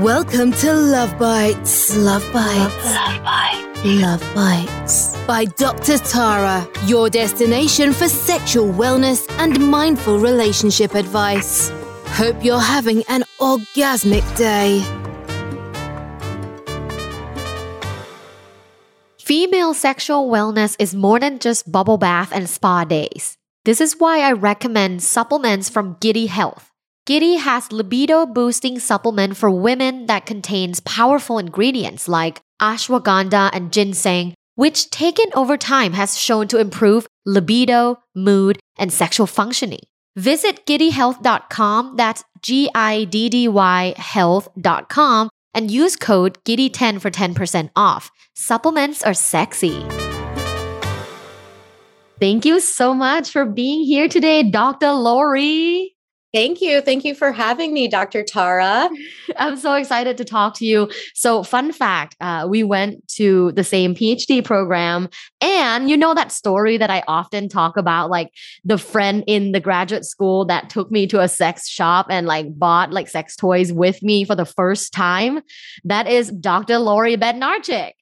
Welcome 0.00 0.52
to 0.52 0.68
Luvbites. 0.68 2.02
Love 2.02 2.24
Bites. 2.32 2.96
Luvbites. 2.96 4.00
Love 4.00 4.34
Bites. 4.34 5.14
By 5.26 5.44
Dr. 5.44 5.98
Tara, 5.98 6.66
your 6.86 7.10
destination 7.10 7.92
for 7.92 8.08
sexual 8.08 8.72
wellness 8.72 9.30
and 9.38 9.70
mindful 9.70 10.18
relationship 10.18 10.94
advice. 10.94 11.70
Hope 12.06 12.42
you're 12.42 12.58
having 12.58 13.04
an 13.10 13.24
orgasmic 13.38 14.24
day. 14.34 14.80
Female 19.18 19.74
sexual 19.74 20.30
wellness 20.30 20.74
is 20.78 20.94
more 20.94 21.20
than 21.20 21.38
just 21.38 21.70
bubble 21.70 21.98
bath 21.98 22.30
and 22.32 22.48
spa 22.48 22.84
days. 22.84 23.36
This 23.66 23.82
is 23.82 24.00
why 24.00 24.20
I 24.20 24.32
recommend 24.32 25.02
supplements 25.02 25.68
from 25.68 25.98
Giddy 26.00 26.26
Health. 26.26 26.71
Giddy 27.04 27.34
has 27.34 27.72
libido 27.72 28.26
boosting 28.26 28.78
supplement 28.78 29.36
for 29.36 29.50
women 29.50 30.06
that 30.06 30.24
contains 30.24 30.78
powerful 30.78 31.38
ingredients 31.38 32.06
like 32.06 32.40
ashwagandha 32.60 33.50
and 33.52 33.72
ginseng, 33.72 34.34
which 34.54 34.88
taken 34.88 35.26
over 35.34 35.56
time 35.56 35.94
has 35.94 36.16
shown 36.16 36.46
to 36.46 36.58
improve 36.58 37.08
libido, 37.26 37.98
mood, 38.14 38.60
and 38.78 38.92
sexual 38.92 39.26
functioning. 39.26 39.80
Visit 40.14 40.64
giddyhealth.com, 40.64 41.96
that's 41.96 42.22
G 42.40 42.70
I 42.72 43.02
D 43.04 43.28
D 43.28 43.48
Y 43.48 43.94
health.com, 43.96 45.28
and 45.54 45.72
use 45.72 45.96
code 45.96 46.38
GIDDY10 46.44 47.00
for 47.00 47.10
10% 47.10 47.70
off. 47.74 48.12
Supplements 48.34 49.02
are 49.02 49.14
sexy. 49.14 49.84
Thank 52.20 52.44
you 52.44 52.60
so 52.60 52.94
much 52.94 53.30
for 53.30 53.44
being 53.44 53.82
here 53.82 54.06
today, 54.06 54.48
Dr. 54.48 54.92
Lori. 54.92 55.96
Thank 56.32 56.62
you. 56.62 56.80
Thank 56.80 57.04
you 57.04 57.14
for 57.14 57.30
having 57.30 57.74
me, 57.74 57.88
Dr. 57.88 58.22
Tara. 58.22 58.88
I'm 59.36 59.56
so 59.58 59.74
excited 59.74 60.16
to 60.16 60.24
talk 60.24 60.54
to 60.58 60.64
you. 60.64 60.90
So, 61.14 61.42
fun 61.42 61.72
fact 61.72 62.16
uh, 62.20 62.46
we 62.48 62.62
went 62.64 63.06
to 63.16 63.52
the 63.52 63.64
same 63.64 63.94
PhD 63.94 64.42
program. 64.42 65.10
And 65.42 65.90
you 65.90 65.96
know 65.96 66.14
that 66.14 66.32
story 66.32 66.78
that 66.78 66.88
I 66.88 67.02
often 67.06 67.50
talk 67.50 67.76
about, 67.76 68.08
like 68.08 68.30
the 68.64 68.78
friend 68.78 69.24
in 69.26 69.52
the 69.52 69.60
graduate 69.60 70.06
school 70.06 70.46
that 70.46 70.70
took 70.70 70.90
me 70.90 71.06
to 71.08 71.20
a 71.20 71.28
sex 71.28 71.68
shop 71.68 72.06
and 72.08 72.26
like 72.26 72.58
bought 72.58 72.92
like 72.92 73.08
sex 73.08 73.36
toys 73.36 73.70
with 73.70 74.02
me 74.02 74.24
for 74.24 74.34
the 74.34 74.46
first 74.46 74.94
time? 74.94 75.42
That 75.84 76.06
is 76.06 76.30
Dr. 76.30 76.78
Lori 76.78 77.18
Bednarchik. 77.18 77.92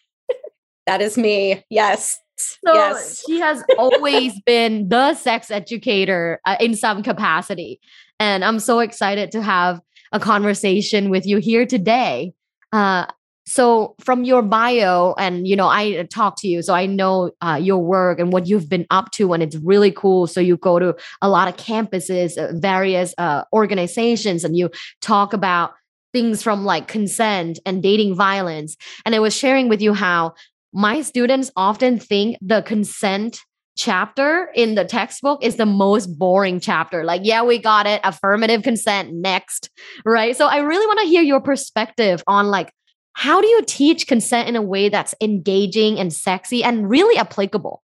that 0.86 1.00
is 1.00 1.16
me. 1.16 1.64
Yes. 1.70 2.18
So 2.64 2.74
yes. 2.74 3.24
she 3.26 3.40
has 3.40 3.64
always 3.78 4.40
been 4.42 4.88
the 4.88 5.14
sex 5.14 5.50
educator 5.50 6.40
uh, 6.44 6.56
in 6.60 6.74
some 6.74 7.02
capacity. 7.02 7.80
And 8.20 8.44
I'm 8.44 8.58
so 8.58 8.80
excited 8.80 9.30
to 9.32 9.42
have 9.42 9.80
a 10.12 10.20
conversation 10.20 11.10
with 11.10 11.26
you 11.26 11.38
here 11.38 11.66
today. 11.66 12.32
Uh, 12.72 13.06
so 13.44 13.94
from 14.00 14.24
your 14.24 14.40
bio 14.40 15.14
and 15.18 15.48
you 15.48 15.56
know 15.56 15.66
i 15.66 16.04
talk 16.04 16.36
to 16.38 16.48
you 16.48 16.62
so 16.62 16.74
i 16.74 16.86
know 16.86 17.30
uh, 17.40 17.58
your 17.60 17.78
work 17.78 18.20
and 18.20 18.32
what 18.32 18.46
you've 18.46 18.68
been 18.68 18.86
up 18.90 19.10
to 19.10 19.32
and 19.32 19.42
it's 19.42 19.56
really 19.56 19.90
cool 19.90 20.26
so 20.26 20.40
you 20.40 20.56
go 20.56 20.78
to 20.78 20.94
a 21.20 21.28
lot 21.28 21.48
of 21.48 21.56
campuses 21.56 22.38
uh, 22.38 22.52
various 22.58 23.14
uh, 23.18 23.42
organizations 23.52 24.44
and 24.44 24.56
you 24.56 24.70
talk 25.00 25.32
about 25.32 25.72
things 26.12 26.42
from 26.42 26.64
like 26.64 26.86
consent 26.86 27.58
and 27.66 27.82
dating 27.82 28.14
violence 28.14 28.76
and 29.04 29.14
i 29.14 29.18
was 29.18 29.34
sharing 29.34 29.68
with 29.68 29.82
you 29.82 29.92
how 29.92 30.32
my 30.72 31.02
students 31.02 31.50
often 31.56 31.98
think 31.98 32.38
the 32.40 32.62
consent 32.62 33.40
chapter 33.76 34.50
in 34.54 34.74
the 34.74 34.84
textbook 34.84 35.42
is 35.42 35.56
the 35.56 35.66
most 35.66 36.18
boring 36.18 36.60
chapter. 36.60 37.04
Like, 37.04 37.22
yeah, 37.24 37.42
we 37.42 37.58
got 37.58 37.86
it. 37.86 38.00
Affirmative 38.04 38.62
consent 38.62 39.12
next. 39.12 39.70
Right. 40.04 40.36
So 40.36 40.46
I 40.46 40.58
really 40.58 40.86
want 40.86 41.00
to 41.00 41.06
hear 41.06 41.22
your 41.22 41.40
perspective 41.40 42.22
on 42.26 42.48
like, 42.48 42.72
how 43.14 43.40
do 43.40 43.46
you 43.46 43.62
teach 43.66 44.06
consent 44.06 44.48
in 44.48 44.56
a 44.56 44.62
way 44.62 44.88
that's 44.88 45.14
engaging 45.20 45.98
and 45.98 46.12
sexy 46.12 46.64
and 46.64 46.88
really 46.88 47.16
applicable? 47.18 47.82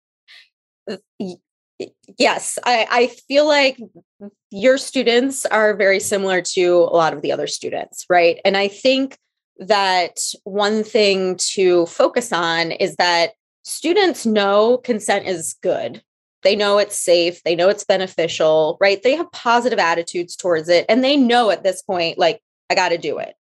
Uh, 0.90 0.98
yes, 2.18 2.60
I, 2.66 2.88
I 2.90 3.08
feel 3.08 3.48
like 3.48 3.78
your 4.52 4.78
students 4.78 5.46
are 5.46 5.76
very 5.76 6.00
similar 6.00 6.42
to 6.42 6.76
a 6.76 6.96
lot 6.96 7.14
of 7.14 7.22
the 7.22 7.32
other 7.32 7.48
students, 7.48 8.06
right? 8.10 8.40
And 8.44 8.58
I 8.58 8.68
think 8.68 9.18
that 9.58 10.20
one 10.44 10.84
thing 10.84 11.38
to 11.54 11.86
focus 11.88 12.32
on 12.32 12.72
is 12.72 12.96
that 12.96 13.34
students 13.64 14.26
know 14.26 14.78
consent 14.78 15.28
is 15.28 15.56
good. 15.62 16.04
They 16.44 16.56
know 16.56 16.78
it's 16.78 16.98
safe, 16.98 17.42
they 17.44 17.56
know 17.56 17.70
it's 17.70 17.86
beneficial, 17.86 18.78
right? 18.82 19.02
They 19.02 19.16
have 19.16 19.32
positive 19.32 19.80
attitudes 19.80 20.36
towards 20.36 20.68
it, 20.68 20.86
and 20.90 21.04
they 21.04 21.16
know 21.16 21.50
at 21.52 21.64
this 21.64 21.82
point, 21.82 22.18
like, 22.18 22.42
I 22.70 22.76
got 22.76 22.90
to 22.90 22.98
do 22.98 23.18
it. 23.18 23.36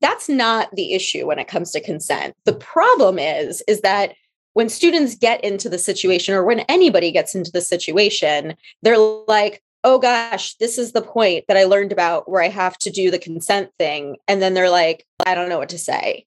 That's 0.00 0.28
not 0.28 0.74
the 0.74 0.94
issue 0.94 1.26
when 1.26 1.38
it 1.38 1.48
comes 1.48 1.70
to 1.72 1.80
consent. 1.80 2.34
The 2.44 2.54
problem 2.54 3.18
is, 3.18 3.62
is 3.68 3.82
that 3.82 4.14
when 4.54 4.68
students 4.68 5.14
get 5.14 5.44
into 5.44 5.68
the 5.68 5.78
situation 5.78 6.34
or 6.34 6.44
when 6.44 6.60
anybody 6.60 7.12
gets 7.12 7.34
into 7.34 7.52
the 7.52 7.60
situation, 7.60 8.56
they're 8.82 8.98
like, 8.98 9.62
oh 9.84 9.98
gosh, 9.98 10.54
this 10.56 10.78
is 10.78 10.92
the 10.92 11.02
point 11.02 11.44
that 11.48 11.56
I 11.56 11.64
learned 11.64 11.92
about 11.92 12.28
where 12.28 12.42
I 12.42 12.48
have 12.48 12.76
to 12.78 12.90
do 12.90 13.10
the 13.10 13.18
consent 13.18 13.70
thing. 13.78 14.16
And 14.28 14.40
then 14.42 14.54
they're 14.54 14.70
like, 14.70 15.06
I 15.24 15.34
don't 15.34 15.48
know 15.48 15.58
what 15.58 15.70
to 15.70 15.78
say. 15.78 16.26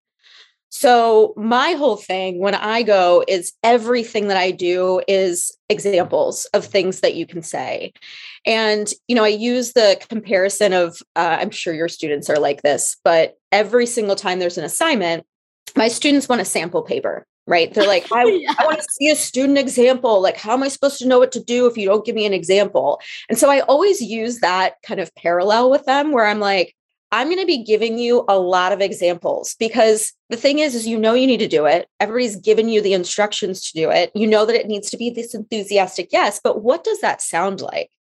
So, 0.75 1.35
my 1.37 1.73
whole 1.73 1.97
thing 1.97 2.39
when 2.39 2.55
I 2.55 2.81
go 2.81 3.23
is 3.27 3.53
everything 3.63 4.29
that 4.29 4.37
I 4.37 4.49
do 4.49 5.03
is 5.07 5.55
examples 5.69 6.45
of 6.45 6.65
things 6.65 7.01
that 7.01 7.13
you 7.13 7.27
can 7.27 7.43
say. 7.43 7.93
And, 8.43 8.91
you 9.07 9.15
know, 9.15 9.23
I 9.23 9.27
use 9.27 9.73
the 9.73 10.01
comparison 10.09 10.73
of, 10.73 10.97
uh, 11.15 11.37
I'm 11.39 11.51
sure 11.51 11.75
your 11.75 11.89
students 11.89 12.27
are 12.27 12.39
like 12.39 12.63
this, 12.63 12.97
but 13.03 13.37
every 13.51 13.85
single 13.85 14.15
time 14.15 14.39
there's 14.39 14.57
an 14.57 14.65
assignment, 14.65 15.27
my 15.75 15.89
students 15.89 16.27
want 16.27 16.41
a 16.41 16.45
sample 16.45 16.81
paper 16.81 17.27
right? 17.47 17.73
They're 17.73 17.87
like, 17.87 18.11
I, 18.11 18.23
yeah. 18.41 18.53
I 18.57 18.65
want 18.65 18.79
to 18.79 18.87
see 18.91 19.09
a 19.09 19.15
student 19.15 19.57
example. 19.57 20.21
Like, 20.21 20.37
how 20.37 20.53
am 20.53 20.63
I 20.63 20.67
supposed 20.67 20.99
to 20.99 21.07
know 21.07 21.19
what 21.19 21.31
to 21.33 21.43
do 21.43 21.65
if 21.65 21.77
you 21.77 21.87
don't 21.87 22.05
give 22.05 22.15
me 22.15 22.25
an 22.25 22.33
example? 22.33 23.01
And 23.29 23.37
so 23.37 23.49
I 23.49 23.61
always 23.61 24.01
use 24.01 24.39
that 24.39 24.75
kind 24.83 24.99
of 24.99 25.13
parallel 25.15 25.69
with 25.69 25.85
them 25.85 26.11
where 26.11 26.25
I'm 26.25 26.39
like, 26.39 26.75
I'm 27.11 27.27
going 27.27 27.39
to 27.39 27.45
be 27.45 27.63
giving 27.63 27.99
you 27.99 28.25
a 28.27 28.39
lot 28.39 28.71
of 28.71 28.81
examples 28.81 29.55
because 29.59 30.13
the 30.33 30.41
thing 30.41 30.57
is 30.57 30.73
is 30.73 30.87
you 30.87 30.97
know 30.97 31.13
you 31.13 31.27
need 31.27 31.37
to 31.37 31.47
do 31.47 31.67
it. 31.67 31.87
Everybody's 31.99 32.35
given 32.35 32.67
you 32.67 32.81
the 32.81 32.93
instructions 32.93 33.69
to 33.69 33.73
do 33.73 33.91
it. 33.91 34.11
You 34.15 34.25
know 34.25 34.47
that 34.47 34.55
it 34.55 34.67
needs 34.67 34.89
to 34.89 34.97
be 34.97 35.11
this 35.11 35.35
enthusiastic 35.35 36.09
yes 36.11 36.39
but 36.43 36.63
what 36.63 36.83
does 36.83 36.99
that 37.01 37.21
sound 37.21 37.61
like? 37.61 37.91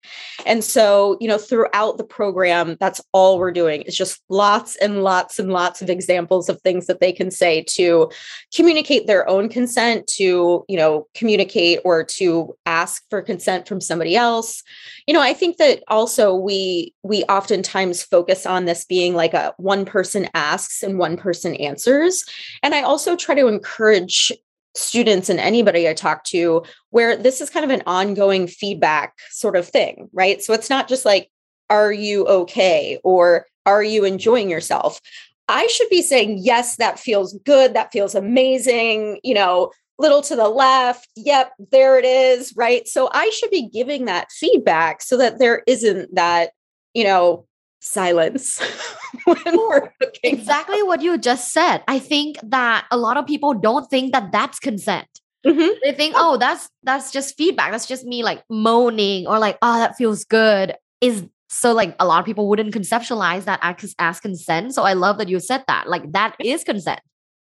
And 0.47 0.65
so 0.65 1.19
you 1.21 1.29
know 1.29 1.37
throughout 1.37 1.99
the 1.99 2.05
program 2.05 2.79
that's 2.81 3.03
all 3.13 3.39
we're 3.39 3.53
doing 3.53 3.83
is 3.83 3.97
just 3.97 4.23
lots 4.31 4.77
and 4.77 5.03
lots 5.03 5.39
and 5.39 5.53
lots 5.53 5.83
of 5.83 5.91
examples 5.91 6.49
of 6.49 6.61
things 6.63 6.87
that 6.87 7.01
they 7.01 7.13
can 7.13 7.31
say 7.31 7.65
to 7.69 8.11
communicate 8.57 9.07
their 9.07 9.29
own 9.29 9.51
consent 9.51 10.07
to 10.07 10.65
you 10.69 10.77
know 10.79 11.07
communicate 11.15 11.81
or 11.85 12.03
to 12.05 12.57
ask 12.65 13.03
for 13.11 13.21
consent 13.21 13.69
from 13.69 13.81
somebody 13.81 14.17
else. 14.17 14.63
You 15.07 15.13
know 15.13 15.21
i 15.21 15.35
think 15.35 15.59
that 15.59 15.83
also 15.89 16.35
we 16.35 16.95
we 17.03 17.25
oftentimes 17.25 18.03
focus 18.03 18.47
on 18.47 18.65
this 18.65 18.87
being 18.87 19.15
like 19.15 19.35
a 19.35 19.53
one 19.59 19.85
person 19.85 20.29
asks 20.33 20.83
and 20.83 20.99
one 20.99 21.17
person 21.17 21.55
answers 21.57 22.22
and 22.63 22.75
I 22.75 22.83
also 22.83 23.17
try 23.17 23.35
to 23.35 23.49
encourage 23.49 24.33
students 24.75 25.29
and 25.29 25.39
anybody 25.39 25.89
I 25.89 25.95
talk 25.95 26.25
to 26.25 26.63
where 26.91 27.17
this 27.17 27.41
is 27.41 27.51
kind 27.51 27.65
of 27.65 27.71
an 27.71 27.83
ongoing 27.87 28.47
feedback 28.47 29.15
sort 29.31 29.57
of 29.57 29.69
thing, 29.69 30.09
right? 30.13 30.43
So 30.43 30.55
it's 30.55 30.71
not 30.71 30.89
just 30.89 31.05
like, 31.05 31.31
are 31.69 31.93
you 31.93 32.27
okay? 32.27 32.99
Or 33.05 33.47
are 33.67 33.83
you 33.83 34.05
enjoying 34.05 34.51
yourself? 34.51 35.01
I 35.49 35.67
should 35.67 35.89
be 35.91 36.03
saying, 36.03 36.39
yes, 36.41 36.77
that 36.77 36.99
feels 36.99 37.39
good. 37.45 37.75
That 37.75 37.93
feels 37.93 38.15
amazing. 38.15 39.21
You 39.23 39.35
know, 39.35 39.73
little 39.99 40.23
to 40.23 40.37
the 40.37 40.49
left. 40.49 41.09
Yep, 41.17 41.53
there 41.71 41.99
it 41.99 42.05
is. 42.05 42.55
Right. 42.57 42.89
So 42.89 43.11
I 43.13 43.31
should 43.31 43.51
be 43.51 43.69
giving 43.69 44.07
that 44.07 44.31
feedback 44.33 45.03
so 45.03 45.17
that 45.19 45.39
there 45.39 45.63
isn't 45.67 46.15
that, 46.15 46.53
you 46.95 47.05
know, 47.05 47.47
silence 47.83 48.61
when 49.25 49.39
we're 49.45 49.93
cooking. 50.01 50.39
Exactly 50.39 50.83
what 50.83 51.03
you 51.03 51.19
just 51.19 51.53
said. 51.53 51.83
I 51.89 51.99
think 51.99 52.39
that 52.43 52.87
a 52.91 52.97
lot 52.97 53.17
of 53.17 53.27
people 53.27 53.53
don't 53.53 53.89
think 53.91 54.13
that 54.13 54.33
that's 54.33 54.59
consent. 54.59 55.09
Mm-hmm. 55.45 55.73
They 55.83 55.93
think, 55.93 56.15
oh, 56.17 56.37
that's 56.37 56.71
that's 56.85 57.11
just 57.11 57.37
feedback. 57.37 57.73
That's 57.73 57.87
just 57.87 58.05
me 58.05 58.23
like 58.23 58.45
moaning 58.49 59.27
or 59.27 59.39
like, 59.39 59.59
oh, 59.61 59.79
that 59.81 59.97
feels 59.97 60.25
good. 60.25 60.75
Is 61.01 61.25
so 61.49 61.73
like 61.73 61.97
a 61.99 62.07
lot 62.07 62.21
of 62.21 62.25
people 62.25 62.49
wouldn't 62.49 62.73
conceptualize 62.73 63.45
that 63.45 63.59
as, 63.63 63.95
as 63.99 64.21
consent. 64.21 64.75
So 64.75 64.85
I 64.85 64.93
love 64.95 65.19
that 65.19 65.29
you 65.29 65.41
said 65.41 65.65
that. 65.67 65.89
Like 65.89 66.13
that 66.13 66.37
is 66.39 66.65
consent. 66.65 67.01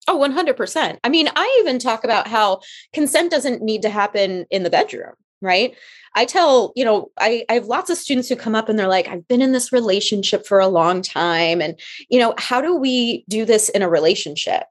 Oh, 0.07 0.17
100%. 0.17 0.97
I 1.03 1.09
mean, 1.09 1.29
I 1.35 1.57
even 1.59 1.77
talk 1.77 2.03
about 2.03 2.27
how 2.27 2.61
consent 2.93 3.29
doesn't 3.29 3.61
need 3.61 3.83
to 3.83 3.89
happen 3.89 4.45
in 4.49 4.63
the 4.63 4.69
bedroom, 4.69 5.13
right? 5.41 5.75
I 6.15 6.25
tell, 6.25 6.73
you 6.75 6.83
know, 6.83 7.11
I, 7.17 7.45
I 7.49 7.53
have 7.53 7.67
lots 7.67 7.89
of 7.89 7.97
students 7.97 8.29
who 8.29 8.35
come 8.35 8.55
up 8.55 8.67
and 8.67 8.77
they're 8.77 8.87
like, 8.87 9.07
I've 9.07 9.27
been 9.27 9.41
in 9.41 9.51
this 9.51 9.71
relationship 9.71 10.45
for 10.45 10.59
a 10.59 10.67
long 10.67 11.01
time. 11.01 11.61
And, 11.61 11.79
you 12.09 12.19
know, 12.19 12.33
how 12.37 12.61
do 12.61 12.75
we 12.75 13.23
do 13.29 13.45
this 13.45 13.69
in 13.69 13.81
a 13.81 13.89
relationship? 13.89 14.63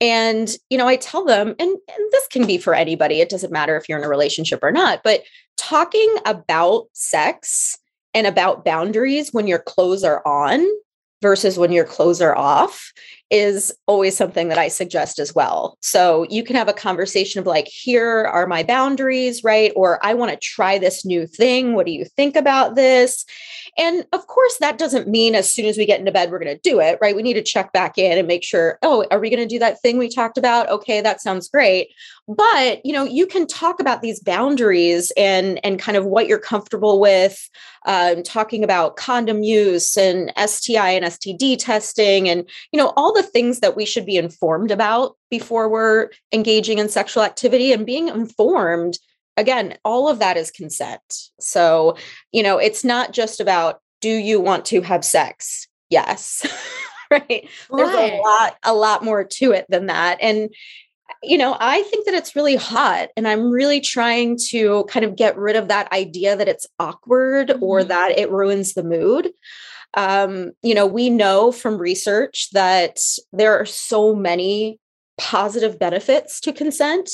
And, 0.00 0.48
you 0.70 0.78
know, 0.78 0.86
I 0.86 0.96
tell 0.96 1.24
them, 1.24 1.48
and, 1.58 1.70
and 1.70 2.12
this 2.12 2.28
can 2.28 2.46
be 2.46 2.58
for 2.58 2.74
anybody, 2.74 3.20
it 3.20 3.28
doesn't 3.28 3.52
matter 3.52 3.76
if 3.76 3.88
you're 3.88 3.98
in 3.98 4.04
a 4.04 4.08
relationship 4.08 4.60
or 4.62 4.70
not, 4.70 5.02
but 5.02 5.22
talking 5.56 6.14
about 6.24 6.86
sex 6.92 7.76
and 8.14 8.26
about 8.26 8.64
boundaries 8.64 9.32
when 9.32 9.46
your 9.46 9.58
clothes 9.58 10.04
are 10.04 10.26
on 10.26 10.64
versus 11.20 11.58
when 11.58 11.72
your 11.72 11.84
clothes 11.84 12.20
are 12.20 12.36
off 12.36 12.92
is 13.30 13.72
always 13.86 14.16
something 14.16 14.48
that 14.48 14.58
I 14.58 14.68
suggest 14.68 15.18
as 15.18 15.34
well. 15.34 15.76
So 15.80 16.26
you 16.30 16.42
can 16.42 16.56
have 16.56 16.68
a 16.68 16.72
conversation 16.72 17.40
of 17.40 17.46
like, 17.46 17.68
here 17.68 18.26
are 18.26 18.46
my 18.46 18.62
boundaries, 18.62 19.44
right? 19.44 19.72
Or 19.76 20.04
I 20.04 20.14
want 20.14 20.30
to 20.30 20.38
try 20.38 20.78
this 20.78 21.04
new 21.04 21.26
thing. 21.26 21.74
What 21.74 21.86
do 21.86 21.92
you 21.92 22.04
think 22.04 22.36
about 22.36 22.74
this? 22.74 23.24
And 23.76 24.06
of 24.12 24.26
course, 24.26 24.58
that 24.58 24.78
doesn't 24.78 25.08
mean 25.08 25.34
as 25.34 25.52
soon 25.52 25.66
as 25.66 25.76
we 25.76 25.86
get 25.86 26.00
into 26.00 26.10
bed, 26.10 26.30
we're 26.30 26.40
going 26.40 26.54
to 26.54 26.68
do 26.68 26.80
it, 26.80 26.98
right? 27.00 27.14
We 27.14 27.22
need 27.22 27.34
to 27.34 27.42
check 27.42 27.72
back 27.72 27.98
in 27.98 28.18
and 28.18 28.26
make 28.26 28.42
sure, 28.42 28.78
oh, 28.82 29.06
are 29.10 29.20
we 29.20 29.30
going 29.30 29.46
to 29.46 29.46
do 29.46 29.58
that 29.60 29.80
thing 29.80 29.98
we 29.98 30.08
talked 30.08 30.38
about? 30.38 30.68
Okay, 30.68 31.00
that 31.00 31.20
sounds 31.20 31.48
great. 31.48 31.90
But, 32.26 32.84
you 32.84 32.92
know, 32.92 33.04
you 33.04 33.26
can 33.26 33.46
talk 33.46 33.80
about 33.80 34.02
these 34.02 34.20
boundaries 34.20 35.12
and, 35.16 35.64
and 35.64 35.78
kind 35.78 35.96
of 35.96 36.04
what 36.04 36.26
you're 36.26 36.38
comfortable 36.38 37.00
with, 37.00 37.48
um, 37.86 38.22
talking 38.22 38.64
about 38.64 38.96
condom 38.96 39.42
use 39.42 39.96
and 39.96 40.30
STI 40.36 40.90
and 40.90 41.06
STD 41.06 41.56
testing 41.58 42.28
and, 42.28 42.48
you 42.70 42.78
know, 42.78 42.92
all 42.96 43.14
the 43.18 43.28
things 43.28 43.60
that 43.60 43.76
we 43.76 43.84
should 43.84 44.06
be 44.06 44.16
informed 44.16 44.70
about 44.70 45.16
before 45.30 45.68
we're 45.68 46.10
engaging 46.32 46.78
in 46.78 46.88
sexual 46.88 47.22
activity 47.22 47.72
and 47.72 47.84
being 47.84 48.08
informed 48.08 48.98
again, 49.36 49.78
all 49.84 50.08
of 50.08 50.18
that 50.18 50.36
is 50.36 50.50
consent. 50.50 51.00
So, 51.38 51.96
you 52.32 52.42
know, 52.42 52.58
it's 52.58 52.84
not 52.84 53.12
just 53.12 53.40
about 53.40 53.80
do 54.00 54.10
you 54.10 54.40
want 54.40 54.64
to 54.66 54.80
have 54.82 55.04
sex? 55.04 55.68
Yes. 55.90 56.46
right? 57.10 57.48
There's 57.70 57.94
a 57.94 58.20
lot 58.20 58.56
a 58.62 58.74
lot 58.74 59.04
more 59.04 59.24
to 59.24 59.52
it 59.52 59.66
than 59.68 59.86
that. 59.86 60.18
And 60.20 60.50
you 61.22 61.38
know, 61.38 61.56
I 61.58 61.82
think 61.84 62.04
that 62.04 62.14
it's 62.14 62.36
really 62.36 62.56
hot 62.56 63.08
and 63.16 63.26
I'm 63.26 63.50
really 63.50 63.80
trying 63.80 64.38
to 64.50 64.84
kind 64.84 65.04
of 65.04 65.16
get 65.16 65.36
rid 65.36 65.56
of 65.56 65.68
that 65.68 65.90
idea 65.90 66.36
that 66.36 66.48
it's 66.48 66.66
awkward 66.78 67.48
mm-hmm. 67.48 67.62
or 67.62 67.82
that 67.82 68.18
it 68.18 68.30
ruins 68.30 68.74
the 68.74 68.84
mood. 68.84 69.30
Um, 69.94 70.52
you 70.62 70.74
know, 70.74 70.86
we 70.86 71.10
know 71.10 71.50
from 71.50 71.78
research 71.78 72.50
that 72.52 73.00
there 73.32 73.58
are 73.58 73.66
so 73.66 74.14
many 74.14 74.78
positive 75.18 75.78
benefits 75.78 76.40
to 76.40 76.52
consent 76.52 77.10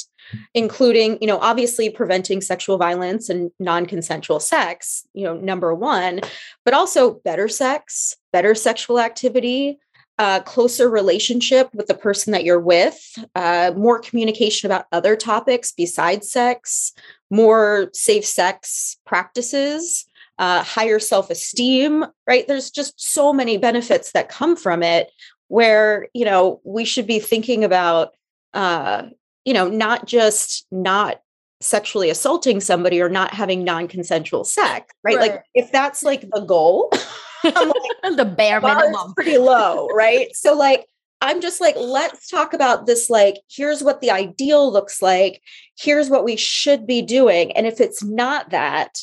including 0.53 1.19
you 1.21 1.27
know 1.27 1.39
obviously 1.39 1.89
preventing 1.89 2.41
sexual 2.41 2.77
violence 2.77 3.31
and 3.31 3.51
non-consensual 3.59 4.39
sex 4.39 5.07
you 5.15 5.25
know 5.25 5.35
number 5.37 5.75
one 5.75 6.21
but 6.67 6.75
also 6.75 7.15
better 7.25 7.49
sex 7.49 8.15
better 8.33 8.55
sexual 8.55 9.01
activity 9.01 9.79
a 10.19 10.41
closer 10.45 10.89
relationship 10.89 11.69
with 11.75 11.87
the 11.87 11.95
person 11.95 12.33
that 12.33 12.45
you're 12.45 12.61
with 12.61 13.19
uh, 13.35 13.73
more 13.77 13.99
communication 13.99 14.71
about 14.71 14.87
other 14.93 15.17
topics 15.17 15.73
besides 15.73 16.31
sex 16.31 16.93
more 17.31 17.89
safe 17.95 18.25
sex 18.25 18.99
practices 19.07 20.07
uh, 20.39 20.63
higher 20.63 20.99
self-esteem 20.99 22.05
right 22.27 22.49
there's 22.49 22.71
just 22.71 23.01
so 23.01 23.33
many 23.33 23.57
benefits 23.57 24.13
that 24.13 24.29
come 24.29 24.57
from 24.57 24.83
it 24.83 25.11
where 25.49 26.09
you 26.13 26.25
know 26.25 26.61
we 26.65 26.85
should 26.85 27.07
be 27.07 27.19
thinking 27.21 27.63
about 27.63 28.15
uh, 28.55 29.03
you 29.45 29.53
know, 29.53 29.69
not 29.69 30.07
just 30.07 30.67
not 30.71 31.21
sexually 31.61 32.11
assaulting 32.11 32.61
somebody 32.61 33.01
or 33.01 33.09
not 33.09 33.33
having 33.33 33.65
non-consensual 33.65 34.45
sex, 34.45 34.93
right? 35.03 35.17
right. 35.17 35.31
Like 35.31 35.45
if 35.55 35.71
that's 35.73 36.03
like 36.03 36.23
the 36.31 36.41
goal, 36.41 36.91
like, 37.45 37.55
the 38.17 38.25
bare 38.25 38.61
minimum, 38.61 39.15
pretty 39.15 39.39
low, 39.39 39.89
right? 39.89 40.35
So 40.35 40.55
like 40.55 40.87
I'm 41.21 41.41
just 41.41 41.61
like, 41.61 41.75
let's 41.79 42.29
talk 42.29 42.53
about 42.53 42.87
this. 42.87 43.09
Like, 43.09 43.37
here's 43.49 43.83
what 43.83 44.03
the 44.03 44.11
ideal 44.11 44.71
looks 44.71 45.01
like. 45.01 45.41
Here's 45.79 46.11
what 46.11 46.25
we 46.25 46.37
should 46.37 46.87
be 46.87 47.01
doing. 47.01 47.53
And 47.53 47.67
if 47.67 47.81
it's 47.81 48.05
not 48.05 48.51
that, 48.51 48.99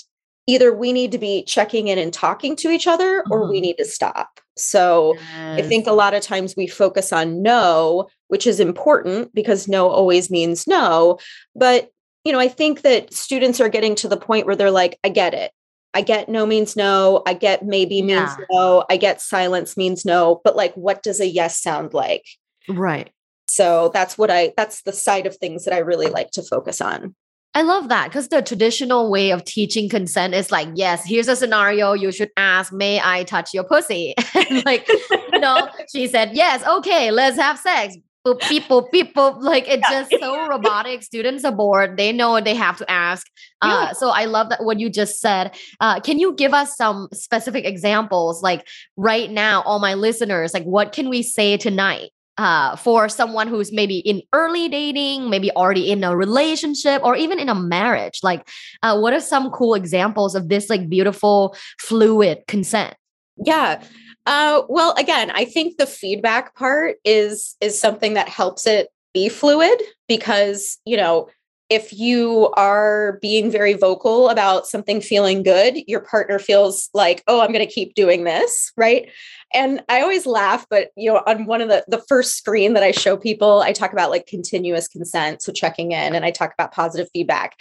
either 0.48 0.74
we 0.74 0.92
need 0.92 1.12
to 1.12 1.18
be 1.18 1.44
checking 1.44 1.88
in 1.88 1.98
and 1.98 2.14
talking 2.14 2.56
to 2.58 2.70
each 2.70 2.88
other 2.88 3.24
or 3.30 3.42
mm-hmm. 3.42 3.52
we 3.52 3.62
need 3.62 3.78
to 3.78 3.86
stop. 3.86 4.40
So 4.58 5.16
yes. 5.16 5.60
I 5.60 5.62
think 5.62 5.88
a 5.88 5.94
lot 5.94 6.14
of 6.14 6.24
times 6.24 6.56
we 6.56 6.68
focus 6.68 7.14
on 7.14 7.42
no, 7.42 8.10
which 8.28 8.48
is 8.48 8.60
important 8.60 9.34
because 9.34 9.68
no 9.68 9.90
always 9.90 10.30
means 10.30 10.68
no. 10.68 11.20
But, 11.56 11.90
you 12.26 12.32
know, 12.32 12.40
I 12.40 12.48
think 12.48 12.82
that 12.82 13.14
students 13.14 13.60
are 13.60 13.70
getting 13.70 13.96
to 13.96 14.08
the 14.08 14.18
point 14.18 14.46
where 14.46 14.56
they're 14.56 14.72
like, 14.72 15.00
I 15.04 15.10
get 15.10 15.34
it. 15.34 15.52
I 15.94 16.02
get 16.02 16.30
no 16.30 16.46
means 16.46 16.76
no. 16.76 17.22
I 17.26 17.34
get 17.34 17.66
maybe 17.66 18.02
means 18.02 18.32
yeah. 18.38 18.46
no. 18.52 18.86
I 18.90 18.98
get 18.98 19.22
silence 19.22 19.78
means 19.78 20.06
no. 20.06 20.42
But 20.44 20.56
like, 20.56 20.74
what 20.76 21.04
does 21.04 21.20
a 21.20 21.28
yes 21.28 21.62
sound 21.62 21.94
like? 21.94 22.26
Right. 22.68 23.10
So 23.48 23.90
that's 23.94 24.18
what 24.18 24.32
I, 24.32 24.54
that's 24.56 24.84
the 24.84 24.94
side 24.94 25.26
of 25.26 25.36
things 25.36 25.66
that 25.66 25.74
I 25.74 25.80
really 25.80 26.08
like 26.08 26.32
to 26.32 26.44
focus 26.44 26.80
on. 26.80 27.16
I 27.54 27.64
love 27.64 27.90
that 27.90 28.08
because 28.08 28.30
the 28.30 28.42
traditional 28.42 29.12
way 29.12 29.32
of 29.32 29.44
teaching 29.44 29.90
consent 29.90 30.34
is 30.34 30.52
like, 30.52 30.70
yes, 30.74 31.04
here's 31.06 31.28
a 31.28 31.36
scenario. 31.36 31.92
You 31.94 32.12
should 32.12 32.32
ask, 32.38 32.72
may 32.72 33.02
I 33.04 33.24
touch 33.24 33.54
your 33.54 33.66
pussy? 33.66 34.14
like, 34.66 34.88
you 34.88 35.40
know, 35.40 35.68
she 35.94 36.08
said, 36.08 36.32
yes, 36.34 36.66
okay, 36.66 37.12
let's 37.12 37.38
have 37.38 37.60
sex. 37.60 37.98
Boop, 38.26 38.48
beep, 38.48 38.64
boop, 38.66 38.90
beep, 38.92 39.16
boop. 39.16 39.42
Like 39.42 39.68
it's 39.68 39.84
yeah. 39.90 40.04
just 40.04 40.22
so 40.22 40.48
robotic. 40.48 41.02
Students 41.02 41.44
are 41.44 41.52
bored. 41.52 41.98
They 41.98 42.12
know 42.12 42.40
they 42.40 42.56
have 42.56 42.78
to 42.78 42.90
ask. 42.90 43.26
Uh, 43.62 43.88
yeah. 43.88 43.94
So 43.94 44.12
I 44.12 44.26
love 44.26 44.50
that 44.50 44.64
what 44.64 44.80
you 44.80 44.92
just 44.92 45.20
said. 45.20 45.56
Uh, 45.80 46.00
can 46.00 46.20
you 46.20 46.34
give 46.34 46.54
us 46.54 46.78
some 46.78 47.10
specific 47.14 47.66
examples? 47.66 48.44
Like 48.44 48.68
right 48.96 49.30
now, 49.30 49.64
all 49.64 49.80
my 49.80 49.96
listeners, 49.96 50.54
like 50.54 50.64
what 50.64 50.94
can 50.94 51.10
we 51.10 51.24
say 51.24 51.58
tonight 51.58 52.12
uh, 52.38 52.76
for 52.76 53.10
someone 53.10 53.48
who's 53.48 53.72
maybe 53.72 53.98
in 54.00 54.22
early 54.34 54.68
dating, 54.70 55.30
maybe 55.30 55.52
already 55.52 55.92
in 55.92 56.04
a 56.04 56.16
relationship, 56.16 57.02
or 57.04 57.16
even 57.16 57.40
in 57.40 57.50
a 57.50 57.56
marriage? 57.56 58.20
Like, 58.24 58.48
uh, 58.84 58.98
what 59.00 59.14
are 59.14 59.22
some 59.22 59.50
cool 59.52 59.74
examples 59.74 60.36
of 60.36 60.50
this 60.50 60.70
like 60.70 60.90
beautiful 60.90 61.56
fluid 61.80 62.40
consent? 62.48 62.96
Yeah. 63.44 63.84
Uh, 64.26 64.62
well, 64.70 64.94
again, 64.98 65.32
I 65.32 65.46
think 65.46 65.78
the 65.78 65.88
feedback 65.88 66.56
part 66.56 66.98
is 67.04 67.56
is 67.60 67.80
something 67.80 68.14
that 68.14 68.30
helps 68.30 68.68
it 68.68 68.90
be 69.14 69.30
fluid 69.30 69.82
because 70.08 70.78
you 70.86 70.98
know 70.98 71.28
if 71.72 71.94
you 71.94 72.52
are 72.58 73.18
being 73.22 73.50
very 73.50 73.72
vocal 73.72 74.28
about 74.28 74.68
something 74.68 75.00
feeling 75.00 75.42
good, 75.42 75.78
your 75.88 76.02
partner 76.02 76.38
feels 76.38 76.90
like, 76.94 77.24
oh, 77.28 77.40
I'm 77.40 77.54
going 77.54 77.66
to 77.66 77.74
keep 77.74 77.96
doing 77.96 78.26
this, 78.26 78.74
right? 78.76 79.10
And 79.54 79.82
I 79.88 80.02
always 80.02 80.26
laugh, 80.26 80.66
but 80.70 80.90
you 80.98 81.10
know, 81.10 81.24
on 81.26 81.46
one 81.46 81.62
of 81.62 81.70
the 81.70 81.86
the 81.88 82.04
first 82.10 82.36
screen 82.38 82.74
that 82.74 82.84
I 82.84 82.92
show 82.92 83.16
people, 83.16 83.62
I 83.62 83.72
talk 83.72 83.94
about 83.94 84.10
like 84.10 84.28
continuous 84.28 84.90
consent, 84.90 85.42
so 85.42 85.54
checking 85.54 85.94
in, 85.94 86.14
and 86.14 86.26
I 86.26 86.32
talk 86.32 86.54
about 86.54 86.74
positive 86.74 87.08
feedback. 87.14 87.56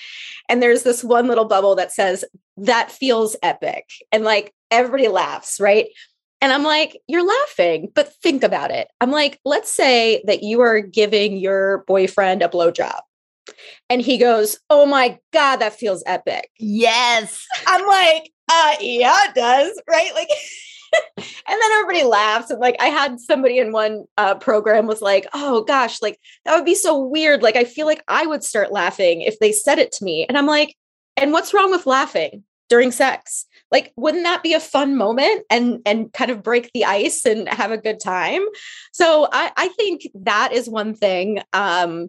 And 0.48 0.60
there's 0.60 0.82
this 0.82 1.04
one 1.04 1.28
little 1.28 1.44
bubble 1.44 1.76
that 1.76 1.92
says 1.92 2.24
that 2.56 2.90
feels 2.90 3.36
epic, 3.44 3.90
and 4.10 4.24
like 4.24 4.52
everybody 4.72 5.06
laughs, 5.06 5.60
right? 5.60 5.86
And 6.40 6.52
I'm 6.52 6.64
like, 6.64 7.00
you're 7.06 7.26
laughing, 7.26 7.92
but 7.94 8.12
think 8.22 8.42
about 8.42 8.72
it. 8.72 8.88
I'm 9.00 9.12
like, 9.12 9.38
let's 9.44 9.70
say 9.70 10.22
that 10.26 10.42
you 10.42 10.62
are 10.62 10.80
giving 10.80 11.36
your 11.36 11.84
boyfriend 11.86 12.42
a 12.42 12.48
blowjob 12.48 13.00
and 13.88 14.00
he 14.00 14.18
goes, 14.18 14.58
Oh 14.68 14.86
my 14.86 15.18
God, 15.32 15.56
that 15.56 15.74
feels 15.74 16.02
epic. 16.06 16.50
Yes. 16.58 17.46
I'm 17.66 17.86
like, 17.86 18.30
uh, 18.50 18.74
yeah, 18.80 19.16
it 19.28 19.34
does. 19.34 19.80
Right. 19.88 20.12
Like, 20.14 20.28
and 21.16 21.24
then 21.48 21.72
everybody 21.72 22.04
laughs. 22.04 22.50
And 22.50 22.60
like, 22.60 22.76
I 22.80 22.86
had 22.86 23.20
somebody 23.20 23.58
in 23.58 23.72
one 23.72 24.04
uh, 24.16 24.36
program 24.36 24.86
was 24.86 25.02
like, 25.02 25.26
Oh 25.32 25.62
gosh, 25.62 26.02
like 26.02 26.18
that 26.44 26.56
would 26.56 26.64
be 26.64 26.74
so 26.74 26.98
weird. 26.98 27.42
Like, 27.42 27.56
I 27.56 27.64
feel 27.64 27.86
like 27.86 28.02
I 28.08 28.26
would 28.26 28.44
start 28.44 28.72
laughing 28.72 29.22
if 29.22 29.38
they 29.38 29.52
said 29.52 29.78
it 29.78 29.92
to 29.92 30.04
me. 30.04 30.26
And 30.28 30.36
I'm 30.36 30.46
like, 30.46 30.76
And 31.16 31.32
what's 31.32 31.54
wrong 31.54 31.70
with 31.70 31.86
laughing 31.86 32.44
during 32.68 32.92
sex? 32.92 33.46
Like, 33.70 33.92
wouldn't 33.96 34.24
that 34.24 34.42
be 34.42 34.54
a 34.54 34.60
fun 34.60 34.96
moment 34.96 35.44
and 35.48 35.80
and 35.86 36.12
kind 36.12 36.30
of 36.30 36.42
break 36.42 36.70
the 36.72 36.84
ice 36.84 37.24
and 37.24 37.48
have 37.48 37.70
a 37.70 37.78
good 37.78 38.00
time? 38.00 38.42
So 38.92 39.28
I, 39.32 39.52
I 39.56 39.68
think 39.68 40.08
that 40.14 40.52
is 40.52 40.68
one 40.68 40.94
thing. 40.94 41.40
Um, 41.52 42.08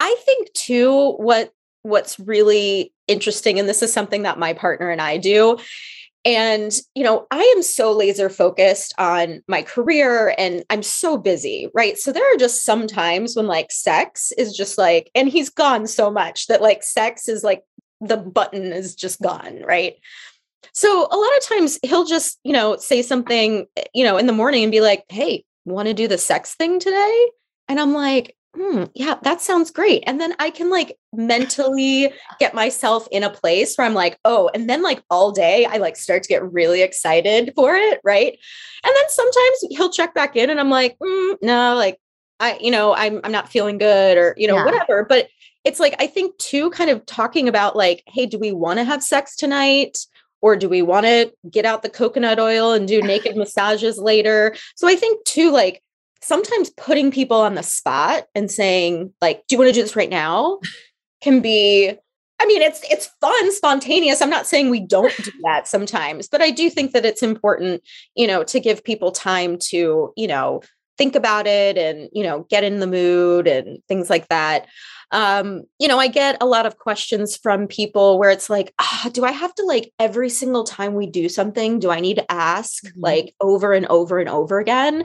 I 0.00 0.16
think 0.24 0.52
too 0.54 1.12
what 1.12 1.52
what's 1.82 2.18
really 2.18 2.92
interesting 3.06 3.58
and 3.58 3.68
this 3.68 3.82
is 3.82 3.92
something 3.92 4.22
that 4.22 4.38
my 4.38 4.52
partner 4.52 4.90
and 4.90 5.00
I 5.00 5.18
do 5.18 5.58
and 6.24 6.78
you 6.94 7.02
know 7.02 7.26
I 7.30 7.40
am 7.56 7.62
so 7.62 7.92
laser 7.92 8.28
focused 8.28 8.94
on 8.98 9.42
my 9.48 9.62
career 9.62 10.34
and 10.36 10.64
I'm 10.70 10.82
so 10.82 11.16
busy 11.16 11.68
right? 11.74 11.96
So 11.96 12.12
there 12.12 12.34
are 12.34 12.36
just 12.36 12.64
some 12.64 12.86
times 12.86 13.36
when 13.36 13.46
like 13.46 13.72
sex 13.72 14.32
is 14.36 14.54
just 14.54 14.76
like 14.76 15.10
and 15.14 15.28
he's 15.28 15.48
gone 15.48 15.86
so 15.86 16.10
much 16.10 16.46
that 16.48 16.62
like 16.62 16.82
sex 16.82 17.28
is 17.28 17.42
like 17.42 17.62
the 18.00 18.16
button 18.16 18.72
is 18.72 18.94
just 18.94 19.20
gone 19.20 19.62
right? 19.66 19.94
So 20.72 21.08
a 21.10 21.16
lot 21.16 21.36
of 21.36 21.44
times 21.44 21.78
he'll 21.82 22.04
just 22.04 22.38
you 22.44 22.52
know 22.52 22.76
say 22.76 23.02
something 23.02 23.66
eh, 23.76 23.84
you 23.94 24.04
know 24.04 24.18
in 24.18 24.26
the 24.26 24.32
morning 24.32 24.62
and 24.62 24.72
be 24.72 24.80
like 24.80 25.04
hey 25.08 25.44
want 25.64 25.88
to 25.88 25.94
do 25.94 26.08
the 26.08 26.18
sex 26.18 26.54
thing 26.54 26.78
today? 26.78 27.30
And 27.68 27.78
I'm 27.80 27.94
like 27.94 28.36
hmm, 28.54 28.84
yeah, 28.94 29.16
that 29.22 29.40
sounds 29.40 29.70
great. 29.70 30.02
And 30.06 30.20
then 30.20 30.34
I 30.38 30.50
can 30.50 30.70
like 30.70 30.98
mentally 31.12 32.12
get 32.40 32.54
myself 32.54 33.06
in 33.10 33.22
a 33.22 33.30
place 33.30 33.76
where 33.76 33.86
I'm 33.86 33.94
like, 33.94 34.18
oh, 34.24 34.50
and 34.54 34.68
then 34.68 34.82
like 34.82 35.02
all 35.10 35.32
day 35.32 35.66
I 35.66 35.76
like 35.76 35.96
start 35.96 36.22
to 36.24 36.28
get 36.28 36.52
really 36.52 36.82
excited 36.82 37.52
for 37.54 37.74
it. 37.74 38.00
Right. 38.04 38.38
And 38.84 38.94
then 38.94 39.08
sometimes 39.08 39.64
he'll 39.70 39.92
check 39.92 40.14
back 40.14 40.36
in 40.36 40.50
and 40.50 40.58
I'm 40.58 40.70
like, 40.70 40.98
mm, 40.98 41.36
no, 41.42 41.74
like 41.74 41.98
I, 42.40 42.58
you 42.60 42.70
know, 42.70 42.94
I'm, 42.94 43.20
I'm 43.22 43.32
not 43.32 43.50
feeling 43.50 43.78
good 43.78 44.16
or, 44.16 44.34
you 44.36 44.48
know, 44.48 44.56
yeah. 44.56 44.64
whatever. 44.64 45.04
But 45.04 45.28
it's 45.64 45.78
like, 45.78 45.94
I 45.98 46.06
think 46.06 46.36
too, 46.38 46.70
kind 46.70 46.90
of 46.90 47.04
talking 47.06 47.48
about 47.48 47.76
like, 47.76 48.02
hey, 48.06 48.26
do 48.26 48.38
we 48.38 48.52
want 48.52 48.78
to 48.78 48.84
have 48.84 49.02
sex 49.02 49.36
tonight? 49.36 49.98
or 50.42 50.56
do 50.56 50.70
we 50.70 50.80
want 50.80 51.04
to 51.04 51.30
get 51.50 51.66
out 51.66 51.82
the 51.82 51.90
coconut 51.90 52.38
oil 52.38 52.72
and 52.72 52.88
do 52.88 53.02
naked 53.02 53.36
massages 53.36 53.98
later 53.98 54.56
so 54.74 54.88
i 54.88 54.94
think 54.94 55.22
too 55.26 55.50
like 55.50 55.82
sometimes 56.22 56.70
putting 56.70 57.10
people 57.10 57.40
on 57.40 57.54
the 57.54 57.62
spot 57.62 58.24
and 58.34 58.50
saying 58.50 59.12
like 59.20 59.42
do 59.46 59.54
you 59.54 59.58
want 59.58 59.68
to 59.68 59.74
do 59.74 59.82
this 59.82 59.96
right 59.96 60.10
now 60.10 60.58
can 61.22 61.40
be 61.40 61.96
I 62.40 62.46
mean, 62.46 62.62
it's 62.62 62.80
it's 62.90 63.10
fun, 63.20 63.52
spontaneous. 63.52 64.22
I'm 64.22 64.30
not 64.30 64.46
saying 64.46 64.70
we 64.70 64.80
don't 64.80 65.14
do 65.22 65.30
that 65.44 65.68
sometimes, 65.68 66.26
but 66.26 66.40
I 66.40 66.50
do 66.50 66.70
think 66.70 66.92
that 66.92 67.04
it's 67.04 67.22
important, 67.22 67.82
you 68.14 68.26
know, 68.26 68.42
to 68.44 68.58
give 68.58 68.82
people 68.82 69.12
time 69.12 69.58
to, 69.68 70.12
you 70.16 70.26
know, 70.26 70.62
think 70.96 71.14
about 71.14 71.46
it 71.46 71.76
and, 71.76 72.08
you 72.12 72.22
know, 72.22 72.46
get 72.48 72.64
in 72.64 72.80
the 72.80 72.86
mood 72.86 73.46
and 73.46 73.78
things 73.88 74.08
like 74.08 74.28
that. 74.28 74.66
Um, 75.12 75.64
you 75.78 75.88
know, 75.88 75.98
I 75.98 76.08
get 76.08 76.36
a 76.40 76.46
lot 76.46 76.66
of 76.66 76.78
questions 76.78 77.36
from 77.36 77.66
people 77.66 78.18
where 78.18 78.30
it's 78.30 78.48
like, 78.48 78.72
ah, 78.78 79.10
do 79.12 79.24
I 79.24 79.32
have 79.32 79.54
to 79.56 79.64
like 79.64 79.92
every 79.98 80.30
single 80.30 80.64
time 80.64 80.94
we 80.94 81.06
do 81.06 81.28
something, 81.28 81.78
do 81.78 81.90
I 81.90 82.00
need 82.00 82.16
to 82.16 82.32
ask 82.32 82.84
mm-hmm. 82.84 83.00
like 83.00 83.34
over 83.40 83.72
and 83.72 83.86
over 83.86 84.18
and 84.18 84.28
over 84.28 84.60
again? 84.60 85.02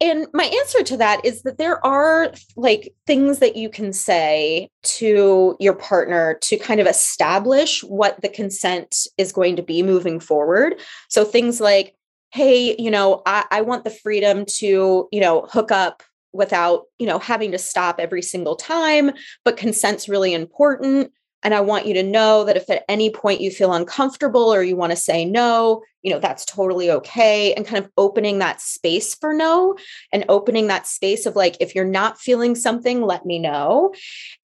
And 0.00 0.26
my 0.34 0.44
answer 0.44 0.82
to 0.82 0.96
that 0.98 1.24
is 1.24 1.42
that 1.42 1.56
there 1.56 1.84
are 1.84 2.32
like 2.56 2.94
things 3.06 3.38
that 3.38 3.56
you 3.56 3.70
can 3.70 3.92
say 3.92 4.68
to 4.82 5.56
your 5.58 5.72
partner 5.72 6.38
to 6.42 6.58
kind 6.58 6.80
of 6.80 6.86
establish 6.86 7.82
what 7.82 8.20
the 8.20 8.28
consent 8.28 9.06
is 9.16 9.32
going 9.32 9.56
to 9.56 9.62
be 9.62 9.82
moving 9.82 10.20
forward. 10.20 10.74
So 11.08 11.24
things 11.24 11.60
like, 11.60 11.94
hey, 12.32 12.76
you 12.78 12.90
know, 12.90 13.22
I, 13.24 13.46
I 13.50 13.60
want 13.62 13.84
the 13.84 13.90
freedom 13.90 14.44
to, 14.58 15.08
you 15.10 15.20
know, 15.20 15.46
hook 15.50 15.72
up 15.72 16.02
without, 16.34 16.84
you 16.98 17.06
know, 17.06 17.18
having 17.18 17.52
to 17.52 17.58
stop 17.58 17.98
every 17.98 18.20
single 18.20 18.56
time, 18.56 19.12
but 19.44 19.56
consent's 19.56 20.08
really 20.08 20.34
important. 20.34 21.10
And 21.46 21.54
I 21.54 21.60
want 21.60 21.86
you 21.86 21.94
to 21.94 22.02
know 22.02 22.42
that 22.42 22.56
if 22.56 22.68
at 22.68 22.84
any 22.88 23.08
point 23.08 23.40
you 23.40 23.52
feel 23.52 23.72
uncomfortable 23.72 24.52
or 24.52 24.64
you 24.64 24.74
want 24.74 24.90
to 24.90 24.96
say 24.96 25.24
no, 25.24 25.80
you 26.02 26.10
know, 26.10 26.18
that's 26.18 26.44
totally 26.44 26.90
okay. 26.90 27.54
And 27.54 27.64
kind 27.64 27.84
of 27.84 27.88
opening 27.96 28.40
that 28.40 28.60
space 28.60 29.14
for 29.14 29.32
no 29.32 29.76
and 30.10 30.24
opening 30.28 30.66
that 30.66 30.88
space 30.88 31.24
of 31.24 31.36
like, 31.36 31.56
if 31.60 31.72
you're 31.72 31.84
not 31.84 32.18
feeling 32.18 32.56
something, 32.56 33.00
let 33.00 33.24
me 33.24 33.38
know. 33.38 33.94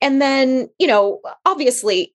And 0.00 0.22
then, 0.22 0.68
you 0.78 0.86
know, 0.86 1.18
obviously, 1.44 2.14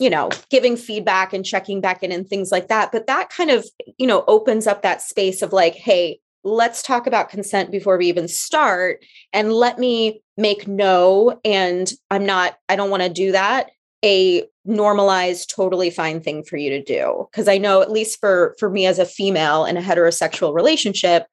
you 0.00 0.10
know, 0.10 0.30
giving 0.50 0.76
feedback 0.76 1.32
and 1.32 1.44
checking 1.44 1.80
back 1.80 2.02
in 2.02 2.10
and 2.10 2.28
things 2.28 2.50
like 2.50 2.66
that. 2.66 2.90
But 2.90 3.06
that 3.06 3.30
kind 3.30 3.52
of, 3.52 3.64
you 3.98 4.08
know, 4.08 4.24
opens 4.26 4.66
up 4.66 4.82
that 4.82 5.00
space 5.00 5.42
of 5.42 5.52
like, 5.52 5.76
hey, 5.76 6.18
let's 6.42 6.82
talk 6.82 7.06
about 7.06 7.28
consent 7.28 7.70
before 7.70 7.96
we 7.96 8.06
even 8.06 8.26
start 8.26 9.04
and 9.32 9.52
let 9.52 9.78
me 9.78 10.22
make 10.36 10.68
no 10.68 11.40
and 11.42 11.94
i'm 12.10 12.26
not 12.26 12.58
i 12.68 12.76
don't 12.76 12.90
want 12.90 13.02
to 13.02 13.08
do 13.08 13.32
that 13.32 13.70
a 14.04 14.44
normalized 14.64 15.50
totally 15.50 15.90
fine 15.90 16.20
thing 16.20 16.44
for 16.44 16.56
you 16.56 16.70
to 16.70 16.82
do. 16.82 17.26
Because 17.30 17.48
i 17.48 17.58
know 17.58 17.82
at 17.82 17.90
least 17.90 18.20
for 18.20 18.54
for 18.58 18.70
me 18.70 18.86
as 18.86 18.98
a 18.98 19.06
female 19.06 19.64
in 19.64 19.76
a 19.76 19.82
heterosexual 19.82 20.54
relationship 20.54 21.26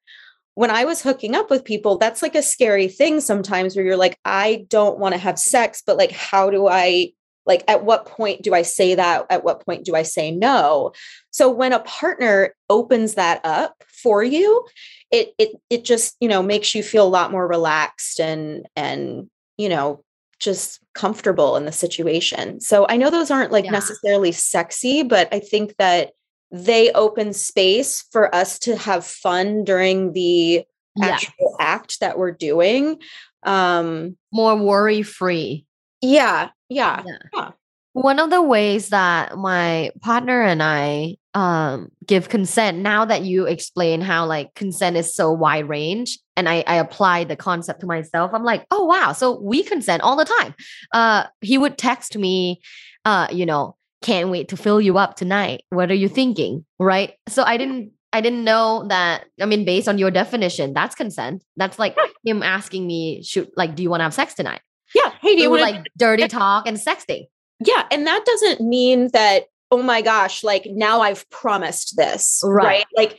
when 0.54 0.70
i 0.70 0.84
was 0.84 1.02
hooking 1.02 1.34
up 1.34 1.50
with 1.50 1.64
people 1.64 1.96
that's 1.96 2.22
like 2.22 2.34
a 2.34 2.42
scary 2.42 2.88
thing 2.88 3.20
sometimes 3.20 3.74
where 3.74 3.84
you're 3.84 3.96
like 3.96 4.18
i 4.24 4.66
don't 4.68 4.98
want 4.98 5.14
to 5.14 5.18
have 5.18 5.38
sex 5.38 5.82
but 5.86 5.96
like 5.96 6.10
how 6.10 6.50
do 6.50 6.66
i 6.66 7.10
like 7.46 7.64
at 7.68 7.84
what 7.84 8.06
point 8.06 8.42
do 8.42 8.54
i 8.54 8.62
say 8.62 8.94
that? 8.94 9.26
At 9.30 9.44
what 9.44 9.64
point 9.64 9.84
do 9.84 9.94
i 9.96 10.02
say 10.02 10.30
no? 10.30 10.92
So 11.30 11.50
when 11.50 11.72
a 11.72 11.80
partner 11.80 12.54
opens 12.68 13.14
that 13.14 13.40
up 13.44 13.82
for 13.86 14.22
you 14.22 14.64
it 15.10 15.34
it 15.38 15.50
it 15.70 15.84
just 15.84 16.16
you 16.20 16.28
know 16.28 16.42
makes 16.42 16.74
you 16.74 16.82
feel 16.82 17.06
a 17.06 17.08
lot 17.08 17.30
more 17.30 17.46
relaxed 17.46 18.18
and 18.20 18.66
and 18.74 19.28
you 19.56 19.68
know 19.68 20.02
just 20.40 20.81
comfortable 20.94 21.56
in 21.56 21.64
the 21.64 21.72
situation. 21.72 22.60
So 22.60 22.86
I 22.88 22.96
know 22.96 23.10
those 23.10 23.30
aren't 23.30 23.52
like 23.52 23.64
yeah. 23.64 23.72
necessarily 23.72 24.32
sexy, 24.32 25.02
but 25.02 25.28
I 25.32 25.38
think 25.38 25.76
that 25.76 26.12
they 26.50 26.90
open 26.92 27.32
space 27.32 28.04
for 28.12 28.34
us 28.34 28.58
to 28.60 28.76
have 28.76 29.06
fun 29.06 29.64
during 29.64 30.12
the 30.12 30.64
actual 31.02 31.56
act 31.58 32.00
that 32.00 32.18
we're 32.18 32.32
doing. 32.32 32.98
Um 33.44 34.16
more 34.32 34.56
worry 34.56 35.02
free. 35.02 35.66
Yeah, 36.00 36.50
yeah. 36.68 37.02
Yeah. 37.06 37.18
yeah. 37.34 37.50
One 37.94 38.18
of 38.18 38.30
the 38.30 38.42
ways 38.42 38.90
that 38.90 39.36
my 39.36 39.90
partner 40.00 40.42
and 40.42 40.62
I 40.62 41.16
um 41.34 41.90
give 42.06 42.28
consent 42.28 42.78
now 42.78 43.06
that 43.06 43.22
you 43.22 43.46
explain 43.46 44.02
how 44.02 44.26
like 44.26 44.54
consent 44.54 44.96
is 44.96 45.14
so 45.14 45.32
wide 45.32 45.68
range 45.68 46.18
and 46.36 46.48
I, 46.48 46.64
I 46.66 46.76
apply 46.76 47.24
the 47.24 47.36
concept 47.36 47.80
to 47.80 47.86
myself 47.86 48.32
i'm 48.34 48.44
like 48.44 48.66
oh 48.70 48.84
wow 48.84 49.12
so 49.12 49.40
we 49.40 49.62
consent 49.62 50.02
all 50.02 50.16
the 50.16 50.24
time. 50.24 50.54
Uh 50.92 51.24
he 51.40 51.58
would 51.58 51.78
text 51.78 52.16
me 52.16 52.60
uh 53.04 53.28
you 53.30 53.46
know 53.46 53.76
can't 54.02 54.30
wait 54.30 54.48
to 54.48 54.56
fill 54.56 54.80
you 54.80 54.98
up 54.98 55.14
tonight. 55.14 55.62
What 55.70 55.90
are 55.90 55.94
you 55.94 56.08
thinking? 56.08 56.64
Right? 56.78 57.14
So 57.28 57.42
i 57.42 57.56
didn't 57.56 57.92
i 58.12 58.20
didn't 58.20 58.44
know 58.44 58.84
that 58.88 59.24
i 59.40 59.46
mean 59.46 59.64
based 59.64 59.88
on 59.88 59.98
your 59.98 60.10
definition 60.10 60.72
that's 60.72 60.94
consent. 60.94 61.44
That's 61.56 61.78
like 61.78 61.96
him 62.24 62.42
asking 62.42 62.86
me 62.86 63.22
shoot 63.22 63.50
like 63.56 63.74
do 63.74 63.82
you 63.82 63.90
want 63.90 64.00
to 64.00 64.04
have 64.04 64.14
sex 64.14 64.34
tonight? 64.34 64.60
Yeah. 64.94 65.12
Hey 65.20 65.36
do 65.36 65.42
you 65.42 65.50
want 65.50 65.62
like 65.62 65.84
dirty 65.96 66.28
talk 66.28 66.66
and 66.66 66.76
sexting. 66.76 67.26
Yeah 67.64 67.86
and 67.90 68.06
that 68.06 68.24
doesn't 68.24 68.60
mean 68.60 69.10
that 69.12 69.44
oh 69.72 69.82
my 69.82 70.02
gosh, 70.02 70.44
like 70.44 70.66
now 70.66 71.00
I've 71.00 71.28
promised 71.30 71.96
this, 71.96 72.42
right? 72.44 72.64
right? 72.64 72.86
Like, 72.94 73.18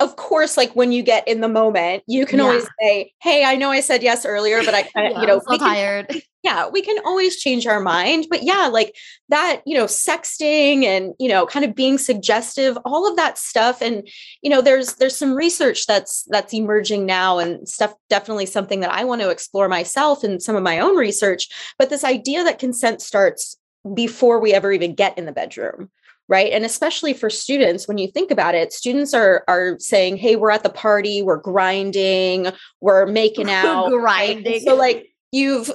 of 0.00 0.16
course, 0.16 0.56
like 0.56 0.74
when 0.74 0.92
you 0.92 1.02
get 1.02 1.26
in 1.26 1.40
the 1.40 1.48
moment, 1.48 2.02
you 2.06 2.24
can 2.26 2.38
yeah. 2.38 2.44
always 2.44 2.68
say, 2.80 3.12
Hey, 3.20 3.44
I 3.44 3.56
know 3.56 3.70
I 3.70 3.80
said 3.80 4.02
yes 4.02 4.24
earlier, 4.24 4.62
but 4.64 4.74
I 4.74 4.82
kind 4.94 5.08
of, 5.08 5.12
yeah, 5.12 5.20
you 5.20 5.26
know, 5.26 5.40
so 5.46 5.56
tired. 5.58 6.08
Can, 6.08 6.22
yeah, 6.42 6.68
we 6.68 6.82
can 6.82 6.98
always 7.04 7.36
change 7.36 7.66
our 7.66 7.80
mind. 7.80 8.26
But 8.30 8.42
yeah, 8.42 8.68
like 8.72 8.96
that, 9.28 9.62
you 9.64 9.76
know, 9.76 9.84
sexting 9.84 10.84
and, 10.84 11.14
you 11.18 11.28
know, 11.28 11.46
kind 11.46 11.64
of 11.64 11.74
being 11.74 11.98
suggestive, 11.98 12.76
all 12.84 13.08
of 13.08 13.16
that 13.16 13.38
stuff. 13.38 13.80
And, 13.80 14.08
you 14.42 14.50
know, 14.50 14.60
there's 14.60 14.94
there's 14.94 15.16
some 15.16 15.34
research 15.34 15.86
that's 15.86 16.24
that's 16.28 16.54
emerging 16.54 17.06
now 17.06 17.38
and 17.38 17.68
stuff 17.68 17.94
definitely 18.08 18.46
something 18.46 18.80
that 18.80 18.92
I 18.92 19.04
want 19.04 19.20
to 19.22 19.30
explore 19.30 19.68
myself 19.68 20.24
and 20.24 20.42
some 20.42 20.56
of 20.56 20.62
my 20.62 20.78
own 20.78 20.96
research. 20.96 21.48
But 21.78 21.90
this 21.90 22.04
idea 22.04 22.44
that 22.44 22.58
consent 22.58 23.02
starts 23.02 23.56
before 23.94 24.40
we 24.40 24.52
ever 24.52 24.72
even 24.72 24.94
get 24.94 25.18
in 25.18 25.26
the 25.26 25.32
bedroom 25.32 25.90
right? 26.28 26.52
And 26.52 26.64
especially 26.64 27.12
for 27.12 27.30
students 27.30 27.86
when 27.86 27.98
you 27.98 28.08
think 28.08 28.30
about 28.30 28.54
it 28.54 28.72
students 28.72 29.12
are 29.14 29.44
are 29.48 29.76
saying 29.78 30.16
hey 30.16 30.36
we're 30.36 30.50
at 30.50 30.62
the 30.62 30.70
party 30.70 31.22
we're 31.22 31.36
grinding 31.36 32.48
we're 32.80 33.06
making 33.06 33.50
out 33.50 33.90
grinding. 33.90 34.60
so 34.60 34.74
like 34.74 35.08
you've 35.30 35.70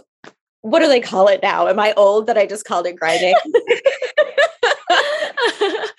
what 0.61 0.79
do 0.79 0.87
they 0.87 0.99
call 0.99 1.27
it 1.27 1.41
now? 1.41 1.67
Am 1.67 1.79
i 1.79 1.93
old 1.93 2.27
that 2.27 2.37
i 2.37 2.45
just 2.45 2.65
called 2.65 2.87
it 2.87 2.95
grinding 2.95 3.35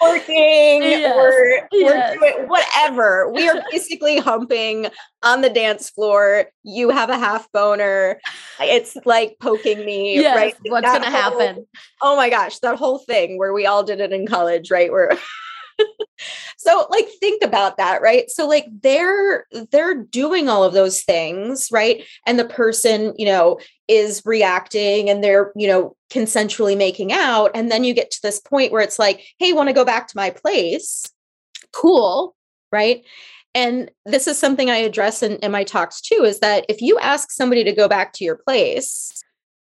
working 0.01 0.83
yes. 0.83 1.15
or 1.17 1.69
yes. 1.73 2.19
doing 2.19 2.49
whatever. 2.49 3.31
We 3.33 3.49
are 3.49 3.63
basically 3.71 4.19
humping 4.19 4.87
on 5.23 5.41
the 5.41 5.51
dance 5.51 5.91
floor. 5.91 6.47
You 6.63 6.91
have 6.91 7.11
a 7.11 7.19
half 7.19 7.51
boner. 7.53 8.21
It's 8.61 8.97
like 9.05 9.37
poking 9.41 9.85
me. 9.85 10.17
Yes. 10.17 10.37
Right. 10.37 10.55
What's 10.67 10.87
gonna 10.87 11.11
whole, 11.11 11.41
happen? 11.41 11.67
Oh 12.03 12.17
my 12.17 12.31
gosh, 12.31 12.59
that 12.61 12.77
whole 12.77 12.99
thing 12.99 13.39
where 13.39 13.53
we 13.53 13.67
all 13.67 13.83
did 13.83 14.01
it 14.01 14.13
in 14.13 14.27
college, 14.27 14.71
right? 14.71 14.91
Where 14.91 15.11
so 16.57 16.87
like 16.91 17.09
think 17.21 17.43
about 17.45 17.77
that 17.77 18.03
right 18.03 18.31
so 18.31 18.47
like 18.47 18.67
they're 18.83 19.47
they're 19.71 19.95
doing 19.95 20.49
all 20.49 20.65
of 20.65 20.73
those 20.73 21.03
things 21.03 21.69
right 21.71 22.05
and 22.27 22.39
the 22.39 22.45
person 22.45 23.15
you 23.17 23.27
know 23.27 23.59
is 23.89 24.23
reacting 24.25 25.09
and 25.09 25.25
they're 25.25 25.53
you 25.57 25.67
know 25.67 25.97
consensually 26.11 26.77
making 26.77 27.13
out 27.13 27.51
and 27.55 27.71
then 27.71 27.85
you 27.85 27.95
get 27.95 28.11
to 28.11 28.21
this 28.23 28.41
point 28.41 28.73
where 28.73 28.83
it's 28.83 28.99
like 28.99 29.25
hey 29.39 29.53
want 29.53 29.69
to 29.69 29.75
go 29.75 29.85
back 29.85 30.09
to 30.09 30.17
my 30.17 30.31
place? 30.31 31.05
Cool 31.73 32.35
right? 32.71 33.05
And 33.55 33.91
this 34.05 34.27
is 34.27 34.39
something 34.39 34.71
i 34.71 34.77
address 34.77 35.23
in, 35.23 35.37
in 35.37 35.51
my 35.51 35.65
talks 35.65 36.01
too 36.01 36.23
is 36.25 36.41
that 36.41 36.65
if 36.69 36.81
you 36.81 36.99
ask 36.99 37.31
somebody 37.31 37.65
to 37.65 37.73
go 37.73 37.89
back 37.89 38.13
to 38.15 38.25
your 38.25 38.37
place 38.37 39.11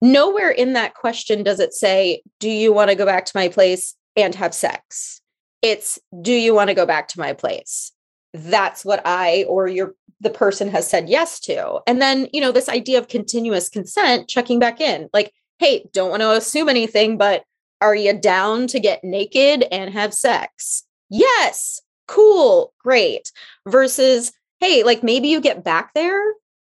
nowhere 0.01 0.49
in 0.49 0.73
that 0.73 0.95
question 0.95 1.43
does 1.43 1.59
it 1.59 1.73
say 1.73 2.21
do 2.39 2.49
you 2.49 2.73
want 2.73 2.89
to 2.89 2.95
go 2.95 3.05
back 3.05 3.25
to 3.25 3.31
my 3.35 3.47
place 3.47 3.95
and 4.15 4.35
have 4.35 4.53
sex? 4.53 5.21
It's 5.61 5.99
do 6.21 6.33
you 6.33 6.53
want 6.53 6.69
to 6.69 6.73
go 6.73 6.85
back 6.85 7.07
to 7.09 7.19
my 7.19 7.33
place? 7.33 7.91
That's 8.33 8.83
what 8.83 9.01
I 9.05 9.45
or 9.47 9.67
your 9.67 9.95
the 10.23 10.29
person 10.29 10.69
has 10.69 10.89
said 10.89 11.09
yes 11.09 11.39
to. 11.41 11.81
And 11.85 12.01
then, 12.01 12.27
you 12.33 12.41
know, 12.41 12.51
this 12.51 12.69
idea 12.69 12.97
of 12.97 13.09
continuous 13.09 13.69
consent, 13.69 14.27
checking 14.27 14.57
back 14.57 14.81
in. 14.81 15.09
Like, 15.13 15.33
hey, 15.59 15.85
don't 15.93 16.09
want 16.09 16.21
to 16.21 16.31
assume 16.31 16.69
anything, 16.69 17.17
but 17.17 17.43
are 17.81 17.95
you 17.95 18.13
down 18.13 18.67
to 18.67 18.79
get 18.79 19.03
naked 19.03 19.65
and 19.71 19.93
have 19.93 20.13
sex? 20.13 20.83
Yes. 21.09 21.81
Cool. 22.07 22.73
Great. 22.79 23.31
Versus, 23.67 24.31
hey, 24.59 24.83
like 24.83 25.03
maybe 25.03 25.27
you 25.27 25.41
get 25.41 25.63
back 25.63 25.93
there 25.93 26.23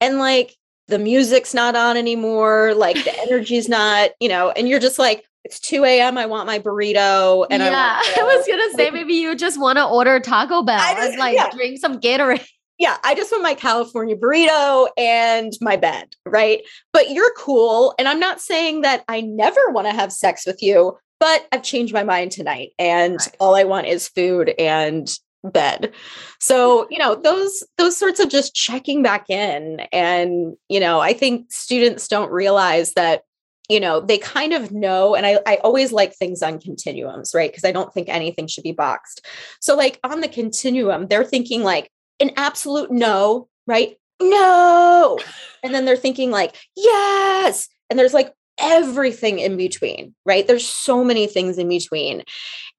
and 0.01 0.17
like 0.17 0.55
the 0.87 0.99
music's 0.99 1.53
not 1.53 1.75
on 1.75 1.97
anymore, 1.97 2.73
like 2.75 3.03
the 3.03 3.19
energy's 3.21 3.69
not, 3.69 4.11
you 4.19 4.29
know, 4.29 4.49
and 4.51 4.67
you're 4.67 4.79
just 4.79 4.99
like, 4.99 5.23
it's 5.43 5.59
2 5.59 5.85
a.m. 5.85 6.17
I 6.17 6.25
want 6.25 6.47
my 6.47 6.57
burrito. 6.57 7.45
And 7.51 7.61
yeah, 7.61 8.01
I, 8.01 8.17
I 8.19 8.23
was 8.23 8.47
gonna 8.47 8.73
say 8.73 8.89
maybe 8.89 9.13
you 9.13 9.35
just 9.35 9.59
want 9.59 9.77
to 9.77 9.85
order 9.85 10.19
Taco 10.19 10.63
Bell 10.63 10.79
just, 10.79 11.09
and 11.09 11.19
like 11.19 11.35
yeah. 11.35 11.51
drink 11.51 11.79
some 11.79 11.99
Gatorade. 11.99 12.43
Yeah, 12.77 12.98
I 13.03 13.15
just 13.15 13.32
want 13.32 13.44
my 13.44 13.53
California 13.53 14.15
burrito 14.15 14.89
and 14.98 15.53
my 15.62 15.77
bed, 15.77 16.15
right? 16.25 16.62
But 16.91 17.12
you're 17.12 17.34
cool. 17.38 17.94
And 17.98 18.08
I'm 18.08 18.20
not 18.20 18.41
saying 18.41 18.82
that 18.82 19.03
I 19.08 19.22
never 19.22 19.70
want 19.70 19.88
to 19.88 19.94
have 19.94 20.12
sex 20.12 20.46
with 20.46 20.62
you, 20.62 20.98
but 21.20 21.48
I've 21.51 21.63
changed 21.63 21.94
my 21.94 22.03
mind 22.03 22.32
tonight 22.32 22.72
and 22.77 23.13
right. 23.13 23.36
all 23.39 23.55
I 23.55 23.63
want 23.63 23.88
is 23.88 24.10
food 24.10 24.53
and 24.60 25.10
bed. 25.44 25.82
Mm. 25.84 25.94
So, 26.39 26.88
you 26.89 26.98
know, 26.98 27.15
those 27.15 27.63
those 27.77 27.98
sorts 27.98 28.20
of 28.20 28.29
just 28.29 28.53
checking 28.53 29.01
back 29.01 29.29
in 29.29 29.82
and, 29.91 30.55
you 30.67 30.79
know, 30.79 31.00
I 31.00 31.13
think 31.13 31.51
students 31.51 32.08
don't 32.08 32.32
realize 32.32 32.94
that 32.94 33.22
you 33.70 33.79
know 33.79 34.00
they 34.00 34.20
kind 34.20 34.53
of 34.53 34.72
know 34.72 35.15
and 35.15 35.25
I, 35.25 35.39
I 35.48 35.55
always 35.63 35.91
like 35.91 36.13
things 36.13 36.44
on 36.44 36.60
continuums 36.60 37.34
right 37.34 37.51
because 37.51 37.65
i 37.65 37.72
don't 37.72 37.91
think 37.91 38.10
anything 38.10 38.46
should 38.46 38.63
be 38.63 38.72
boxed 38.72 39.25
so 39.60 39.75
like 39.75 40.00
on 40.03 40.22
the 40.22 40.27
continuum 40.27 41.08
they're 41.08 41.24
thinking 41.24 41.63
like 41.63 41.89
an 42.19 42.31
absolute 42.38 42.91
no 42.91 43.48
right? 43.67 43.98
No! 44.22 45.19
And 45.63 45.74
then 45.74 45.86
they're 45.86 45.98
thinking 45.98 46.31
like 46.31 46.55
yes! 46.75 47.67
And 47.89 48.00
there's 48.00 48.13
like 48.13 48.34
everything 48.60 49.39
in 49.39 49.57
between 49.57 50.15
right? 50.25 50.48
There's 50.48 50.67
so 50.67 51.03
many 51.03 51.27
things 51.27 51.57
in 51.57 51.67
between. 51.67 52.24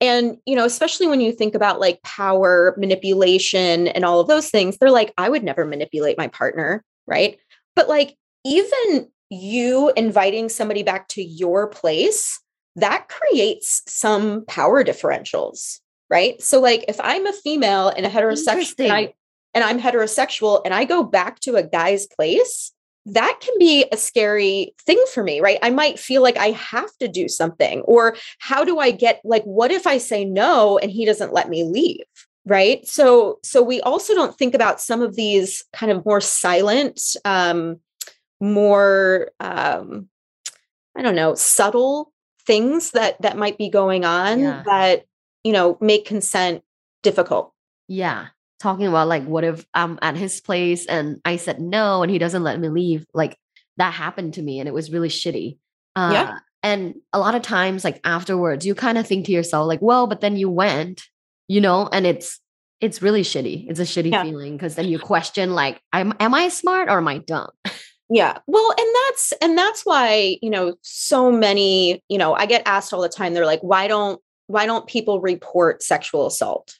And 0.00 0.38
you 0.46 0.56
know 0.56 0.64
especially 0.64 1.06
when 1.06 1.20
you 1.20 1.32
think 1.32 1.54
about 1.54 1.80
like 1.80 2.02
power 2.02 2.74
manipulation 2.78 3.88
and 3.88 4.04
all 4.04 4.20
of 4.20 4.28
those 4.28 4.50
things 4.50 4.76
they're 4.76 4.90
like 4.90 5.12
i 5.16 5.28
would 5.28 5.42
never 5.42 5.64
manipulate 5.64 6.18
my 6.18 6.28
partner 6.28 6.84
right? 7.06 7.38
But 7.74 7.88
like 7.88 8.16
even 8.44 9.08
you 9.30 9.92
inviting 9.96 10.48
somebody 10.48 10.82
back 10.82 11.08
to 11.08 11.22
your 11.22 11.66
place 11.66 12.40
that 12.76 13.08
creates 13.08 13.82
some 13.88 14.44
power 14.46 14.84
differentials 14.84 15.80
right? 16.08 16.40
So 16.40 16.60
like 16.60 16.84
if 16.88 16.98
i'm 17.00 17.26
a 17.26 17.32
female 17.32 17.88
and 17.88 18.06
a 18.06 18.08
heterosexual 18.08 18.90
I, 18.90 19.14
and 19.56 19.64
i'm 19.64 19.80
heterosexual 19.80 20.60
and 20.64 20.72
i 20.72 20.84
go 20.84 21.02
back 21.02 21.40
to 21.40 21.56
a 21.56 21.64
guy's 21.64 22.06
place 22.06 22.72
that 23.06 23.38
can 23.40 23.54
be 23.58 23.86
a 23.92 23.96
scary 23.96 24.74
thing 24.84 25.02
for 25.14 25.22
me, 25.22 25.40
right? 25.40 25.60
I 25.62 25.70
might 25.70 25.98
feel 25.98 26.22
like 26.22 26.36
I 26.36 26.48
have 26.48 26.90
to 26.98 27.06
do 27.06 27.28
something. 27.28 27.82
Or 27.82 28.16
how 28.40 28.64
do 28.64 28.80
I 28.80 28.90
get, 28.90 29.20
like, 29.24 29.44
what 29.44 29.70
if 29.70 29.86
I 29.86 29.98
say 29.98 30.24
no 30.24 30.76
and 30.78 30.90
he 30.90 31.04
doesn't 31.04 31.32
let 31.32 31.48
me 31.48 31.62
leave? 31.62 32.04
Right. 32.44 32.86
So, 32.86 33.38
so 33.42 33.62
we 33.62 33.80
also 33.80 34.14
don't 34.14 34.36
think 34.36 34.54
about 34.54 34.80
some 34.80 35.02
of 35.02 35.14
these 35.14 35.64
kind 35.72 35.90
of 35.90 36.04
more 36.04 36.20
silent, 36.20 37.00
um, 37.24 37.80
more, 38.40 39.30
um, 39.40 40.08
I 40.96 41.02
don't 41.02 41.16
know, 41.16 41.34
subtle 41.34 42.12
things 42.44 42.92
that 42.92 43.20
that 43.22 43.36
might 43.36 43.58
be 43.58 43.68
going 43.68 44.04
on 44.04 44.38
yeah. 44.38 44.62
that 44.66 45.04
you 45.42 45.52
know 45.52 45.76
make 45.80 46.04
consent 46.06 46.62
difficult. 47.02 47.52
Yeah 47.88 48.28
talking 48.60 48.86
about 48.86 49.08
like 49.08 49.24
what 49.24 49.44
if 49.44 49.64
I'm 49.74 49.98
at 50.02 50.16
his 50.16 50.40
place 50.40 50.86
and 50.86 51.20
I 51.24 51.36
said 51.36 51.60
no 51.60 52.02
and 52.02 52.10
he 52.10 52.18
doesn't 52.18 52.42
let 52.42 52.58
me 52.58 52.68
leave 52.68 53.06
like 53.12 53.36
that 53.76 53.92
happened 53.92 54.34
to 54.34 54.42
me 54.42 54.60
and 54.60 54.68
it 54.68 54.72
was 54.72 54.90
really 54.90 55.08
shitty. 55.08 55.58
Uh, 55.94 56.10
yeah. 56.12 56.38
and 56.62 56.94
a 57.14 57.18
lot 57.18 57.34
of 57.34 57.40
times 57.40 57.82
like 57.82 58.00
afterwards 58.04 58.66
you 58.66 58.74
kind 58.74 58.98
of 58.98 59.06
think 59.06 59.24
to 59.24 59.32
yourself 59.32 59.66
like 59.66 59.80
well 59.80 60.06
but 60.06 60.20
then 60.20 60.36
you 60.36 60.50
went 60.50 61.04
you 61.48 61.58
know 61.58 61.88
and 61.90 62.06
it's 62.06 62.38
it's 62.80 63.00
really 63.00 63.22
shitty. 63.22 63.66
It's 63.68 63.80
a 63.80 63.84
shitty 63.84 64.10
yeah. 64.10 64.22
feeling 64.22 64.56
because 64.56 64.74
then 64.74 64.86
you 64.86 64.98
question 64.98 65.54
like 65.54 65.80
am, 65.92 66.12
am 66.20 66.34
I 66.34 66.48
smart 66.48 66.88
or 66.88 66.98
am 66.98 67.08
I 67.08 67.18
dumb? 67.18 67.50
Yeah. 68.08 68.38
Well 68.46 68.74
and 68.78 68.88
that's 68.94 69.32
and 69.42 69.58
that's 69.58 69.84
why 69.84 70.38
you 70.40 70.48
know 70.48 70.76
so 70.82 71.32
many 71.32 72.02
you 72.08 72.18
know 72.18 72.34
I 72.34 72.46
get 72.46 72.62
asked 72.64 72.92
all 72.92 73.00
the 73.00 73.08
time 73.08 73.34
they're 73.34 73.44
like 73.44 73.62
why 73.62 73.88
don't 73.88 74.20
why 74.46 74.64
don't 74.64 74.86
people 74.86 75.20
report 75.20 75.82
sexual 75.82 76.26
assault 76.26 76.78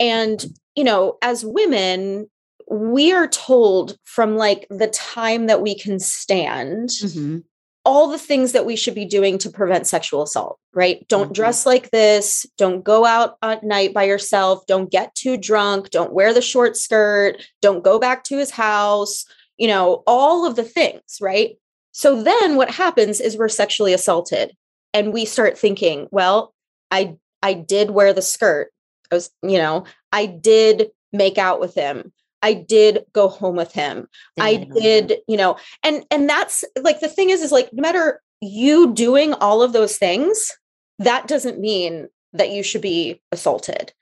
and 0.00 0.44
you 0.74 0.84
know, 0.84 1.18
as 1.22 1.44
women, 1.44 2.28
we 2.70 3.12
are 3.12 3.26
told 3.26 3.96
from 4.04 4.36
like 4.36 4.66
the 4.70 4.88
time 4.88 5.46
that 5.46 5.60
we 5.60 5.76
can 5.76 5.98
stand 5.98 6.88
mm-hmm. 6.88 7.38
all 7.84 8.08
the 8.08 8.18
things 8.18 8.52
that 8.52 8.64
we 8.64 8.76
should 8.76 8.94
be 8.94 9.04
doing 9.04 9.36
to 9.38 9.50
prevent 9.50 9.86
sexual 9.86 10.22
assault, 10.22 10.58
right? 10.72 11.06
Don't 11.08 11.24
mm-hmm. 11.24 11.32
dress 11.32 11.66
like 11.66 11.90
this. 11.90 12.46
Don't 12.56 12.84
go 12.84 13.04
out 13.04 13.36
at 13.42 13.64
night 13.64 13.92
by 13.92 14.04
yourself. 14.04 14.64
Don't 14.66 14.90
get 14.90 15.14
too 15.14 15.36
drunk. 15.36 15.90
Don't 15.90 16.12
wear 16.12 16.32
the 16.32 16.40
short 16.40 16.76
skirt. 16.76 17.44
Don't 17.60 17.84
go 17.84 17.98
back 17.98 18.24
to 18.24 18.38
his 18.38 18.52
house. 18.52 19.24
You 19.58 19.68
know, 19.68 20.02
all 20.06 20.46
of 20.46 20.56
the 20.56 20.64
things, 20.64 21.18
right? 21.20 21.56
So 21.92 22.22
then 22.22 22.56
what 22.56 22.70
happens 22.70 23.20
is 23.20 23.36
we're 23.36 23.48
sexually 23.48 23.92
assaulted 23.92 24.56
and 24.94 25.12
we 25.12 25.24
start 25.24 25.58
thinking, 25.58 26.08
well, 26.10 26.54
I 26.90 27.16
I 27.42 27.54
did 27.54 27.90
wear 27.90 28.12
the 28.12 28.22
skirt. 28.22 28.70
I 29.10 29.14
was, 29.16 29.30
you 29.42 29.58
know, 29.58 29.84
I 30.12 30.26
did 30.26 30.90
make 31.12 31.38
out 31.38 31.60
with 31.60 31.74
him. 31.74 32.12
I 32.42 32.54
did 32.54 33.04
go 33.12 33.28
home 33.28 33.56
with 33.56 33.72
him. 33.72 34.08
I 34.38 34.68
did, 34.74 35.18
you 35.28 35.36
know, 35.36 35.58
and 35.82 36.04
and 36.10 36.28
that's 36.28 36.64
like 36.80 37.00
the 37.00 37.08
thing 37.08 37.30
is 37.30 37.42
is 37.42 37.52
like 37.52 37.70
no 37.72 37.82
matter 37.82 38.22
you 38.40 38.94
doing 38.94 39.34
all 39.34 39.62
of 39.62 39.74
those 39.74 39.98
things, 39.98 40.50
that 40.98 41.28
doesn't 41.28 41.60
mean 41.60 42.08
that 42.32 42.50
you 42.50 42.62
should 42.62 42.80
be 42.80 43.20
assaulted 43.32 43.92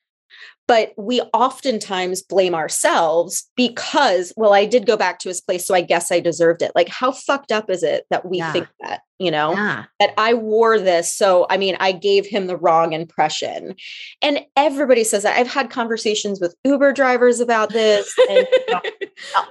but 0.68 0.92
we 0.99 1.23
oftentimes 1.33 2.23
blame 2.23 2.55
ourselves 2.55 3.51
because 3.57 4.33
well 4.37 4.53
i 4.53 4.64
did 4.64 4.87
go 4.87 4.97
back 4.97 5.18
to 5.18 5.29
his 5.29 5.40
place 5.40 5.66
so 5.66 5.75
i 5.75 5.81
guess 5.81 6.12
i 6.12 6.21
deserved 6.21 6.62
it 6.62 6.71
like 6.77 6.88
how 6.88 7.11
fucked 7.11 7.51
up 7.51 7.68
is 7.68 7.83
it 7.83 8.05
that 8.11 8.29
we 8.29 8.38
yeah. 8.38 8.53
think 8.53 8.68
that 8.81 9.01
you 9.18 9.31
know 9.31 9.52
yeah. 9.52 9.85
that 10.00 10.11
i 10.18 10.35
wore 10.35 10.78
this 10.78 11.14
so 11.14 11.46
i 11.50 11.57
mean 11.57 11.76
i 11.81 11.92
gave 11.92 12.26
him 12.26 12.46
the 12.46 12.57
wrong 12.57 12.92
impression. 12.92 13.74
And 14.22 14.40
everybody 14.57 15.04
says 15.04 15.22
that. 15.22 15.38
I've 15.38 15.48
had 15.48 15.70
conversations 15.70 16.40
with 16.40 16.54
uber 16.64 16.92
drivers 16.92 17.40
about 17.40 17.70
this 17.70 18.12
and 18.31 18.46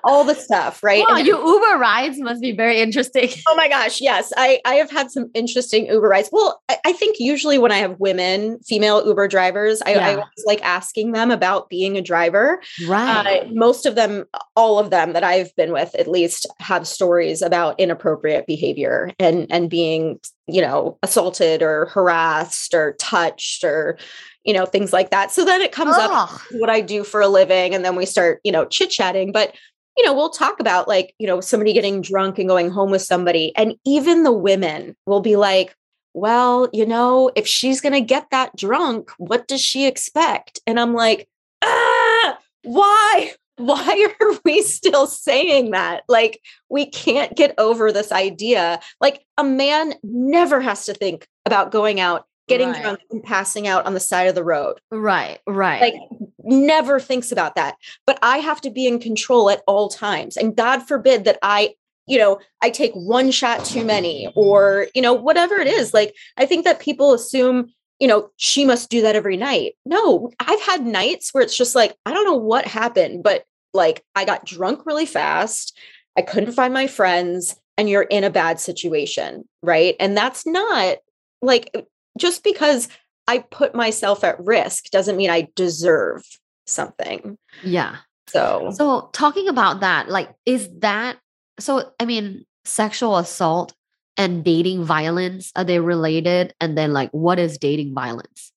all 0.03 0.23
the 0.23 0.36
stuff 0.36 0.84
right? 0.84 1.03
Wow, 1.08 1.17
and, 1.17 1.27
your 1.27 1.39
uber 1.39 1.77
rides 1.77 2.19
must 2.19 2.41
be 2.41 2.51
very 2.51 2.80
interesting. 2.80 3.30
Oh 3.47 3.56
my 3.56 3.69
gosh 3.69 4.01
yes. 4.01 4.34
I 4.38 4.60
i 4.65 4.75
have 4.75 4.91
had 4.91 5.12
some 5.12 5.30
interesting 5.34 5.88
uber 5.88 6.08
rides. 6.08 6.30
Well 6.32 6.62
i, 6.69 6.77
I 6.86 6.93
think 6.93 7.17
usually 7.19 7.58
when 7.58 7.71
i 7.71 7.77
have 7.77 7.99
women 7.99 8.60
female 8.60 9.06
uber 9.06 9.27
drivers 9.27 9.82
I, 9.82 9.91
yeah. 9.91 10.08
I 10.08 10.12
always 10.13 10.45
like 10.45 10.62
asking 10.63 11.12
them 11.12 11.32
about 11.32 11.69
being 11.69 11.97
a 11.97 12.01
driver. 12.01 12.62
Right. 12.88 13.43
uh, 13.43 13.47
most 13.51 13.86
of 13.86 13.95
them 13.95 14.25
all 14.56 14.80
of 14.80 14.89
them 14.89 15.13
that 15.13 15.23
i've 15.23 15.56
been 15.56 15.71
with 15.71 15.93
at 15.95 16.08
least 16.08 16.47
have 16.60 16.88
stories 16.88 17.41
about 17.41 17.80
inappropriate 17.80 18.47
behavior 18.47 19.12
and 19.19 19.47
and 19.58 19.70
being 19.70 20.20
you 20.48 20.62
know 20.62 20.98
assaulted 21.04 21.62
or 21.62 21.88
harassed 21.88 22.74
or 22.74 22.93
touched 22.93 23.63
or 23.63 23.98
you 24.46 24.54
know 24.54 24.65
things 24.65 24.93
like 24.93 25.10
that. 25.10 25.32
So 25.32 25.43
then 25.43 25.62
it 25.62 25.72
comes 25.72 25.96
oh. 25.98 26.13
up 26.13 26.41
what 26.52 26.70
i 26.70 26.80
do 26.80 27.04
for 27.04 27.20
a 27.20 27.28
living 27.28 27.74
and 27.74 27.84
then 27.84 27.96
we 27.96 28.06
start 28.06 28.39
you 28.43 28.52
know 28.52 28.65
chit 28.65 28.89
chatting 28.89 29.32
but 29.32 29.54
you 29.98 30.06
know 30.06 30.13
we'll 30.13 30.30
talk 30.30 30.60
about 30.60 30.88
like 30.88 31.13
you 31.17 31.28
know 31.28 31.41
somebody 31.41 31.74
getting 31.74 32.02
drunk 32.02 32.38
and 32.39 32.48
going 32.48 32.70
home 32.70 32.91
with 32.91 33.02
somebody 33.02 33.52
and 33.56 33.76
even 33.86 34.24
the 34.24 34.32
women 34.32 34.96
will 35.06 35.22
be 35.22 35.36
like 35.36 35.76
well 36.13 36.70
you 36.72 36.86
know 36.86 37.32
if 37.36 37.48
she's 37.48 37.82
going 37.82 37.93
to 37.93 38.02
get 38.02 38.30
that 38.32 38.56
drunk 38.56 39.12
what 39.17 39.48
does 39.48 39.62
she 39.62 39.86
expect? 39.88 40.60
And 40.67 40.80
i'm 40.80 40.93
like 40.93 41.28
ah 41.63 42.38
why 42.63 43.34
why 43.58 44.08
are 44.22 44.39
we 44.46 44.62
still 44.62 45.08
saying 45.08 45.72
that? 45.72 46.04
Like, 46.08 46.41
we 46.70 46.86
can't 46.86 47.36
get 47.36 47.54
over 47.58 47.91
this 47.91 48.12
idea. 48.12 48.80
Like, 49.02 49.26
a 49.38 49.43
man 49.43 49.96
never 50.04 50.62
has 50.62 50.86
to 50.86 50.93
think 50.93 51.28
about 51.46 51.72
going 51.72 52.00
out, 52.00 52.26
getting 52.48 52.70
right. 52.70 52.82
drunk, 52.82 53.00
and 53.12 53.24
passing 53.24 53.67
out 53.67 53.86
on 53.86 53.93
the 53.93 54.00
side 54.00 54.28
of 54.28 54.36
the 54.36 54.43
road. 54.43 54.80
Right, 54.91 55.39
right. 55.46 55.82
Like, 55.82 55.96
never 56.43 57.00
thinks 57.00 57.32
about 57.32 57.56
that. 57.56 57.76
But 58.06 58.20
I 58.22 58.38
have 58.38 58.62
to 58.62 58.70
be 58.70 58.88
in 58.88 59.00
control 59.00 59.50
at 59.50 59.63
all 59.67 59.89
times. 59.89 60.38
And 60.38 60.56
God 60.56 60.88
forbid 60.88 61.26
that 61.26 61.39
I 61.41 61.76
you 62.08 62.17
know, 62.17 62.39
I 62.62 62.70
take 62.70 62.93
one 62.93 63.32
shot 63.32 63.65
too 63.65 63.84
many 63.84 64.32
or, 64.34 64.88
you 64.96 65.02
know, 65.02 65.13
whatever 65.13 65.56
it 65.56 65.67
is. 65.67 65.93
Like, 65.93 66.15
I 66.38 66.46
think 66.46 66.63
that 66.63 66.80
people 66.80 67.13
assume, 67.13 67.74
you 68.00 68.08
know, 68.08 68.30
she 68.38 68.66
must 68.66 68.90
do 68.90 69.02
that 69.02 69.16
every 69.16 69.38
night. 69.38 69.74
No, 69.86 70.32
I've 70.40 70.62
had 70.62 70.86
nights 70.86 71.34
where 71.34 71.44
it's 71.44 71.58
just 71.58 71.76
like, 71.76 71.96
I 72.06 72.14
don't 72.14 72.26
know 72.26 72.36
what 72.36 72.66
happened, 72.66 73.24
but 73.24 73.44
like 73.74 74.04
I 74.16 74.26
got 74.26 74.46
drunk 74.46 74.86
really 74.86 75.06
fast. 75.06 75.78
I 76.18 76.22
couldn't 76.22 76.54
find 76.54 76.74
my 76.74 76.88
friends, 76.88 77.56
and 77.78 77.90
you're 77.90 78.04
in 78.04 78.24
a 78.24 78.30
bad 78.30 78.60
situation. 78.60 79.48
Right. 79.62 79.96
And 80.00 80.18
that's 80.18 80.46
not 80.46 80.98
like 81.42 81.70
uh, 81.76 81.82
just 82.18 82.44
because 82.44 82.90
I 83.28 83.40
put 83.40 83.76
myself 83.76 84.24
at 84.24 84.44
risk 84.44 84.86
doesn't 84.86 85.18
mean 85.18 85.30
I 85.30 85.50
deserve 85.56 86.24
something. 86.66 87.38
Yeah. 87.64 87.98
So, 88.30 88.72
so 88.74 89.10
talking 89.14 89.48
about 89.48 89.82
that, 89.82 90.10
like, 90.10 90.34
is 90.46 90.70
that 90.80 91.18
so? 91.60 91.92
I 92.00 92.06
mean, 92.06 92.46
sexual 92.66 93.18
assault 93.18 93.74
and 94.17 94.43
dating 94.43 94.84
violence 94.84 95.51
are 95.56 95.63
they 95.63 95.80
related 95.80 96.53
and 96.60 96.77
then 96.77 96.93
like 96.93 97.10
what 97.12 97.39
is 97.39 97.58
dating 97.58 97.93
violence 97.93 98.51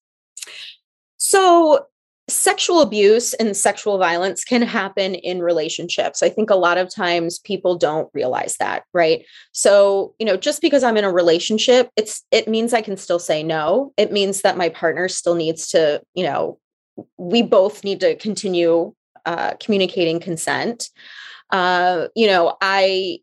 so 1.17 1.85
sexual 2.31 2.81
abuse 2.81 3.33
and 3.35 3.55
sexual 3.55 3.97
violence 3.97 4.43
can 4.43 4.61
happen 4.61 5.15
in 5.15 5.41
relationships. 5.41 6.23
I 6.23 6.29
think 6.29 6.49
a 6.49 6.55
lot 6.55 6.77
of 6.77 6.93
times 6.93 7.39
people 7.39 7.75
don't 7.77 8.09
realize 8.13 8.55
that, 8.57 8.83
right? 8.93 9.25
So, 9.51 10.15
you 10.17 10.25
know, 10.25 10.37
just 10.37 10.61
because 10.61 10.83
I'm 10.83 10.97
in 10.97 11.03
a 11.03 11.11
relationship, 11.11 11.89
it's 11.97 12.23
it 12.31 12.47
means 12.47 12.73
I 12.73 12.81
can 12.81 12.97
still 12.97 13.19
say 13.19 13.43
no. 13.43 13.93
It 13.97 14.11
means 14.11 14.41
that 14.41 14.57
my 14.57 14.69
partner 14.69 15.07
still 15.09 15.35
needs 15.35 15.67
to, 15.69 16.01
you 16.13 16.23
know, 16.23 16.57
we 17.17 17.41
both 17.41 17.83
need 17.83 17.99
to 17.99 18.15
continue 18.15 18.93
uh, 19.25 19.53
communicating 19.59 20.19
consent. 20.19 20.89
Uh, 21.51 22.07
you 22.15 22.27
know, 22.27 22.55
I 22.61 23.19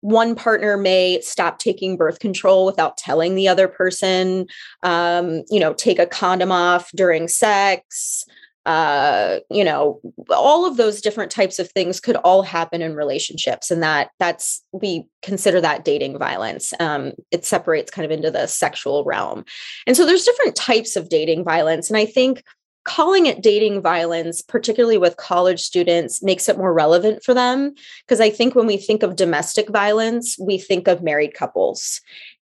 one 0.00 0.34
partner 0.34 0.76
may 0.76 1.20
stop 1.20 1.58
taking 1.58 1.96
birth 1.96 2.18
control 2.18 2.66
without 2.66 2.96
telling 2.96 3.34
the 3.34 3.48
other 3.48 3.68
person. 3.68 4.46
Um, 4.82 5.44
you 5.50 5.60
know, 5.60 5.74
take 5.74 5.98
a 5.98 6.06
condom 6.06 6.52
off 6.52 6.90
during 6.94 7.28
sex. 7.28 8.24
Uh, 8.66 9.38
you 9.50 9.64
know, 9.64 9.98
all 10.28 10.66
of 10.66 10.76
those 10.76 11.00
different 11.00 11.30
types 11.30 11.58
of 11.58 11.70
things 11.70 12.00
could 12.00 12.16
all 12.16 12.42
happen 12.42 12.82
in 12.82 12.94
relationships, 12.94 13.70
and 13.70 13.82
that 13.82 14.10
that's 14.18 14.62
we 14.72 15.06
consider 15.22 15.58
that 15.58 15.86
dating 15.86 16.18
violence. 16.18 16.74
Um, 16.78 17.12
it 17.30 17.46
separates 17.46 17.90
kind 17.90 18.04
of 18.04 18.10
into 18.10 18.30
the 18.30 18.46
sexual 18.46 19.04
realm, 19.04 19.44
and 19.86 19.96
so 19.96 20.04
there's 20.04 20.24
different 20.24 20.54
types 20.54 20.96
of 20.96 21.08
dating 21.08 21.44
violence, 21.44 21.88
and 21.88 21.96
I 21.96 22.04
think 22.04 22.44
calling 22.88 23.26
it 23.26 23.42
dating 23.42 23.82
violence, 23.82 24.40
particularly 24.40 24.96
with 24.96 25.18
college 25.18 25.60
students, 25.60 26.22
makes 26.22 26.48
it 26.48 26.56
more 26.56 26.72
relevant 26.72 27.22
for 27.22 27.34
them. 27.34 27.74
Because 28.06 28.18
I 28.18 28.30
think 28.30 28.54
when 28.54 28.66
we 28.66 28.78
think 28.78 29.02
of 29.02 29.14
domestic 29.14 29.68
violence, 29.68 30.38
we 30.38 30.56
think 30.56 30.88
of 30.88 31.02
married 31.02 31.34
couples, 31.34 32.00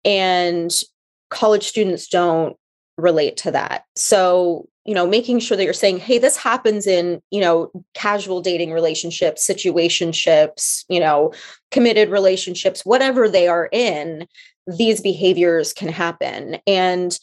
and 0.05 0.71
college 1.31 1.63
students 1.63 2.09
don't 2.09 2.57
relate 2.99 3.37
to 3.39 3.53
that. 3.53 3.85
So, 3.95 4.69
you 4.85 4.95
know, 4.95 5.07
making 5.07 5.39
sure 5.39 5.57
that 5.57 5.65
you're 5.65 5.73
saying, 5.73 5.99
hey, 5.99 6.19
this 6.19 6.37
happens 6.37 6.89
in, 6.89 7.23
you 7.31 7.41
know, 7.41 7.71
casual 7.95 8.41
dating 8.41 8.73
relationships, 8.73 9.47
situationships, 9.49 10.85
you 10.89 10.99
know, 10.99 11.33
committed 11.71 12.11
relationships, 12.11 12.85
whatever 12.85 13.29
they 13.29 13.47
are 13.47 13.69
in, 13.71 14.27
these 14.67 15.01
behaviors 15.01 15.73
can 15.73 15.89
happen. 15.89 16.59
And 16.67 17.17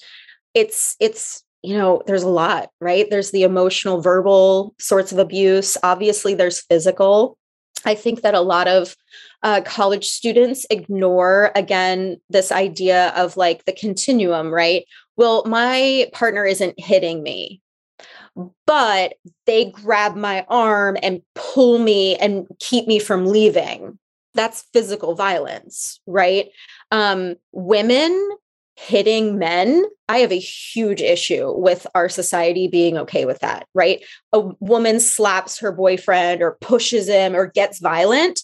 it's, 0.53 0.95
it's, 1.01 1.43
you 1.61 1.77
know, 1.77 2.01
there's 2.07 2.23
a 2.23 2.29
lot, 2.29 2.69
right? 2.79 3.09
There's 3.09 3.31
the 3.31 3.43
emotional, 3.43 4.01
verbal 4.01 4.75
sorts 4.79 5.11
of 5.11 5.19
abuse. 5.19 5.77
Obviously, 5.83 6.33
there's 6.33 6.61
physical. 6.61 7.37
I 7.85 7.95
think 7.95 8.21
that 8.21 8.33
a 8.33 8.41
lot 8.41 8.67
of 8.67 8.95
uh, 9.43 9.61
college 9.65 10.05
students 10.05 10.65
ignore, 10.69 11.51
again, 11.55 12.19
this 12.29 12.51
idea 12.51 13.09
of 13.15 13.37
like 13.37 13.65
the 13.65 13.73
continuum, 13.73 14.53
right? 14.53 14.85
Well, 15.15 15.43
my 15.45 16.09
partner 16.13 16.45
isn't 16.45 16.79
hitting 16.79 17.23
me, 17.23 17.61
but 18.65 19.13
they 19.45 19.65
grab 19.65 20.15
my 20.15 20.45
arm 20.49 20.97
and 21.01 21.21
pull 21.35 21.79
me 21.79 22.15
and 22.17 22.47
keep 22.59 22.87
me 22.87 22.99
from 22.99 23.25
leaving. 23.25 23.97
That's 24.33 24.65
physical 24.73 25.15
violence, 25.15 25.99
right? 26.05 26.49
Um, 26.91 27.35
women 27.51 28.29
hitting 28.79 29.37
men, 29.37 29.83
I 30.07 30.19
have 30.19 30.31
a 30.31 30.39
huge 30.39 31.01
issue 31.01 31.51
with 31.51 31.85
our 31.93 32.07
society 32.07 32.67
being 32.67 32.97
okay 32.97 33.25
with 33.25 33.39
that, 33.39 33.67
right? 33.75 34.03
A 34.31 34.39
woman 34.59 34.99
slaps 35.01 35.59
her 35.59 35.71
boyfriend 35.71 36.41
or 36.41 36.57
pushes 36.61 37.09
him 37.09 37.35
or 37.35 37.47
gets 37.47 37.79
violent, 37.79 38.41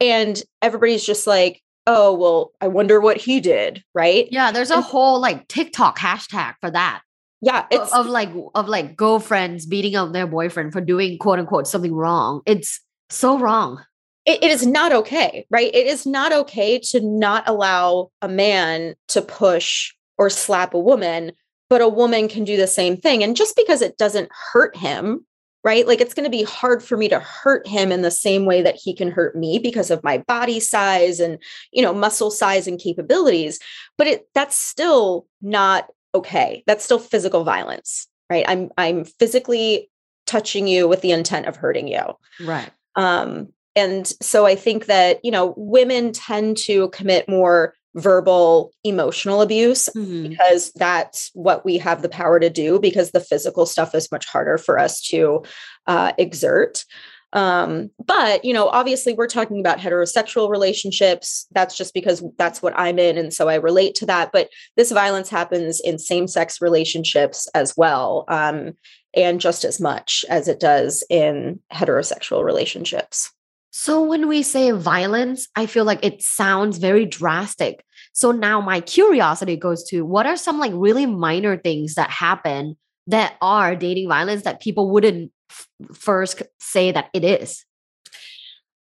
and 0.00 0.42
everybody's 0.60 1.06
just 1.06 1.26
like, 1.26 1.62
oh, 1.86 2.12
well, 2.14 2.52
I 2.60 2.66
wonder 2.66 3.00
what 3.00 3.16
he 3.16 3.40
did, 3.40 3.84
right? 3.94 4.28
Yeah, 4.30 4.50
there's 4.50 4.72
a 4.72 4.76
and, 4.76 4.84
whole 4.84 5.20
like 5.20 5.46
TikTok 5.46 5.98
hashtag 5.98 6.54
for 6.60 6.70
that. 6.70 7.02
Yeah, 7.40 7.66
it's 7.70 7.92
of, 7.92 8.06
of 8.06 8.12
like 8.12 8.30
of 8.54 8.66
like 8.66 8.96
girlfriends 8.96 9.66
beating 9.66 9.94
up 9.94 10.12
their 10.12 10.26
boyfriend 10.26 10.72
for 10.72 10.80
doing 10.80 11.16
quote 11.18 11.38
unquote 11.38 11.68
something 11.68 11.94
wrong. 11.94 12.42
It's 12.44 12.80
so 13.08 13.38
wrong 13.38 13.84
it, 14.26 14.42
it 14.42 14.50
is 14.50 14.66
not 14.66 14.92
okay, 14.92 15.46
right? 15.50 15.72
It 15.72 15.86
is 15.86 16.04
not 16.04 16.32
okay 16.32 16.78
to 16.90 17.00
not 17.00 17.48
allow 17.48 18.10
a 18.20 18.28
man 18.28 18.94
to 19.08 19.22
push 19.22 19.92
or 20.18 20.28
slap 20.28 20.74
a 20.74 20.78
woman, 20.78 21.32
but 21.70 21.80
a 21.80 21.88
woman 21.88 22.28
can 22.28 22.44
do 22.44 22.56
the 22.56 22.66
same 22.66 22.96
thing. 22.96 23.22
And 23.22 23.36
just 23.36 23.56
because 23.56 23.82
it 23.82 23.96
doesn't 23.96 24.30
hurt 24.52 24.76
him, 24.76 25.24
right? 25.64 25.86
Like 25.86 26.00
it's 26.00 26.14
going 26.14 26.24
to 26.24 26.30
be 26.30 26.44
hard 26.44 26.82
for 26.82 26.96
me 26.96 27.08
to 27.08 27.18
hurt 27.18 27.66
him 27.66 27.90
in 27.90 28.02
the 28.02 28.10
same 28.10 28.44
way 28.44 28.62
that 28.62 28.76
he 28.76 28.94
can 28.94 29.10
hurt 29.10 29.34
me 29.34 29.58
because 29.58 29.90
of 29.90 30.04
my 30.04 30.18
body 30.18 30.60
size 30.60 31.18
and, 31.18 31.38
you 31.72 31.82
know, 31.82 31.92
muscle 31.92 32.30
size 32.30 32.68
and 32.68 32.80
capabilities. 32.80 33.58
But 33.98 34.06
it 34.06 34.28
that's 34.34 34.56
still 34.56 35.26
not 35.42 35.88
okay. 36.14 36.62
That's 36.66 36.84
still 36.84 37.00
physical 37.00 37.42
violence, 37.42 38.06
right? 38.30 38.44
I'm 38.46 38.70
I'm 38.78 39.04
physically 39.04 39.90
touching 40.24 40.68
you 40.68 40.86
with 40.86 41.00
the 41.00 41.12
intent 41.12 41.46
of 41.46 41.56
hurting 41.56 41.88
you. 41.88 42.02
Right. 42.40 42.70
Um, 42.94 43.52
and 43.76 44.10
so 44.22 44.46
I 44.46 44.56
think 44.56 44.86
that, 44.86 45.22
you 45.22 45.30
know, 45.30 45.54
women 45.58 46.12
tend 46.12 46.56
to 46.58 46.88
commit 46.88 47.28
more 47.28 47.74
verbal 47.94 48.72
emotional 48.84 49.40
abuse 49.42 49.88
mm-hmm. 49.96 50.28
because 50.28 50.72
that's 50.72 51.30
what 51.34 51.64
we 51.64 51.78
have 51.78 52.02
the 52.02 52.08
power 52.08 52.40
to 52.40 52.50
do 52.50 52.78
because 52.78 53.10
the 53.10 53.20
physical 53.20 53.66
stuff 53.66 53.94
is 53.94 54.10
much 54.10 54.26
harder 54.26 54.58
for 54.58 54.78
us 54.78 55.00
to 55.00 55.42
uh, 55.86 56.12
exert. 56.18 56.84
Um, 57.32 57.90
but 58.06 58.44
you 58.44 58.54
know 58.54 58.68
obviously 58.68 59.12
we're 59.12 59.26
talking 59.26 59.60
about 59.60 59.78
heterosexual 59.78 60.48
relationships. 60.48 61.46
That's 61.52 61.76
just 61.76 61.92
because 61.92 62.22
that's 62.38 62.62
what 62.62 62.72
i'm 62.78 62.98
in 62.98 63.18
and 63.18 63.34
so 63.34 63.48
i 63.48 63.56
relate 63.56 63.94
to 63.96 64.06
that. 64.06 64.30
But 64.32 64.48
this 64.76 64.92
violence 64.92 65.28
happens 65.28 65.80
in 65.80 65.98
same-sex 65.98 66.62
relationships 66.62 67.48
as 67.54 67.74
well 67.76 68.24
um, 68.28 68.74
and 69.14 69.40
just 69.40 69.64
as 69.64 69.80
much 69.80 70.24
as 70.30 70.46
it 70.46 70.60
does 70.60 71.04
in 71.10 71.60
heterosexual 71.72 72.44
relationships 72.44 73.32
so 73.76 74.00
when 74.00 74.26
we 74.26 74.42
say 74.42 74.70
violence, 74.70 75.48
I 75.54 75.66
feel 75.66 75.84
like 75.84 76.02
it 76.02 76.22
sounds 76.22 76.78
very 76.78 77.04
drastic. 77.04 77.84
So 78.14 78.32
now 78.32 78.58
my 78.62 78.80
curiosity 78.80 79.54
goes 79.54 79.84
to 79.90 80.00
what 80.00 80.24
are 80.24 80.38
some 80.38 80.58
like 80.58 80.72
really 80.74 81.04
minor 81.04 81.58
things 81.58 81.94
that 81.96 82.08
happen 82.08 82.78
that 83.06 83.34
are 83.42 83.76
dating 83.76 84.08
violence 84.08 84.44
that 84.44 84.62
people 84.62 84.90
wouldn't 84.90 85.30
f- 85.50 85.68
first 85.92 86.42
say 86.58 86.90
that 86.90 87.10
it 87.12 87.22
is? 87.22 87.66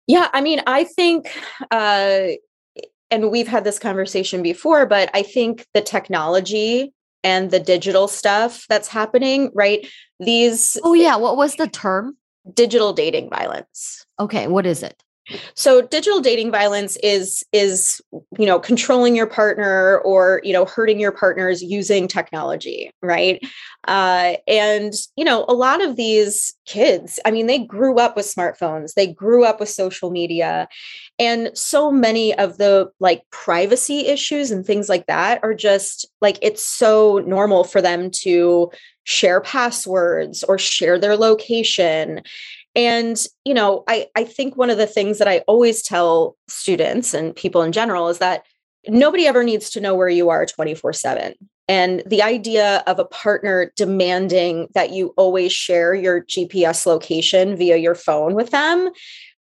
Yeah, 0.08 0.28
I 0.34 0.42
mean, 0.42 0.60
I 0.66 0.86
think 0.86 1.38
uh 1.70 2.30
and 3.12 3.30
we've 3.30 3.48
had 3.48 3.66
this 3.66 3.78
conversation 3.78 4.42
before, 4.42 4.88
but 4.88 5.12
I 5.14 5.22
think 5.22 5.68
the 5.76 5.82
technology 5.82 6.96
and 7.24 7.52
the 7.52 7.60
digital 7.60 8.08
stuff 8.08 8.66
that's 8.68 8.88
happening, 8.88 9.52
right? 9.54 9.86
These 10.20 10.80
Oh 10.84 10.96
yeah, 10.96 11.16
what 11.18 11.38
was 11.38 11.58
the 11.58 11.68
term? 11.68 12.18
digital 12.56 12.94
dating 12.94 13.30
violence. 13.30 13.99
Okay, 14.20 14.48
what 14.48 14.66
is 14.66 14.84
it? 14.84 15.02
So 15.56 15.82
digital 15.82 16.22
dating 16.22 16.52
violence 16.52 16.98
is 17.04 17.44
is 17.54 18.02
you 18.38 18.46
know 18.46 18.60
controlling 18.60 19.16
your 19.16 19.28
partner 19.28 20.00
or 20.00 20.42
you 20.44 20.54
know 20.54 20.66
hurting 20.66 21.00
your 21.00 21.12
partners 21.12 21.62
using 21.62 22.08
technology, 22.08 22.92
right? 23.02 23.42
Uh, 23.88 24.34
and 24.48 24.94
you 25.16 25.24
know 25.24 25.46
a 25.48 25.54
lot 25.54 25.84
of 25.84 25.96
these 25.96 26.54
kids, 26.66 27.20
I 27.26 27.32
mean, 27.32 27.48
they 27.48 27.60
grew 27.60 28.00
up 28.00 28.16
with 28.16 28.26
smartphones, 28.26 28.94
they 28.94 29.08
grew 29.08 29.44
up 29.46 29.60
with 29.60 29.70
social 29.70 30.10
media, 30.10 30.68
and 31.18 31.52
so 31.54 31.92
many 31.92 32.34
of 32.36 32.58
the 32.58 32.90
like 33.00 33.24
privacy 33.32 34.08
issues 34.08 34.52
and 34.52 34.66
things 34.66 34.90
like 34.90 35.06
that 35.08 35.40
are 35.44 35.54
just 35.54 36.08
like 36.22 36.40
it's 36.42 36.64
so 36.64 37.20
normal 37.26 37.64
for 37.64 37.82
them 37.82 38.10
to 38.12 38.72
share 39.04 39.42
passwords 39.42 40.44
or 40.44 40.58
share 40.58 41.00
their 41.00 41.18
location 41.18 42.22
and 42.80 43.26
you 43.44 43.54
know 43.54 43.84
i 43.88 44.08
i 44.16 44.24
think 44.24 44.56
one 44.56 44.70
of 44.70 44.78
the 44.78 44.88
things 44.88 45.18
that 45.18 45.28
i 45.28 45.40
always 45.40 45.84
tell 45.84 46.38
students 46.48 47.14
and 47.14 47.36
people 47.36 47.62
in 47.62 47.74
general 47.74 48.08
is 48.08 48.20
that 48.20 48.46
nobody 48.88 49.28
ever 49.28 49.44
needs 49.44 49.70
to 49.70 49.82
know 49.82 49.94
where 49.94 50.10
you 50.10 50.30
are 50.30 50.46
24/7 50.46 51.34
and 51.68 52.02
the 52.06 52.24
idea 52.24 52.82
of 52.88 52.98
a 52.98 53.06
partner 53.06 53.72
demanding 53.76 54.68
that 54.74 54.92
you 54.92 55.14
always 55.18 55.52
share 55.52 55.94
your 55.94 56.24
GPS 56.24 56.88
location 56.88 57.56
via 57.56 57.78
your 57.78 57.96
phone 57.96 58.34
with 58.34 58.52
them 58.52 58.90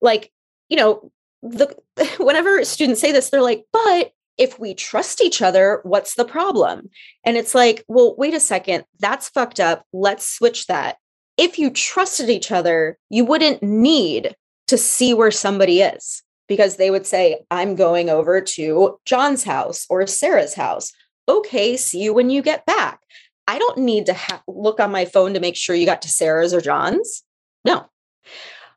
like 0.03 0.33
you 0.68 0.77
know 0.77 1.11
the 1.42 1.74
whenever 2.18 2.64
students 2.64 3.01
say 3.01 3.12
this 3.12 3.31
they're 3.31 3.42
like 3.42 3.64
but 3.72 4.12
if 4.38 4.57
we 4.57 4.72
trust 4.72 5.20
each 5.20 5.42
other, 5.42 5.81
what's 5.83 6.14
the 6.14 6.24
problem? 6.24 6.88
And 7.24 7.37
it's 7.37 7.57
like, 7.57 7.85
well, 7.88 8.14
wait 8.16 8.35
a 8.35 8.40
second, 8.40 8.85
that's 9.01 9.29
fucked 9.29 9.59
up. 9.59 9.85
Let's 9.92 10.29
switch 10.29 10.68
that. 10.68 10.96
If 11.38 11.59
you 11.59 11.70
trusted 11.70 12.29
each 12.29 12.51
other, 12.51 12.98
you 13.09 13.24
wouldn't 13.24 13.62
need 13.62 14.35
to 14.66 14.77
see 14.77 15.14
where 15.14 15.31
somebody 15.31 15.81
is 15.81 16.22
because 16.48 16.77
they 16.77 16.90
would 16.90 17.07
say, 17.07 17.44
I'm 17.51 17.77
going 17.77 18.11
over 18.11 18.40
to 18.40 18.98
John's 19.05 19.44
house 19.44 19.87
or 19.88 20.07
Sarah's 20.07 20.55
house. 20.55 20.92
Okay, 21.29 21.77
see 21.77 22.03
you 22.03 22.12
when 22.12 22.29
you 22.29 22.42
get 22.42 22.66
back. 22.66 23.01
I 23.46 23.59
don't 23.59 23.79
need 23.79 24.07
to 24.07 24.14
ha- 24.14 24.42
look 24.46 24.81
on 24.81 24.90
my 24.90 25.05
phone 25.05 25.33
to 25.35 25.40
make 25.40 25.57
sure 25.57 25.77
you 25.77 25.87
got 25.87 26.03
to 26.03 26.09
Sarah's 26.09 26.53
or 26.53 26.61
John's. 26.61 27.22
No. 27.64 27.87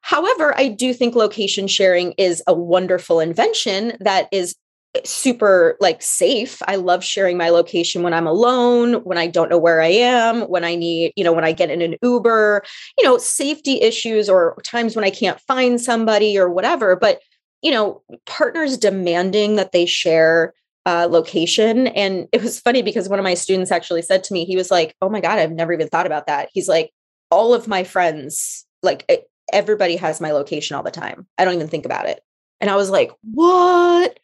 However, 0.01 0.57
I 0.57 0.67
do 0.67 0.93
think 0.93 1.15
location 1.15 1.67
sharing 1.67 2.13
is 2.13 2.43
a 2.47 2.53
wonderful 2.53 3.19
invention 3.19 3.93
that 3.99 4.27
is 4.31 4.55
super 5.05 5.77
like 5.79 6.01
safe. 6.01 6.61
I 6.67 6.75
love 6.75 7.03
sharing 7.03 7.37
my 7.37 7.49
location 7.49 8.03
when 8.03 8.13
I'm 8.13 8.27
alone, 8.27 8.95
when 9.03 9.17
I 9.17 9.27
don't 9.27 9.49
know 9.49 9.57
where 9.57 9.81
I 9.81 9.87
am, 9.87 10.41
when 10.43 10.63
I 10.63 10.75
need, 10.75 11.13
you 11.15 11.23
know, 11.23 11.31
when 11.31 11.45
I 11.45 11.51
get 11.53 11.71
in 11.71 11.81
an 11.81 11.95
Uber, 12.01 12.63
you 12.97 13.03
know, 13.03 13.17
safety 13.17 13.81
issues 13.81 14.29
or 14.29 14.57
times 14.63 14.95
when 14.95 15.05
I 15.05 15.09
can't 15.09 15.39
find 15.41 15.79
somebody 15.79 16.37
or 16.37 16.49
whatever. 16.49 16.95
But, 16.95 17.21
you 17.61 17.71
know, 17.71 18.01
partners 18.25 18.77
demanding 18.77 19.55
that 19.55 19.71
they 19.71 19.85
share 19.85 20.53
uh, 20.85 21.07
location. 21.09 21.87
And 21.87 22.27
it 22.31 22.41
was 22.41 22.59
funny 22.59 22.81
because 22.81 23.07
one 23.07 23.19
of 23.19 23.23
my 23.23 23.35
students 23.35 23.71
actually 23.71 24.01
said 24.01 24.23
to 24.25 24.33
me, 24.33 24.45
he 24.45 24.55
was 24.55 24.71
like, 24.71 24.95
Oh 25.01 25.09
my 25.09 25.21
God, 25.21 25.37
I've 25.37 25.51
never 25.51 25.71
even 25.73 25.87
thought 25.87 26.07
about 26.07 26.27
that. 26.27 26.49
He's 26.53 26.67
like, 26.67 26.91
all 27.29 27.53
of 27.53 27.67
my 27.67 27.83
friends, 27.83 28.65
like 28.83 29.09
everybody 29.53 29.95
has 29.95 30.21
my 30.21 30.31
location 30.31 30.75
all 30.75 30.83
the 30.83 30.91
time. 30.91 31.27
I 31.37 31.45
don't 31.45 31.55
even 31.55 31.67
think 31.67 31.85
about 31.85 32.07
it. 32.07 32.21
And 32.59 32.69
I 32.69 32.75
was 32.75 32.89
like, 32.89 33.11
what? 33.23 34.19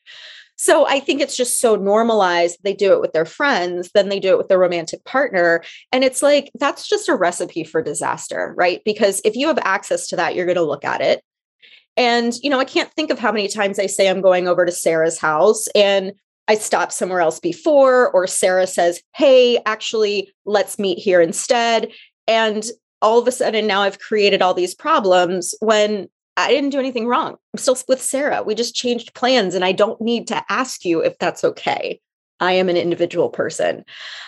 So 0.58 0.88
I 0.88 1.00
think 1.00 1.22
it's 1.22 1.38
just 1.38 1.60
so 1.60 1.76
normalized. 1.76 2.58
They 2.64 2.74
do 2.74 2.92
it 2.94 3.00
with 3.00 3.14
their 3.14 3.26
friends, 3.26 3.92
then 3.94 4.10
they 4.10 4.20
do 4.20 4.30
it 4.30 4.38
with 4.38 4.48
their 4.48 4.60
romantic 4.60 5.04
partner. 5.06 5.64
And 5.92 6.04
it's 6.04 6.22
like, 6.22 6.52
that's 6.60 6.88
just 6.88 7.10
a 7.10 7.16
recipe 7.16 7.64
for 7.64 7.82
disaster, 7.82 8.54
right? 8.58 8.82
Because 8.84 9.22
if 9.24 9.36
you 9.36 9.48
have 9.48 9.60
access 9.60 10.08
to 10.08 10.16
that, 10.16 10.36
you're 10.36 10.46
going 10.46 10.56
to 10.56 10.64
look 10.64 10.84
at 10.84 11.02
it. 11.02 11.24
And, 11.96 12.34
you 12.44 12.50
know, 12.50 12.60
I 12.60 12.66
can't 12.66 12.92
think 12.94 13.12
of 13.12 13.20
how 13.20 13.32
many 13.32 13.48
times 13.48 13.80
I 13.80 13.86
say 13.88 14.10
I'm 14.10 14.22
going 14.22 14.48
over 14.48 14.66
to 14.66 14.72
Sarah's 14.72 15.20
house 15.20 15.68
and 15.70 16.14
I 16.48 16.56
stop 16.56 16.92
somewhere 16.92 17.20
else 17.20 17.40
before, 17.40 18.10
or 18.12 18.26
Sarah 18.26 18.68
says, 18.68 19.02
Hey, 19.16 19.60
actually, 19.66 20.32
let's 20.46 20.80
meet 20.80 20.98
here 20.98 21.22
instead. 21.22 21.92
And 22.28 22.64
all 23.02 23.20
of 23.20 23.28
a 23.28 23.32
sudden, 23.32 23.68
now 23.68 23.82
I've 23.82 24.00
created 24.00 24.42
all 24.42 24.54
these 24.54 24.74
problems 24.74 25.54
when 25.60 26.08
I 26.38 26.50
didn't 26.50 26.70
do 26.70 26.80
anything 26.80 27.08
wrong. 27.08 27.36
I'm 27.54 27.60
still 27.60 27.78
with 27.88 28.02
Sarah. 28.02 28.44
We 28.44 28.56
just 28.56 28.76
changed 28.76 29.14
plans, 29.16 29.56
and 29.56 29.66
I 29.66 29.74
don't 29.74 30.00
need 30.00 30.28
to 30.28 30.42
ask 30.50 30.86
you 30.86 31.02
if 31.02 31.18
that's 31.18 31.44
okay. 31.44 32.00
I 32.40 32.52
am 32.54 32.70
an 32.70 32.78
individual 32.78 33.30
person. 33.30 33.84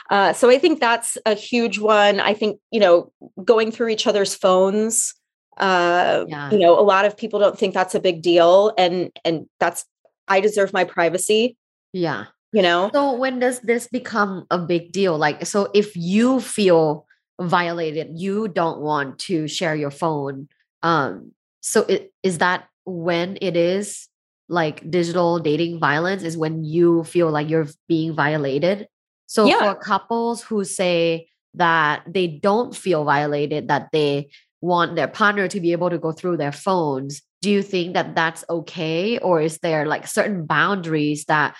Uh, 0.09 0.33
so 0.33 0.49
I 0.49 0.57
think 0.57 0.79
that's 0.79 1.17
a 1.25 1.35
huge 1.35 1.77
one. 1.77 2.19
I 2.19 2.33
think, 2.33 2.59
you 2.71 2.79
know, 2.79 3.11
going 3.45 3.71
through 3.71 3.89
each 3.89 4.07
other's 4.07 4.33
phones, 4.33 5.13
uh, 5.57 6.25
yeah. 6.27 6.49
you 6.49 6.57
know, 6.57 6.79
a 6.79 6.81
lot 6.81 7.05
of 7.05 7.15
people 7.15 7.39
don't 7.39 7.57
think 7.57 7.75
that's 7.75 7.93
a 7.93 7.99
big 7.99 8.23
deal. 8.23 8.73
And, 8.79 9.11
and 9.23 9.47
that's, 9.59 9.85
I 10.27 10.39
deserve 10.39 10.73
my 10.73 10.85
privacy. 10.85 11.55
Yeah. 11.93 12.25
You 12.51 12.63
know? 12.63 12.89
So 12.91 13.13
when 13.13 13.37
does 13.37 13.59
this 13.59 13.87
become 13.87 14.47
a 14.49 14.57
big 14.57 14.91
deal? 14.91 15.15
Like, 15.15 15.45
so 15.45 15.69
if 15.75 15.95
you 15.95 16.39
feel 16.39 17.05
violated, 17.39 18.13
you 18.15 18.47
don't 18.47 18.79
want 18.79 19.19
to 19.19 19.47
share 19.47 19.75
your 19.75 19.91
phone. 19.91 20.49
Um, 20.81 21.33
so 21.61 21.81
it, 21.83 22.11
is 22.23 22.39
that 22.39 22.67
when 22.85 23.37
it 23.41 23.55
is 23.55 24.07
like 24.49 24.89
digital 24.89 25.39
dating 25.39 25.79
violence 25.79 26.23
is 26.23 26.35
when 26.35 26.63
you 26.63 27.03
feel 27.03 27.29
like 27.29 27.49
you're 27.49 27.67
being 27.87 28.13
violated. 28.13 28.87
So 29.27 29.45
yeah. 29.45 29.59
for 29.59 29.79
couples 29.79 30.41
who 30.41 30.63
say 30.63 31.27
that 31.53 32.03
they 32.07 32.27
don't 32.27 32.75
feel 32.75 33.03
violated, 33.03 33.67
that 33.67 33.89
they 33.93 34.29
want 34.61 34.95
their 34.95 35.07
partner 35.07 35.47
to 35.47 35.59
be 35.59 35.71
able 35.71 35.89
to 35.89 35.99
go 35.99 36.11
through 36.11 36.37
their 36.37 36.51
phones, 36.51 37.21
do 37.41 37.49
you 37.51 37.61
think 37.61 37.93
that 37.93 38.15
that's 38.15 38.43
okay? 38.49 39.19
Or 39.19 39.39
is 39.39 39.59
there 39.59 39.85
like 39.85 40.07
certain 40.07 40.45
boundaries 40.45 41.25
that 41.25 41.55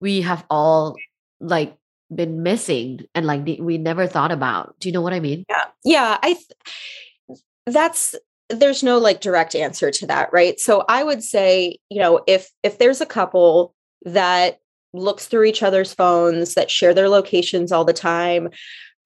we 0.00 0.22
have 0.22 0.44
all 0.50 0.96
like 1.40 1.76
been 2.12 2.42
missing 2.42 3.00
and 3.14 3.26
like 3.26 3.44
we 3.60 3.78
never 3.78 4.06
thought 4.06 4.32
about? 4.32 4.74
Do 4.80 4.88
you 4.88 4.92
know 4.92 5.02
what 5.02 5.12
I 5.12 5.20
mean? 5.20 5.44
Yeah. 5.48 5.64
Yeah. 5.84 6.18
I, 6.22 6.32
th- 6.32 7.38
that's 7.66 8.14
there's 8.50 8.82
no 8.82 8.98
like 8.98 9.20
direct 9.20 9.54
answer 9.54 9.90
to 9.90 10.06
that 10.06 10.32
right? 10.32 10.58
So 10.60 10.84
i 10.88 11.02
would 11.02 11.22
say 11.22 11.78
you 11.88 12.00
know 12.00 12.22
if 12.26 12.50
if 12.62 12.78
there's 12.78 13.00
a 13.00 13.06
couple 13.06 13.74
that 14.04 14.58
looks 14.92 15.26
through 15.26 15.44
each 15.44 15.62
other's 15.62 15.94
phones 15.94 16.54
that 16.54 16.70
share 16.70 16.94
their 16.94 17.08
locations 17.08 17.70
all 17.70 17.84
the 17.84 17.92
time 17.92 18.48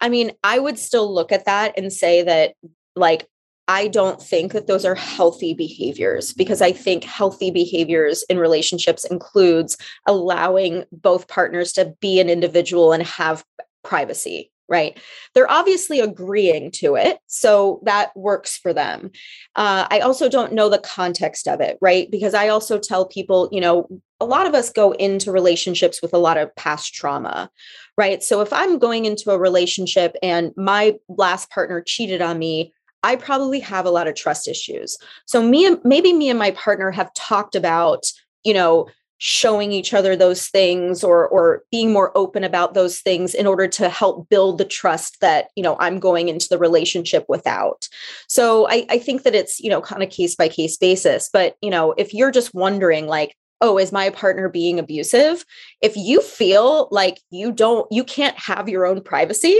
i 0.00 0.08
mean 0.08 0.32
i 0.42 0.58
would 0.58 0.78
still 0.78 1.12
look 1.12 1.30
at 1.30 1.44
that 1.44 1.76
and 1.76 1.92
say 1.92 2.22
that 2.22 2.54
like 2.96 3.28
I 3.66 3.88
don't 3.88 4.20
think 4.20 4.52
that 4.52 4.66
those 4.66 4.84
are 4.84 4.94
healthy 4.94 5.54
behaviors 5.54 6.34
because 6.34 6.60
I 6.60 6.72
think 6.72 7.02
healthy 7.02 7.50
behaviors 7.50 8.22
in 8.24 8.38
relationships 8.38 9.04
includes 9.04 9.78
allowing 10.06 10.84
both 10.92 11.28
partners 11.28 11.72
to 11.72 11.94
be 12.00 12.20
an 12.20 12.28
individual 12.28 12.92
and 12.92 13.02
have 13.02 13.42
privacy, 13.82 14.50
right? 14.68 14.98
They're 15.34 15.50
obviously 15.50 16.00
agreeing 16.00 16.70
to 16.72 16.96
it. 16.96 17.18
So 17.26 17.80
that 17.84 18.16
works 18.16 18.56
for 18.56 18.72
them. 18.72 19.10
Uh, 19.56 19.86
I 19.90 20.00
also 20.00 20.28
don't 20.28 20.52
know 20.52 20.68
the 20.68 20.78
context 20.78 21.46
of 21.46 21.60
it, 21.60 21.78
right? 21.80 22.10
Because 22.10 22.34
I 22.34 22.48
also 22.48 22.78
tell 22.78 23.06
people, 23.06 23.48
you 23.52 23.60
know, 23.60 23.88
a 24.20 24.24
lot 24.24 24.46
of 24.46 24.54
us 24.54 24.70
go 24.70 24.92
into 24.92 25.32
relationships 25.32 26.00
with 26.00 26.14
a 26.14 26.18
lot 26.18 26.38
of 26.38 26.54
past 26.56 26.94
trauma, 26.94 27.50
right? 27.98 28.22
So 28.22 28.40
if 28.40 28.52
I'm 28.52 28.78
going 28.78 29.04
into 29.04 29.30
a 29.30 29.38
relationship 29.38 30.16
and 30.22 30.52
my 30.56 30.96
last 31.08 31.50
partner 31.50 31.82
cheated 31.84 32.22
on 32.22 32.38
me, 32.38 32.72
I 33.02 33.16
probably 33.16 33.60
have 33.60 33.84
a 33.84 33.90
lot 33.90 34.08
of 34.08 34.14
trust 34.14 34.48
issues. 34.48 34.96
So 35.26 35.42
me 35.42 35.66
and 35.66 35.78
maybe 35.84 36.14
me 36.14 36.30
and 36.30 36.38
my 36.38 36.52
partner 36.52 36.90
have 36.90 37.12
talked 37.12 37.54
about, 37.54 38.06
you 38.44 38.54
know, 38.54 38.86
showing 39.26 39.72
each 39.72 39.94
other 39.94 40.14
those 40.14 40.48
things 40.48 41.02
or 41.02 41.26
or 41.26 41.62
being 41.70 41.90
more 41.90 42.12
open 42.14 42.44
about 42.44 42.74
those 42.74 42.98
things 42.98 43.34
in 43.34 43.46
order 43.46 43.66
to 43.66 43.88
help 43.88 44.28
build 44.28 44.58
the 44.58 44.66
trust 44.66 45.18
that 45.22 45.48
you 45.56 45.62
know 45.62 45.78
i'm 45.80 45.98
going 45.98 46.28
into 46.28 46.46
the 46.50 46.58
relationship 46.58 47.24
without. 47.26 47.88
So 48.28 48.68
i, 48.68 48.84
I 48.90 48.98
think 48.98 49.22
that 49.22 49.34
it's 49.34 49.60
you 49.60 49.70
know 49.70 49.80
kind 49.80 50.02
of 50.02 50.10
case 50.10 50.36
by 50.36 50.48
case 50.48 50.76
basis. 50.76 51.30
But 51.32 51.56
you 51.62 51.70
know 51.70 51.92
if 51.96 52.12
you're 52.12 52.30
just 52.30 52.52
wondering 52.52 53.06
like 53.06 53.34
oh 53.62 53.78
is 53.78 53.92
my 53.92 54.10
partner 54.10 54.50
being 54.50 54.78
abusive? 54.78 55.46
If 55.80 55.96
you 55.96 56.20
feel 56.20 56.88
like 56.90 57.18
you 57.30 57.50
don't 57.50 57.90
you 57.90 58.04
can't 58.04 58.38
have 58.38 58.68
your 58.68 58.84
own 58.84 59.00
privacy 59.00 59.58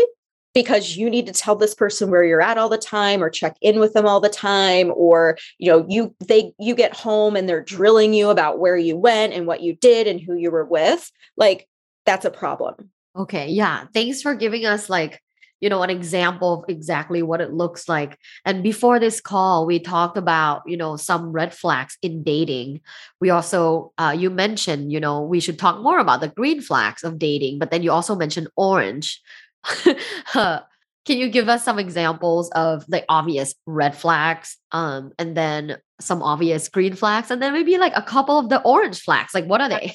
because 0.55 0.97
you 0.97 1.11
need 1.11 1.27
to 1.27 1.33
tell 1.33 1.57
this 1.57 1.75
person 1.75 2.11
where 2.11 2.25
you're 2.25 2.41
at 2.41 2.57
all 2.57 2.69
the 2.69 2.79
time 2.79 3.23
or 3.23 3.29
check 3.29 3.57
in 3.61 3.81
with 3.81 3.93
them 3.93 4.07
all 4.07 4.21
the 4.21 4.29
time 4.29 4.93
or 4.95 5.37
you 5.59 5.71
know 5.71 5.85
you 5.89 6.15
they 6.27 6.53
you 6.59 6.75
get 6.75 6.97
home 6.97 7.37
and 7.37 7.49
they're 7.49 7.63
drilling 7.63 8.15
you 8.15 8.31
about 8.31 8.59
where 8.59 8.77
you 8.77 8.97
went 8.97 9.33
and 9.33 9.47
what 9.47 9.63
you 9.63 9.75
did 9.75 10.07
and 10.07 10.21
who 10.21 10.37
you 10.37 10.51
were 10.51 10.65
with 10.65 11.11
like 11.37 11.69
that's 12.07 12.25
a 12.25 12.31
problem. 12.31 12.91
Okay 13.17 13.49
yeah 13.49 13.87
thanks 13.93 14.23
for 14.23 14.35
giving 14.35 14.65
us 14.65 14.89
like 14.89 15.21
you 15.61 15.71
know 15.71 15.83
an 15.83 15.91
example 15.91 16.63
of 16.63 16.65
exactly 16.69 17.23
what 17.23 17.41
it 17.41 17.53
looks 17.53 17.89
like. 17.89 18.19
And 18.45 18.63
before 18.63 19.01
this 19.01 19.21
call 19.21 19.67
we 19.67 19.81
talked 19.81 20.17
about 20.17 20.63
you 20.67 20.77
know 20.77 20.97
some 20.97 21.33
red 21.33 21.53
flags 21.53 21.99
in 22.01 22.23
dating. 22.23 22.81
We 23.21 23.31
also 23.31 23.93
uh, 23.99 24.15
you 24.17 24.31
mentioned 24.31 24.93
you 24.93 25.01
know 25.01 25.23
we 25.23 25.41
should 25.41 25.59
talk 25.59 25.81
more 25.81 25.99
about 25.99 26.21
the 26.21 26.29
green 26.29 26.61
flags 26.61 27.03
of 27.03 27.19
dating 27.19 27.59
but 27.59 27.73
then 27.73 27.83
you 27.83 27.91
also 27.91 28.15
mentioned 28.15 28.49
orange 28.57 29.21
Can 31.07 31.19
you 31.19 31.29
give 31.29 31.51
us 31.51 31.63
some 31.63 31.79
examples 31.79 32.51
of 32.51 32.87
the 32.87 33.05
obvious 33.09 33.55
red 33.67 33.95
flags 33.95 34.57
um, 34.73 35.13
and 35.19 35.37
then 35.37 35.77
some 36.01 36.23
obvious 36.23 36.69
green 36.69 36.95
flags 36.95 37.31
and 37.31 37.43
then 37.43 37.53
maybe 37.53 37.77
like 37.77 37.93
a 37.95 38.03
couple 38.03 38.39
of 38.39 38.49
the 38.49 38.63
orange 38.63 39.01
flags? 39.01 39.35
Like 39.35 39.45
what 39.45 39.61
are 39.61 39.69
they? 39.69 39.95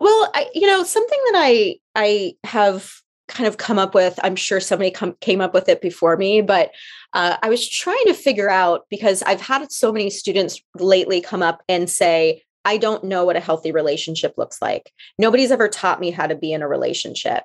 Well, 0.00 0.30
I, 0.34 0.48
you 0.54 0.66
know, 0.66 0.82
something 0.84 1.18
that 1.32 1.34
I 1.36 1.76
I 1.94 2.32
have 2.44 2.90
kind 3.30 3.46
of 3.46 3.56
come 3.56 3.78
up 3.78 3.94
with. 3.94 4.18
I'm 4.22 4.36
sure 4.36 4.60
somebody 4.60 4.90
come, 4.90 5.16
came 5.20 5.40
up 5.40 5.54
with 5.54 5.68
it 5.68 5.80
before 5.80 6.16
me, 6.16 6.40
but 6.40 6.70
uh, 7.14 7.36
I 7.42 7.48
was 7.48 7.68
trying 7.68 8.04
to 8.06 8.14
figure 8.14 8.50
out 8.50 8.86
because 8.90 9.22
I've 9.22 9.40
had 9.40 9.70
so 9.70 9.92
many 9.92 10.10
students 10.10 10.60
lately 10.74 11.20
come 11.20 11.42
up 11.42 11.62
and 11.68 11.88
say, 11.88 12.42
I 12.64 12.76
don't 12.76 13.04
know 13.04 13.24
what 13.24 13.36
a 13.36 13.40
healthy 13.40 13.72
relationship 13.72 14.34
looks 14.36 14.60
like. 14.60 14.92
Nobody's 15.18 15.50
ever 15.50 15.68
taught 15.68 16.00
me 16.00 16.10
how 16.10 16.26
to 16.26 16.34
be 16.34 16.52
in 16.52 16.62
a 16.62 16.68
relationship. 16.68 17.44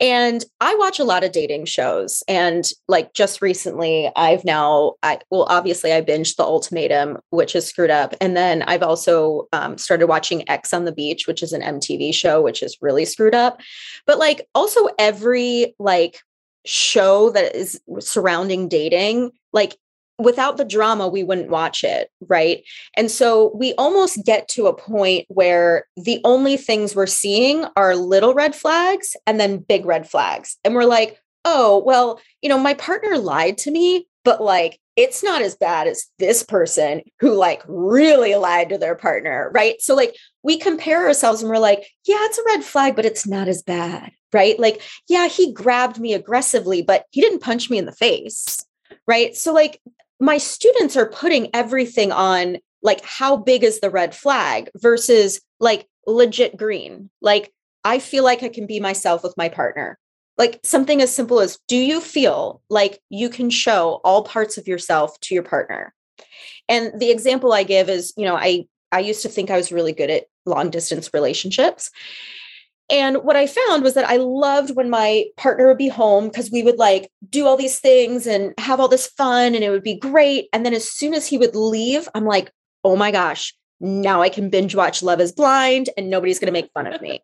And 0.00 0.44
I 0.60 0.74
watch 0.76 0.98
a 0.98 1.04
lot 1.04 1.24
of 1.24 1.32
dating 1.32 1.64
shows. 1.64 2.22
And 2.28 2.64
like 2.86 3.14
just 3.14 3.42
recently, 3.42 4.10
I've 4.14 4.44
now, 4.44 4.94
I 5.02 5.18
well, 5.30 5.46
obviously, 5.48 5.92
I 5.92 6.00
binged 6.02 6.36
The 6.36 6.44
Ultimatum, 6.44 7.18
which 7.30 7.56
is 7.56 7.66
screwed 7.66 7.90
up. 7.90 8.14
And 8.20 8.36
then 8.36 8.62
I've 8.62 8.82
also 8.82 9.48
um, 9.52 9.76
started 9.76 10.06
watching 10.06 10.48
Ex 10.48 10.72
on 10.72 10.84
the 10.84 10.92
Beach, 10.92 11.26
which 11.26 11.42
is 11.42 11.52
an 11.52 11.62
MTV 11.62 12.14
show, 12.14 12.40
which 12.40 12.62
is 12.62 12.78
really 12.80 13.04
screwed 13.04 13.34
up. 13.34 13.60
But 14.06 14.18
like 14.18 14.48
also 14.54 14.88
every 14.98 15.74
like 15.78 16.20
show 16.64 17.30
that 17.30 17.56
is 17.56 17.80
surrounding 17.98 18.68
dating, 18.68 19.32
like 19.52 19.76
without 20.18 20.56
the 20.56 20.64
drama, 20.64 21.08
we 21.08 21.22
wouldn't 21.22 21.50
watch 21.50 21.84
it. 21.84 22.10
Right. 22.26 22.64
And 22.96 23.10
so 23.10 23.52
we 23.54 23.74
almost 23.74 24.24
get 24.24 24.48
to 24.48 24.66
a 24.66 24.76
point 24.76 25.26
where 25.28 25.86
the 25.96 26.20
only 26.24 26.56
things 26.56 26.94
we're 26.94 27.06
seeing 27.06 27.64
are 27.76 27.94
little 27.94 28.34
red 28.34 28.54
flags 28.54 29.16
and 29.26 29.38
then 29.38 29.58
big 29.58 29.86
red 29.86 30.08
flags. 30.08 30.56
And 30.64 30.74
we're 30.74 30.84
like, 30.84 31.20
oh, 31.44 31.82
well, 31.86 32.20
you 32.42 32.48
know, 32.48 32.58
my 32.58 32.74
partner 32.74 33.16
lied 33.16 33.58
to 33.58 33.70
me, 33.70 34.06
but 34.24 34.42
like, 34.42 34.78
it's 34.96 35.22
not 35.22 35.42
as 35.42 35.54
bad 35.54 35.86
as 35.86 36.06
this 36.18 36.42
person 36.42 37.02
who 37.20 37.34
like 37.34 37.62
really 37.68 38.34
lied 38.34 38.70
to 38.70 38.78
their 38.78 38.96
partner. 38.96 39.48
Right. 39.54 39.80
So, 39.80 39.94
like, 39.94 40.16
we 40.42 40.58
compare 40.58 41.06
ourselves 41.06 41.40
and 41.40 41.48
we're 41.48 41.58
like, 41.58 41.86
yeah, 42.04 42.18
it's 42.22 42.38
a 42.38 42.44
red 42.46 42.64
flag, 42.64 42.96
but 42.96 43.04
it's 43.04 43.24
not 43.24 43.46
as 43.46 43.62
bad. 43.62 44.10
Right. 44.32 44.58
Like, 44.58 44.82
yeah, 45.08 45.28
he 45.28 45.52
grabbed 45.52 46.00
me 46.00 46.14
aggressively, 46.14 46.82
but 46.82 47.04
he 47.10 47.20
didn't 47.20 47.42
punch 47.42 47.70
me 47.70 47.78
in 47.78 47.86
the 47.86 47.92
face 47.92 48.64
right 49.08 49.36
so 49.36 49.52
like 49.52 49.80
my 50.20 50.38
students 50.38 50.96
are 50.96 51.08
putting 51.08 51.50
everything 51.54 52.12
on 52.12 52.58
like 52.82 53.04
how 53.04 53.36
big 53.36 53.64
is 53.64 53.80
the 53.80 53.90
red 53.90 54.14
flag 54.14 54.70
versus 54.76 55.40
like 55.60 55.86
legit 56.06 56.56
green. 56.56 57.10
Like 57.20 57.52
I 57.84 57.98
feel 57.98 58.24
like 58.24 58.42
I 58.42 58.48
can 58.48 58.66
be 58.66 58.80
myself 58.80 59.22
with 59.22 59.36
my 59.36 59.48
partner. 59.48 59.98
Like 60.36 60.60
something 60.62 61.02
as 61.02 61.12
simple 61.12 61.40
as 61.40 61.58
do 61.66 61.76
you 61.76 62.00
feel 62.00 62.62
like 62.70 63.00
you 63.10 63.28
can 63.28 63.50
show 63.50 64.00
all 64.04 64.22
parts 64.22 64.56
of 64.56 64.68
yourself 64.68 65.18
to 65.20 65.34
your 65.34 65.42
partner? 65.42 65.92
And 66.68 66.98
the 67.00 67.10
example 67.10 67.52
I 67.52 67.64
give 67.64 67.88
is, 67.88 68.12
you 68.16 68.24
know, 68.24 68.36
I 68.36 68.66
I 68.92 69.00
used 69.00 69.22
to 69.22 69.28
think 69.28 69.50
I 69.50 69.56
was 69.56 69.72
really 69.72 69.92
good 69.92 70.10
at 70.10 70.26
long 70.46 70.70
distance 70.70 71.10
relationships. 71.12 71.90
And 72.90 73.18
what 73.18 73.36
I 73.36 73.46
found 73.46 73.82
was 73.82 73.94
that 73.94 74.08
I 74.08 74.16
loved 74.16 74.74
when 74.74 74.88
my 74.88 75.26
partner 75.36 75.68
would 75.68 75.76
be 75.76 75.88
home 75.88 76.28
because 76.28 76.50
we 76.50 76.62
would 76.62 76.78
like 76.78 77.10
do 77.28 77.46
all 77.46 77.56
these 77.56 77.78
things 77.78 78.26
and 78.26 78.54
have 78.58 78.80
all 78.80 78.88
this 78.88 79.08
fun 79.08 79.54
and 79.54 79.62
it 79.62 79.70
would 79.70 79.82
be 79.82 79.98
great. 79.98 80.48
And 80.52 80.64
then 80.64 80.72
as 80.72 80.90
soon 80.90 81.12
as 81.12 81.26
he 81.26 81.36
would 81.36 81.54
leave, 81.54 82.08
I'm 82.14 82.24
like, 82.24 82.50
oh 82.84 82.96
my 82.96 83.10
gosh, 83.10 83.54
now 83.80 84.22
I 84.22 84.30
can 84.30 84.48
binge 84.48 84.74
watch 84.74 85.02
Love 85.02 85.20
is 85.20 85.32
Blind 85.32 85.90
and 85.98 86.08
nobody's 86.08 86.38
going 86.38 86.46
to 86.46 86.58
make 86.58 86.72
fun 86.72 86.86
of 86.86 87.02
me. 87.02 87.22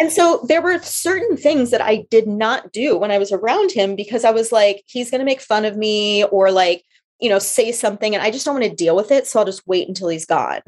And 0.00 0.10
so 0.10 0.44
there 0.48 0.62
were 0.62 0.80
certain 0.80 1.36
things 1.36 1.70
that 1.70 1.82
I 1.82 2.06
did 2.10 2.26
not 2.26 2.72
do 2.72 2.98
when 2.98 3.10
I 3.10 3.18
was 3.18 3.30
around 3.30 3.70
him 3.70 3.94
because 3.94 4.24
I 4.24 4.30
was 4.32 4.50
like, 4.50 4.82
he's 4.86 5.10
going 5.10 5.20
to 5.20 5.24
make 5.24 5.40
fun 5.40 5.64
of 5.64 5.76
me 5.76 6.24
or 6.24 6.50
like, 6.50 6.82
you 7.20 7.28
know, 7.28 7.38
say 7.38 7.70
something 7.70 8.14
and 8.14 8.24
I 8.24 8.30
just 8.30 8.44
don't 8.44 8.58
want 8.58 8.64
to 8.64 8.74
deal 8.74 8.96
with 8.96 9.12
it. 9.12 9.26
So 9.26 9.38
I'll 9.38 9.46
just 9.46 9.66
wait 9.68 9.86
until 9.86 10.08
he's 10.08 10.26
gone 10.26 10.62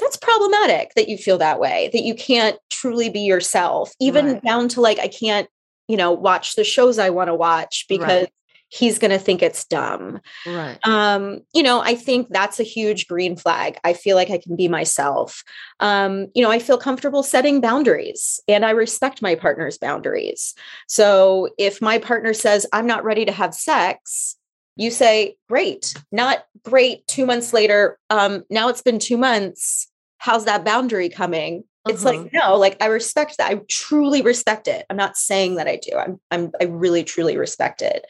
that's 0.00 0.16
problematic 0.16 0.92
that 0.96 1.08
you 1.08 1.16
feel 1.16 1.38
that 1.38 1.60
way 1.60 1.90
that 1.92 2.02
you 2.02 2.14
can't 2.14 2.58
truly 2.70 3.08
be 3.10 3.20
yourself 3.20 3.92
even 4.00 4.26
right. 4.26 4.42
down 4.42 4.68
to 4.68 4.80
like 4.80 4.98
i 4.98 5.08
can't 5.08 5.48
you 5.88 5.96
know 5.96 6.12
watch 6.12 6.54
the 6.54 6.64
shows 6.64 6.98
i 6.98 7.10
want 7.10 7.28
to 7.28 7.34
watch 7.34 7.86
because 7.88 8.22
right. 8.22 8.32
he's 8.68 9.00
going 9.00 9.10
to 9.10 9.18
think 9.18 9.42
it's 9.42 9.64
dumb. 9.64 10.20
Right. 10.46 10.78
Um 10.86 11.40
you 11.52 11.62
know 11.62 11.80
i 11.80 11.96
think 11.96 12.28
that's 12.30 12.60
a 12.60 12.64
huge 12.64 13.08
green 13.08 13.34
flag. 13.36 13.78
I 13.82 13.92
feel 13.92 14.16
like 14.16 14.30
i 14.30 14.38
can 14.38 14.54
be 14.54 14.68
myself. 14.68 15.42
Um 15.80 16.28
you 16.34 16.42
know 16.42 16.50
i 16.50 16.60
feel 16.60 16.78
comfortable 16.78 17.24
setting 17.24 17.60
boundaries 17.60 18.40
and 18.46 18.64
i 18.64 18.70
respect 18.70 19.20
my 19.20 19.34
partner's 19.34 19.78
boundaries. 19.78 20.54
So 20.86 21.48
if 21.58 21.82
my 21.82 21.98
partner 21.98 22.32
says 22.32 22.66
i'm 22.72 22.86
not 22.86 23.04
ready 23.04 23.24
to 23.24 23.32
have 23.32 23.52
sex 23.52 24.36
you 24.76 24.90
say 24.90 25.36
great 25.48 25.94
not 26.12 26.44
great 26.64 27.06
two 27.08 27.26
months 27.26 27.52
later 27.52 27.98
um 28.08 28.44
now 28.48 28.68
it's 28.68 28.82
been 28.82 28.98
two 28.98 29.16
months 29.16 29.89
how's 30.20 30.44
that 30.44 30.64
boundary 30.64 31.08
coming? 31.08 31.64
It's 31.88 32.04
uh-huh. 32.04 32.18
like 32.18 32.32
no 32.32 32.56
like 32.56 32.80
i 32.82 32.86
respect 32.86 33.38
that. 33.38 33.50
I 33.50 33.60
truly 33.68 34.20
respect 34.20 34.68
it. 34.68 34.84
I'm 34.90 34.96
not 34.98 35.16
saying 35.16 35.56
that 35.56 35.66
i 35.66 35.76
do. 35.76 35.96
I'm, 35.96 36.20
I'm 36.30 36.52
i 36.60 36.64
really 36.64 37.02
truly 37.02 37.38
respect 37.38 37.80
it. 37.80 38.04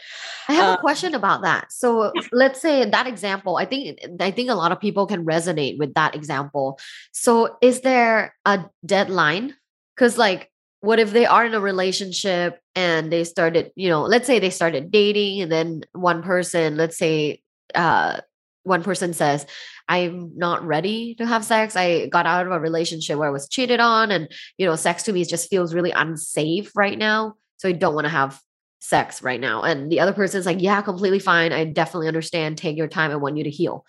I 0.49 0.55
have 0.55 0.70
um, 0.70 0.75
a 0.75 0.81
question 0.81 1.14
about 1.14 1.42
that. 1.42 1.73
So 1.73 2.12
let's 2.33 2.61
say 2.61 2.85
that 2.85 3.07
example 3.07 3.57
i 3.57 3.64
think 3.64 4.01
i 4.18 4.33
think 4.33 4.51
a 4.51 4.55
lot 4.55 4.73
of 4.73 4.81
people 4.81 5.07
can 5.07 5.25
resonate 5.25 5.79
with 5.79 5.94
that 5.94 6.16
example. 6.16 6.81
So 7.12 7.57
is 7.62 7.81
there 7.83 8.35
a 8.44 8.64
deadline? 8.85 9.55
Because 9.94 10.18
like 10.18 10.51
what 10.81 10.99
if 10.99 11.12
they 11.12 11.27
are 11.27 11.44
in 11.44 11.55
a 11.55 11.61
relationship 11.61 12.59
and 12.75 13.12
they 13.12 13.23
started 13.23 13.70
you 13.77 13.88
know 13.88 14.03
let's 14.03 14.27
say 14.27 14.40
they 14.40 14.51
started 14.51 14.90
dating 14.90 15.42
and 15.42 15.53
then 15.53 15.83
one 15.92 16.23
person 16.23 16.77
let's 16.77 16.99
say 16.99 17.40
uh 17.77 18.20
one 18.64 18.83
person 18.83 19.12
says 19.12 19.46
I'm 19.90 20.31
not 20.37 20.64
ready 20.64 21.16
to 21.16 21.26
have 21.26 21.44
sex. 21.44 21.74
I 21.74 22.07
got 22.07 22.24
out 22.24 22.46
of 22.46 22.53
a 22.53 22.61
relationship 22.61 23.18
where 23.18 23.29
I 23.29 23.33
was 23.33 23.48
cheated 23.48 23.81
on, 23.81 24.12
and 24.12 24.29
you 24.57 24.64
know, 24.64 24.76
sex 24.76 25.03
to 25.05 25.12
me 25.12 25.24
just 25.24 25.50
feels 25.50 25.74
really 25.74 25.90
unsafe 25.90 26.70
right 26.76 26.96
now. 26.96 27.35
So 27.57 27.68
I 27.68 27.72
don't 27.72 27.96
want 27.96 28.05
to 28.05 28.11
have 28.11 28.40
sex 28.79 29.20
right 29.20 29.40
now. 29.40 29.62
And 29.62 29.90
the 29.90 29.98
other 29.98 30.12
person's 30.12 30.46
like, 30.46 30.61
yeah, 30.61 30.81
completely 30.81 31.18
fine. 31.18 31.53
I 31.53 31.64
definitely 31.64 32.07
understand. 32.07 32.57
Take 32.57 32.76
your 32.76 32.87
time. 32.87 33.11
I 33.11 33.16
want 33.16 33.37
you 33.37 33.44
to 33.44 33.50
heal. 33.50 33.85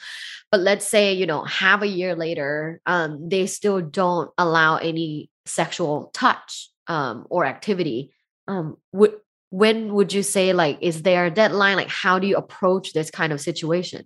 But 0.52 0.62
let's 0.62 0.86
say, 0.88 1.14
you 1.14 1.28
know, 1.28 1.44
half 1.44 1.84
a 1.84 1.88
year 1.88 2.16
later, 2.16 2.82
um, 2.88 3.30
they 3.30 3.46
still 3.46 3.80
don't 3.80 4.32
allow 4.40 4.78
any 4.78 5.30
sexual 5.46 6.10
touch 6.14 6.70
um, 6.88 7.28
or 7.30 7.46
activity. 7.46 8.12
Um, 8.48 8.78
w- 8.92 9.20
when 9.52 9.94
would 9.94 10.14
you 10.14 10.24
say, 10.24 10.52
like, 10.52 10.80
is 10.82 11.04
there 11.04 11.26
a 11.26 11.32
deadline? 11.32 11.78
Like, 11.78 11.90
how 11.90 12.20
do 12.20 12.28
you 12.28 12.38
approach 12.38 12.94
this 12.94 13.12
kind 13.12 13.32
of 13.32 13.40
situation? 13.40 14.06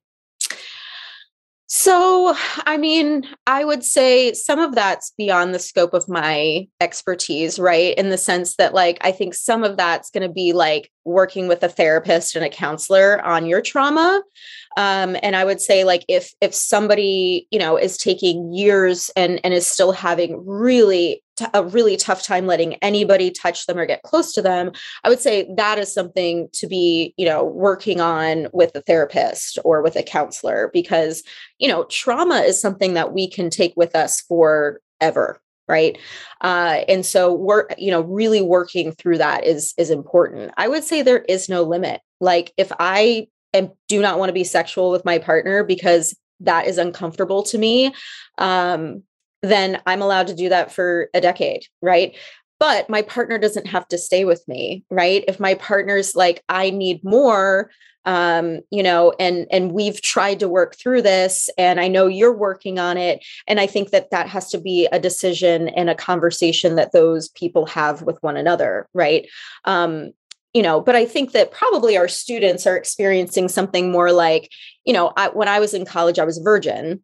So, 1.68 2.36
I 2.66 2.78
mean, 2.78 3.28
I 3.48 3.66
would 3.66 3.84
say 3.84 4.34
some 4.34 4.60
of 4.60 4.76
that's 4.76 5.12
beyond 5.18 5.54
the 5.54 5.60
scope 5.60 5.96
of 5.96 6.08
my 6.08 6.68
expertise, 6.80 7.58
right? 7.58 7.98
In 7.98 8.12
the 8.12 8.20
sense 8.20 8.56
that, 8.58 8.76
like, 8.76 9.00
I 9.02 9.12
think 9.12 9.34
some 9.34 9.64
of 9.64 9.76
that's 9.76 10.12
going 10.12 10.28
to 10.28 10.34
be 10.34 10.54
like 10.54 10.92
working 11.06 11.48
with 11.48 11.64
a 11.64 11.70
therapist 11.70 12.36
and 12.36 12.46
a 12.46 12.50
counselor 12.50 13.20
on 13.26 13.48
your 13.48 13.62
trauma. 13.62 14.22
Um, 14.78 15.18
and 15.24 15.36
I 15.36 15.44
would 15.44 15.60
say, 15.60 15.84
like, 15.86 16.06
if 16.08 16.34
if 16.40 16.54
somebody 16.54 17.48
you 17.50 17.58
know 17.58 17.78
is 17.78 17.98
taking 17.98 18.54
years 18.54 19.10
and 19.16 19.40
and 19.44 19.52
is 19.52 19.66
still 19.66 19.92
having 19.92 20.46
really 20.46 21.24
t- 21.36 21.46
a 21.54 21.64
really 21.64 21.98
tough 21.98 22.24
time 22.24 22.46
letting 22.46 22.76
anybody 22.76 23.32
touch 23.32 23.66
them 23.66 23.78
or 23.78 23.86
get 23.86 24.04
close 24.04 24.34
to 24.34 24.42
them, 24.42 24.72
I 25.04 25.10
would 25.10 25.20
say 25.20 25.48
that 25.58 25.78
is 25.78 25.94
something 25.94 26.50
to 26.54 26.68
be, 26.68 27.14
you 27.18 27.26
know, 27.26 27.44
working 27.44 28.02
on 28.02 28.48
with 28.54 28.76
a 28.76 28.82
therapist 28.82 29.60
or 29.64 29.82
with 29.82 29.96
a 29.96 30.04
counselor 30.04 30.70
because, 30.74 31.24
you 31.60 31.68
know, 31.68 31.86
trauma 31.86 32.40
is 32.40 32.60
something 32.60 32.94
that 32.94 33.14
we 33.14 33.30
can 33.30 33.50
take 33.50 33.74
with 33.76 33.96
us 33.96 34.22
forever 34.22 35.42
right? 35.68 35.98
Uh, 36.42 36.82
and 36.88 37.04
so 37.04 37.34
we're 37.34 37.66
you 37.76 37.90
know 37.90 38.02
really 38.02 38.40
working 38.40 38.92
through 38.92 39.18
that 39.18 39.44
is 39.44 39.74
is 39.80 39.90
important. 39.90 40.52
I 40.58 40.68
would 40.68 40.84
say 40.84 41.02
there 41.02 41.24
is 41.24 41.50
no 41.50 41.64
limit. 41.64 42.02
Like 42.22 42.54
if 42.56 42.72
i 42.80 43.28
am, 43.52 43.72
do 43.88 44.00
not 44.00 44.20
want 44.20 44.30
to 44.30 44.34
be 44.34 44.44
sexual 44.44 44.92
with 44.92 45.04
my 45.06 45.18
partner 45.18 45.64
because 45.64 46.16
that 46.42 46.68
is 46.68 46.78
uncomfortable 46.78 47.44
to 47.44 47.58
me 47.58 47.94
um, 48.38 49.04
then 49.50 49.82
I'm 49.86 50.02
allowed 50.02 50.28
to 50.28 50.36
do 50.36 50.50
that 50.50 50.72
for 50.72 51.10
a 51.14 51.22
decade, 51.22 51.66
right? 51.82 52.16
But 52.60 52.90
my 52.90 53.02
partner 53.02 53.38
doesn't 53.38 53.68
have 53.68 53.88
to 53.90 53.98
stay 53.98 54.26
with 54.26 54.44
me, 54.48 54.84
right? 54.90 55.24
If 55.28 55.40
my 55.40 55.56
partner's 55.56 56.16
like, 56.16 56.44
I 56.48 56.70
need 56.70 57.04
more, 57.04 57.70
um, 58.06 58.60
you 58.70 58.84
know, 58.84 59.14
and 59.20 59.48
and 59.52 59.72
we've 59.72 60.02
tried 60.02 60.40
to 60.40 60.48
work 60.48 60.76
through 60.78 61.02
this, 61.02 61.50
and 61.58 61.80
I 61.80 61.88
know 61.88 62.08
you're 62.08 62.36
working 62.36 62.80
on 62.80 62.98
it, 62.98 63.26
and 63.48 63.60
I 63.60 63.68
think 63.68 63.90
that 63.90 64.12
that 64.12 64.30
has 64.30 64.50
to 64.52 64.60
be 64.60 64.88
a 64.92 65.00
decision 65.00 65.70
and 65.70 65.90
a 65.90 65.96
conversation 65.96 66.76
that 66.76 66.92
those 66.94 67.30
people 67.30 67.66
have 67.66 68.04
with 68.04 68.22
one 68.22 68.38
another, 68.38 68.88
right? 68.94 69.28
Um, 69.66 70.12
you 70.54 70.64
know 70.64 70.80
but 70.80 70.96
i 70.96 71.06
think 71.06 71.34
that 71.34 71.52
probably 71.52 71.98
our 71.98 72.08
students 72.08 72.66
are 72.66 72.78
experiencing 72.78 73.50
something 73.50 73.92
more 73.92 74.14
like 74.14 74.50
you 74.86 74.94
know 74.94 75.12
I, 75.18 75.28
when 75.28 75.50
i 75.50 75.60
was 75.60 75.74
in 75.74 75.86
college 75.86 76.18
i 76.18 76.24
was 76.24 76.40
a 76.40 76.44
virgin 76.44 77.04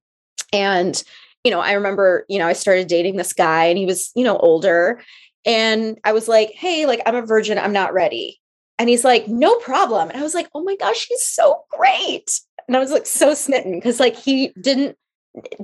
and 0.54 1.04
you 1.44 1.52
know, 1.52 1.60
I 1.60 1.74
remember, 1.74 2.26
you 2.30 2.40
know, 2.40 2.48
I 2.48 2.54
started 2.54 2.88
dating 2.88 3.16
this 3.16 3.34
guy 3.34 3.66
and 3.66 3.78
he 3.78 3.86
was, 3.86 4.12
you 4.16 4.24
know, 4.24 4.38
older. 4.38 5.02
And 5.46 6.00
I 6.04 6.14
was 6.14 6.28
like, 6.28 6.52
hey, 6.52 6.86
like, 6.86 7.02
I'm 7.06 7.16
a 7.16 7.26
virgin, 7.26 7.58
I'm 7.58 7.74
not 7.74 7.94
ready. 7.94 8.40
And 8.78 8.90
he's 8.90 9.04
like, 9.04 9.28
no 9.28 9.56
problem. 9.58 10.10
And 10.10 10.20
I 10.20 10.24
was 10.24 10.34
like, 10.34 10.50
oh 10.54 10.64
my 10.64 10.76
gosh, 10.76 11.08
he's 11.08 11.26
so 11.26 11.64
great. 11.72 12.32
And 12.68 12.76
I 12.76 12.80
was 12.80 12.92
like 12.92 13.06
so 13.06 13.34
smitten 13.34 13.74
because 13.74 14.00
like 14.00 14.16
he 14.16 14.54
didn't 14.60 14.98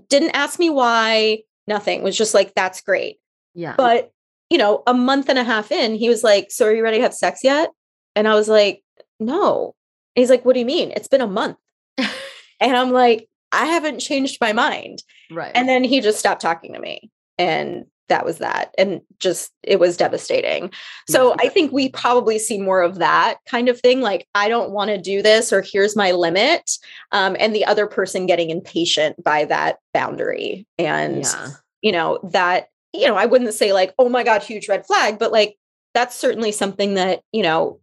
didn't 0.10 0.32
ask 0.32 0.60
me 0.60 0.70
why, 0.70 1.40
nothing. 1.68 2.04
was 2.04 2.18
just 2.18 2.34
like, 2.34 2.54
that's 2.56 2.82
great. 2.82 3.18
Yeah. 3.54 3.76
But 3.78 4.12
you 4.50 4.58
know, 4.58 4.84
a 4.88 4.94
month 4.94 5.30
and 5.30 5.40
a 5.40 5.44
half 5.44 5.72
in, 5.72 5.96
he 5.96 6.10
was 6.10 6.24
like, 6.24 6.52
So 6.52 6.68
are 6.68 6.74
you 6.74 6.84
ready 6.84 6.98
to 6.98 7.04
have 7.04 7.14
sex 7.14 7.44
yet? 7.44 7.70
And 8.16 8.28
I 8.28 8.36
was 8.36 8.48
like, 8.48 8.84
No. 9.20 9.76
And 10.16 10.22
he's 10.22 10.30
like, 10.30 10.46
What 10.46 10.54
do 10.54 10.60
you 10.60 10.66
mean? 10.66 10.92
It's 10.96 11.08
been 11.08 11.22
a 11.22 11.28
month. 11.28 11.58
and 11.98 12.08
I'm 12.62 12.92
like, 12.92 13.28
I 13.52 13.66
haven't 13.66 14.00
changed 14.00 14.38
my 14.42 14.54
mind. 14.54 15.04
Right. 15.32 15.52
And 15.56 15.70
then 15.70 15.84
he 15.84 16.02
just 16.02 16.20
stopped 16.20 16.42
talking 16.42 16.74
to 16.74 16.80
me. 16.80 17.10
And 17.38 17.86
that 18.10 18.26
was 18.26 18.38
that. 18.38 18.74
And 18.78 19.02
just, 19.20 19.52
it 19.64 19.80
was 19.80 19.98
devastating. 19.98 20.72
So 21.10 21.36
I 21.40 21.50
think 21.50 21.74
we 21.74 21.90
probably 21.90 22.40
see 22.40 22.58
more 22.58 22.82
of 22.82 23.00
that 23.00 23.40
kind 23.50 23.68
of 23.68 23.82
thing. 23.82 24.00
Like, 24.00 24.26
I 24.34 24.48
don't 24.48 24.72
want 24.72 24.92
to 24.92 24.98
do 24.98 25.22
this, 25.22 25.52
or 25.52 25.62
here's 25.62 25.96
my 25.96 26.12
limit. 26.12 26.72
Um, 27.12 27.36
and 27.38 27.54
the 27.54 27.66
other 27.66 27.86
person 27.86 28.26
getting 28.26 28.50
impatient 28.50 29.22
by 29.22 29.44
that 29.46 29.80
boundary. 29.94 30.66
And, 30.78 31.24
yeah. 31.24 31.50
you 31.82 31.92
know, 31.92 32.20
that, 32.32 32.70
you 32.94 33.08
know, 33.08 33.16
I 33.16 33.26
wouldn't 33.26 33.54
say 33.54 33.74
like, 33.74 33.94
oh 34.00 34.08
my 34.08 34.24
God, 34.24 34.42
huge 34.42 34.70
red 34.70 34.86
flag, 34.86 35.20
but 35.20 35.34
like, 35.34 35.58
that's 35.94 36.16
certainly 36.16 36.54
something 36.54 36.94
that, 36.94 37.22
you 37.34 37.44
know, 37.44 37.80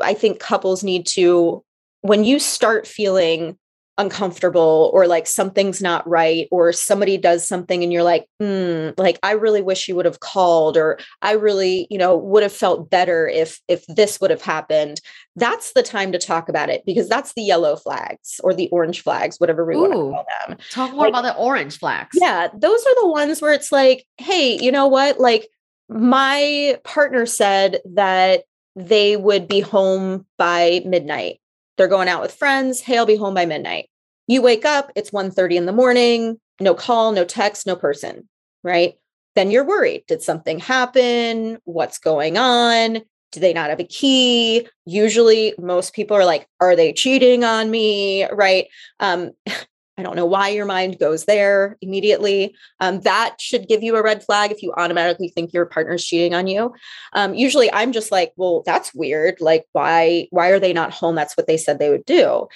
I 0.00 0.12
think 0.12 0.38
couples 0.38 0.84
need 0.84 1.06
to, 1.08 1.64
when 2.02 2.24
you 2.24 2.38
start 2.38 2.86
feeling 2.86 3.56
uncomfortable 3.98 4.90
or 4.94 5.06
like 5.06 5.26
something's 5.26 5.82
not 5.82 6.06
right 6.08 6.48
or 6.50 6.72
somebody 6.72 7.18
does 7.18 7.46
something 7.46 7.82
and 7.82 7.92
you're 7.92 8.02
like 8.02 8.26
mm, 8.40 8.94
like 8.96 9.18
i 9.22 9.32
really 9.32 9.60
wish 9.60 9.86
you 9.86 9.94
would 9.94 10.06
have 10.06 10.20
called 10.20 10.78
or 10.78 10.98
i 11.20 11.32
really 11.32 11.86
you 11.90 11.98
know 11.98 12.16
would 12.16 12.42
have 12.42 12.52
felt 12.52 12.88
better 12.88 13.28
if 13.28 13.60
if 13.68 13.84
this 13.88 14.20
would 14.20 14.30
have 14.30 14.42
happened. 14.42 15.00
That's 15.34 15.72
the 15.72 15.82
time 15.82 16.12
to 16.12 16.18
talk 16.18 16.48
about 16.48 16.68
it 16.68 16.82
because 16.84 17.08
that's 17.08 17.32
the 17.34 17.42
yellow 17.42 17.76
flags 17.76 18.40
or 18.44 18.52
the 18.52 18.68
orange 18.70 19.02
flags 19.02 19.38
whatever 19.38 19.64
we 19.64 19.74
Ooh, 19.74 19.80
want 19.80 19.92
to 19.92 19.98
call 19.98 20.26
them. 20.48 20.58
talk 20.70 20.90
more 20.92 21.00
like, 21.04 21.08
about 21.10 21.22
the 21.22 21.36
orange 21.36 21.78
flags. 21.78 22.18
Yeah 22.20 22.48
those 22.54 22.80
are 22.80 23.02
the 23.02 23.08
ones 23.08 23.40
where 23.40 23.52
it's 23.52 23.72
like 23.72 24.04
hey 24.18 24.58
you 24.60 24.72
know 24.72 24.88
what? 24.88 25.20
Like 25.20 25.48
my 25.88 26.78
partner 26.84 27.26
said 27.26 27.80
that 27.94 28.44
they 28.74 29.16
would 29.16 29.48
be 29.48 29.60
home 29.60 30.26
by 30.38 30.82
midnight. 30.86 31.40
They're 31.76 31.88
going 31.88 32.08
out 32.08 32.22
with 32.22 32.34
friends. 32.34 32.80
Hey, 32.80 32.98
I'll 32.98 33.06
be 33.06 33.16
home 33.16 33.34
by 33.34 33.46
midnight. 33.46 33.88
You 34.26 34.42
wake 34.42 34.64
up, 34.64 34.92
it's 34.94 35.10
1:30 35.10 35.56
in 35.56 35.66
the 35.66 35.72
morning, 35.72 36.38
no 36.60 36.74
call, 36.74 37.12
no 37.12 37.24
text, 37.24 37.66
no 37.66 37.76
person, 37.76 38.28
right? 38.62 38.94
Then 39.34 39.50
you're 39.50 39.64
worried. 39.64 40.04
Did 40.06 40.22
something 40.22 40.58
happen? 40.58 41.58
What's 41.64 41.98
going 41.98 42.36
on? 42.36 43.02
Do 43.32 43.40
they 43.40 43.54
not 43.54 43.70
have 43.70 43.80
a 43.80 43.84
key? 43.84 44.68
Usually 44.84 45.54
most 45.58 45.94
people 45.94 46.16
are 46.16 46.24
like, 46.24 46.46
are 46.60 46.76
they 46.76 46.92
cheating 46.92 47.44
on 47.44 47.70
me? 47.70 48.26
Right. 48.30 48.68
Um, 49.00 49.30
I 49.98 50.02
don't 50.02 50.16
know 50.16 50.26
why 50.26 50.48
your 50.48 50.64
mind 50.64 50.98
goes 50.98 51.26
there 51.26 51.76
immediately. 51.82 52.54
Um, 52.80 53.00
that 53.00 53.36
should 53.38 53.68
give 53.68 53.82
you 53.82 53.94
a 53.94 54.02
red 54.02 54.24
flag 54.24 54.50
if 54.50 54.62
you 54.62 54.72
automatically 54.76 55.28
think 55.28 55.52
your 55.52 55.66
partner's 55.66 56.04
cheating 56.04 56.34
on 56.34 56.46
you. 56.46 56.72
Um, 57.12 57.34
usually, 57.34 57.70
I'm 57.72 57.92
just 57.92 58.10
like, 58.10 58.32
well, 58.36 58.62
that's 58.64 58.94
weird. 58.94 59.36
Like, 59.40 59.66
why? 59.72 60.28
Why 60.30 60.48
are 60.48 60.58
they 60.58 60.72
not 60.72 60.94
home? 60.94 61.14
That's 61.14 61.36
what 61.36 61.46
they 61.46 61.58
said 61.58 61.78
they 61.78 61.90
would 61.90 62.06
do. 62.06 62.48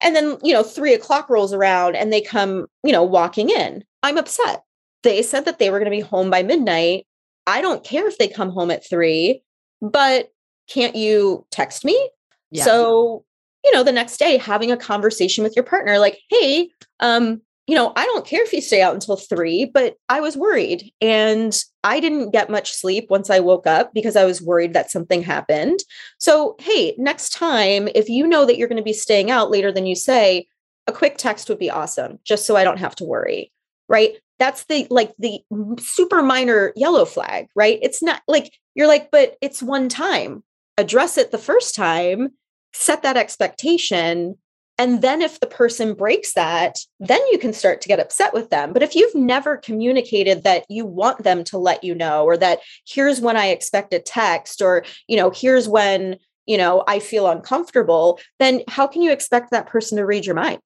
And 0.00 0.14
then, 0.14 0.36
you 0.42 0.52
know, 0.52 0.62
three 0.62 0.92
o'clock 0.92 1.30
rolls 1.30 1.52
around 1.52 1.96
and 1.96 2.12
they 2.12 2.20
come, 2.20 2.66
you 2.82 2.92
know, 2.92 3.02
walking 3.02 3.50
in. 3.50 3.84
I'm 4.02 4.18
upset. 4.18 4.62
They 5.02 5.22
said 5.22 5.44
that 5.44 5.58
they 5.58 5.70
were 5.70 5.78
going 5.78 5.90
to 5.90 5.96
be 5.96 6.00
home 6.00 6.30
by 6.30 6.42
midnight. 6.42 7.06
I 7.46 7.60
don't 7.60 7.84
care 7.84 8.06
if 8.08 8.18
they 8.18 8.28
come 8.28 8.50
home 8.50 8.70
at 8.70 8.88
three, 8.88 9.42
but 9.80 10.30
can't 10.68 10.96
you 10.96 11.46
text 11.50 11.84
me? 11.84 12.10
Yeah. 12.50 12.64
So, 12.64 13.24
you 13.64 13.72
know, 13.72 13.82
the 13.82 13.92
next 13.92 14.18
day 14.18 14.36
having 14.36 14.70
a 14.70 14.76
conversation 14.76 15.44
with 15.44 15.56
your 15.56 15.64
partner, 15.64 15.98
like, 15.98 16.18
hey, 16.28 16.70
um, 17.00 17.40
you 17.66 17.74
know, 17.74 17.92
I 17.96 18.04
don't 18.04 18.26
care 18.26 18.42
if 18.42 18.52
you 18.52 18.60
stay 18.60 18.82
out 18.82 18.94
until 18.94 19.16
three, 19.16 19.64
but 19.64 19.96
I 20.08 20.20
was 20.20 20.36
worried 20.36 20.92
and 21.00 21.58
I 21.82 21.98
didn't 21.98 22.30
get 22.30 22.50
much 22.50 22.72
sleep 22.72 23.06
once 23.08 23.30
I 23.30 23.40
woke 23.40 23.66
up 23.66 23.94
because 23.94 24.16
I 24.16 24.24
was 24.24 24.42
worried 24.42 24.74
that 24.74 24.90
something 24.90 25.22
happened. 25.22 25.80
So, 26.18 26.56
hey, 26.60 26.94
next 26.98 27.30
time, 27.30 27.88
if 27.94 28.08
you 28.08 28.26
know 28.26 28.44
that 28.44 28.58
you're 28.58 28.68
going 28.68 28.76
to 28.76 28.82
be 28.82 28.92
staying 28.92 29.30
out 29.30 29.50
later 29.50 29.72
than 29.72 29.86
you 29.86 29.94
say, 29.94 30.46
a 30.86 30.92
quick 30.92 31.16
text 31.16 31.48
would 31.48 31.58
be 31.58 31.70
awesome, 31.70 32.18
just 32.24 32.46
so 32.46 32.54
I 32.54 32.64
don't 32.64 32.78
have 32.78 32.96
to 32.96 33.04
worry. 33.04 33.50
Right. 33.88 34.16
That's 34.38 34.64
the 34.64 34.86
like 34.90 35.14
the 35.18 35.40
super 35.78 36.22
minor 36.22 36.72
yellow 36.76 37.04
flag, 37.04 37.48
right? 37.54 37.78
It's 37.80 38.02
not 38.02 38.22
like 38.28 38.52
you're 38.74 38.88
like, 38.88 39.10
but 39.10 39.36
it's 39.40 39.62
one 39.62 39.88
time. 39.88 40.42
Address 40.76 41.16
it 41.16 41.30
the 41.30 41.38
first 41.38 41.74
time, 41.74 42.30
set 42.72 43.02
that 43.02 43.16
expectation 43.16 44.36
and 44.76 45.02
then 45.02 45.22
if 45.22 45.38
the 45.38 45.46
person 45.46 45.94
breaks 45.94 46.34
that, 46.34 46.78
then 46.98 47.20
you 47.30 47.38
can 47.38 47.52
start 47.52 47.80
to 47.80 47.88
get 47.88 48.00
upset 48.00 48.34
with 48.34 48.50
them. 48.50 48.72
But 48.72 48.82
if 48.82 48.96
you've 48.96 49.14
never 49.14 49.56
communicated 49.56 50.42
that 50.42 50.64
you 50.68 50.84
want 50.84 51.22
them 51.22 51.44
to 51.44 51.58
let 51.58 51.84
you 51.84 51.94
know, 51.94 52.24
or 52.24 52.36
that 52.36 52.60
here's 52.86 53.20
when 53.20 53.36
I 53.36 53.46
expect 53.46 53.94
a 53.94 54.00
text, 54.00 54.60
or, 54.60 54.84
you 55.06 55.16
know, 55.16 55.30
here's 55.30 55.68
when, 55.68 56.16
you 56.46 56.58
know, 56.58 56.82
I 56.88 56.98
feel 56.98 57.28
uncomfortable, 57.28 58.18
then 58.40 58.62
how 58.68 58.88
can 58.88 59.02
you 59.02 59.12
expect 59.12 59.52
that 59.52 59.66
person 59.66 59.96
to 59.98 60.06
read 60.06 60.26
your 60.26 60.34
mind? 60.34 60.62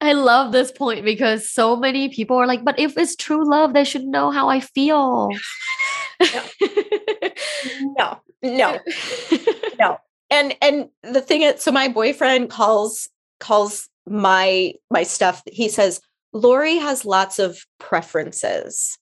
I 0.00 0.12
love 0.12 0.52
this 0.52 0.70
point 0.70 1.04
because 1.04 1.50
so 1.50 1.76
many 1.76 2.10
people 2.10 2.36
are 2.36 2.46
like, 2.46 2.62
but 2.62 2.78
if 2.78 2.98
it's 2.98 3.16
true 3.16 3.48
love, 3.48 3.72
they 3.72 3.84
should 3.84 4.04
know 4.04 4.30
how 4.30 4.48
I 4.48 4.60
feel. 4.60 5.30
no, 7.98 8.20
no, 8.42 8.78
no 9.78 9.98
and 10.30 10.54
and 10.60 10.88
the 11.02 11.20
thing 11.20 11.42
is 11.42 11.62
so 11.62 11.72
my 11.72 11.88
boyfriend 11.88 12.50
calls 12.50 13.08
calls 13.40 13.88
my 14.06 14.72
my 14.90 15.02
stuff. 15.02 15.42
He 15.46 15.68
says 15.68 16.00
lori 16.32 16.76
has 16.76 17.04
lots 17.04 17.38
of 17.38 17.58
preferences. 17.78 18.98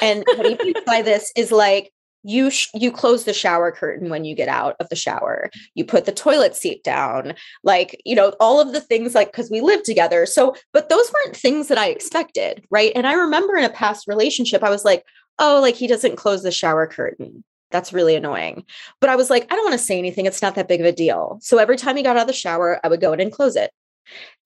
And 0.00 0.24
what 0.26 0.46
he 0.46 0.56
means 0.64 0.84
by 0.86 1.02
this 1.02 1.32
is 1.36 1.52
like 1.52 1.92
you 2.24 2.50
sh- 2.50 2.68
you 2.74 2.92
close 2.92 3.24
the 3.24 3.32
shower 3.32 3.72
curtain 3.72 4.08
when 4.08 4.24
you 4.24 4.34
get 4.34 4.48
out 4.48 4.76
of 4.80 4.88
the 4.88 4.96
shower. 4.96 5.50
You 5.74 5.84
put 5.84 6.04
the 6.04 6.12
toilet 6.12 6.54
seat 6.54 6.84
down. 6.84 7.34
Like 7.62 8.00
you 8.04 8.14
know 8.14 8.34
all 8.40 8.60
of 8.60 8.72
the 8.72 8.80
things 8.80 9.14
like 9.14 9.32
because 9.32 9.50
we 9.50 9.60
live 9.60 9.82
together. 9.82 10.26
So 10.26 10.54
but 10.72 10.88
those 10.88 11.12
weren't 11.12 11.36
things 11.36 11.68
that 11.68 11.78
i 11.78 11.88
expected 11.88 12.64
right? 12.70 12.92
And 12.94 13.06
i 13.06 13.14
remember 13.14 13.56
in 13.56 13.64
a 13.64 13.70
past 13.70 14.06
relationship 14.06 14.62
i 14.62 14.70
was 14.70 14.84
like 14.84 15.04
oh 15.38 15.60
like 15.60 15.74
he 15.74 15.86
doesn't 15.86 16.16
close 16.16 16.42
the 16.42 16.50
shower 16.50 16.86
curtain 16.86 17.44
that's 17.72 17.92
really 17.92 18.14
annoying. 18.14 18.64
But 19.00 19.10
I 19.10 19.16
was 19.16 19.30
like, 19.30 19.50
I 19.50 19.56
don't 19.56 19.64
want 19.64 19.78
to 19.78 19.84
say 19.84 19.98
anything. 19.98 20.26
It's 20.26 20.42
not 20.42 20.54
that 20.54 20.68
big 20.68 20.80
of 20.80 20.86
a 20.86 20.92
deal. 20.92 21.38
So 21.42 21.58
every 21.58 21.76
time 21.76 21.96
he 21.96 22.02
got 22.02 22.16
out 22.16 22.22
of 22.22 22.26
the 22.28 22.32
shower, 22.32 22.80
I 22.84 22.88
would 22.88 23.00
go 23.00 23.12
in 23.12 23.20
and 23.20 23.32
close 23.32 23.56
it. 23.56 23.72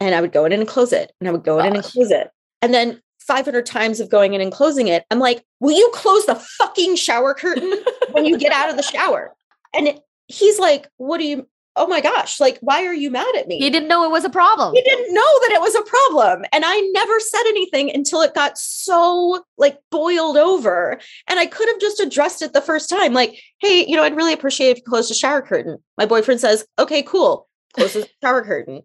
And 0.01 0.15
I 0.15 0.21
would 0.21 0.33
go 0.33 0.45
in 0.45 0.53
and 0.53 0.67
close 0.67 0.93
it. 0.93 1.13
And 1.21 1.29
I 1.29 1.33
would 1.33 1.45
go 1.45 1.59
in 1.59 1.75
and 1.75 1.85
close 1.85 2.11
it. 2.11 2.31
And 2.63 2.73
then 2.73 3.03
500 3.21 3.67
times 3.67 4.01
of 4.01 4.09
going 4.09 4.35
in 4.35 4.41
and 4.41 4.53
closing 4.53 4.89
it, 4.89 5.05
I'm 5.11 5.19
like, 5.19 5.45
will 5.61 5.77
you 5.77 5.91
close 5.93 6.27
the 6.27 6.37
fucking 6.37 6.97
shower 6.97 7.35
curtain 7.35 7.73
when 8.13 8.25
you 8.25 8.39
get 8.39 8.53
out 8.53 8.71
of 8.71 8.77
the 8.77 8.83
shower? 8.83 9.35
And 9.75 9.89
it, 9.89 10.01
he's 10.29 10.59
like, 10.59 10.89
what 10.97 11.19
do 11.19 11.27
you, 11.27 11.49
oh 11.77 11.87
my 11.87 12.01
gosh, 12.01 12.41
like, 12.41 12.59
why 12.61 12.85
are 12.87 12.95
you 12.95 13.11
mad 13.11 13.35
at 13.37 13.47
me? 13.47 13.59
He 13.59 13.71
didn't 13.71 13.89
know 13.89 14.05
it 14.05 14.11
was 14.11 14.25
a 14.25 14.31
problem. 14.31 14.75
He 14.75 14.83
didn't 14.83 15.13
know 15.13 15.41
that 15.43 15.53
it 15.53 15.61
was 15.61 15.75
a 15.75 15.83
problem. 15.83 16.45
And 16.53 16.65
I 16.67 16.81
never 16.93 17.21
said 17.21 17.45
anything 17.49 17.91
until 17.95 18.23
it 18.23 18.35
got 18.35 18.59
so 18.59 19.45
like 19.59 19.79
boiled 19.91 20.37
over. 20.37 20.99
And 21.29 21.39
I 21.39 21.47
could 21.47 21.69
have 21.69 21.81
just 21.81 22.01
addressed 22.01 22.43
it 22.43 22.53
the 22.53 22.61
first 22.61 22.89
time. 22.89 23.13
Like, 23.13 23.39
hey, 23.59 23.85
you 23.87 23.97
know, 23.97 24.03
I'd 24.03 24.17
really 24.17 24.33
appreciate 24.33 24.71
if 24.71 24.77
you 24.79 24.83
closed 24.85 25.11
the 25.11 25.15
shower 25.15 25.43
curtain. 25.43 25.79
My 25.99 26.07
boyfriend 26.07 26.41
says, 26.41 26.67
okay, 26.79 27.03
cool. 27.03 27.49
Closes 27.75 28.05
the 28.05 28.11
shower 28.23 28.43
curtain 28.43 28.83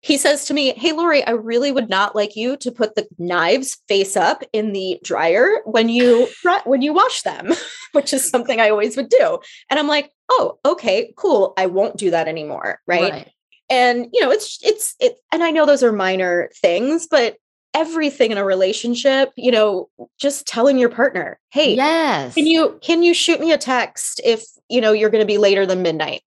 he 0.00 0.16
says 0.16 0.46
to 0.46 0.54
me, 0.54 0.72
Hey, 0.74 0.92
Lori, 0.92 1.24
I 1.24 1.32
really 1.32 1.72
would 1.72 1.88
not 1.88 2.16
like 2.16 2.36
you 2.36 2.56
to 2.58 2.72
put 2.72 2.94
the 2.94 3.06
knives 3.18 3.78
face 3.88 4.16
up 4.16 4.42
in 4.52 4.72
the 4.72 4.98
dryer 5.04 5.60
when 5.64 5.88
you 5.88 6.28
when 6.64 6.82
you 6.82 6.92
wash 6.92 7.22
them, 7.22 7.52
which 7.92 8.12
is 8.12 8.28
something 8.28 8.60
I 8.60 8.70
always 8.70 8.96
would 8.96 9.08
do. 9.08 9.38
And 9.68 9.78
I'm 9.78 9.88
like, 9.88 10.10
Oh, 10.30 10.58
okay, 10.64 11.12
cool. 11.16 11.54
I 11.56 11.66
won't 11.66 11.96
do 11.96 12.10
that 12.10 12.28
anymore. 12.28 12.80
Right. 12.86 13.12
right. 13.12 13.30
And 13.68 14.08
you 14.12 14.20
know, 14.20 14.30
it's 14.30 14.58
it's 14.62 14.96
it, 15.00 15.16
and 15.32 15.44
I 15.44 15.50
know 15.50 15.66
those 15.66 15.82
are 15.82 15.92
minor 15.92 16.50
things, 16.60 17.06
but 17.08 17.36
everything 17.72 18.32
in 18.32 18.38
a 18.38 18.44
relationship, 18.44 19.30
you 19.36 19.52
know, 19.52 19.88
just 20.18 20.46
telling 20.46 20.76
your 20.76 20.88
partner, 20.88 21.38
hey, 21.50 21.74
yes, 21.74 22.34
can 22.34 22.46
you 22.46 22.78
can 22.82 23.02
you 23.02 23.14
shoot 23.14 23.38
me 23.38 23.52
a 23.52 23.58
text 23.58 24.20
if 24.24 24.44
you 24.68 24.80
know 24.80 24.92
you're 24.92 25.10
gonna 25.10 25.24
be 25.24 25.38
later 25.38 25.66
than 25.66 25.82
midnight? 25.82 26.22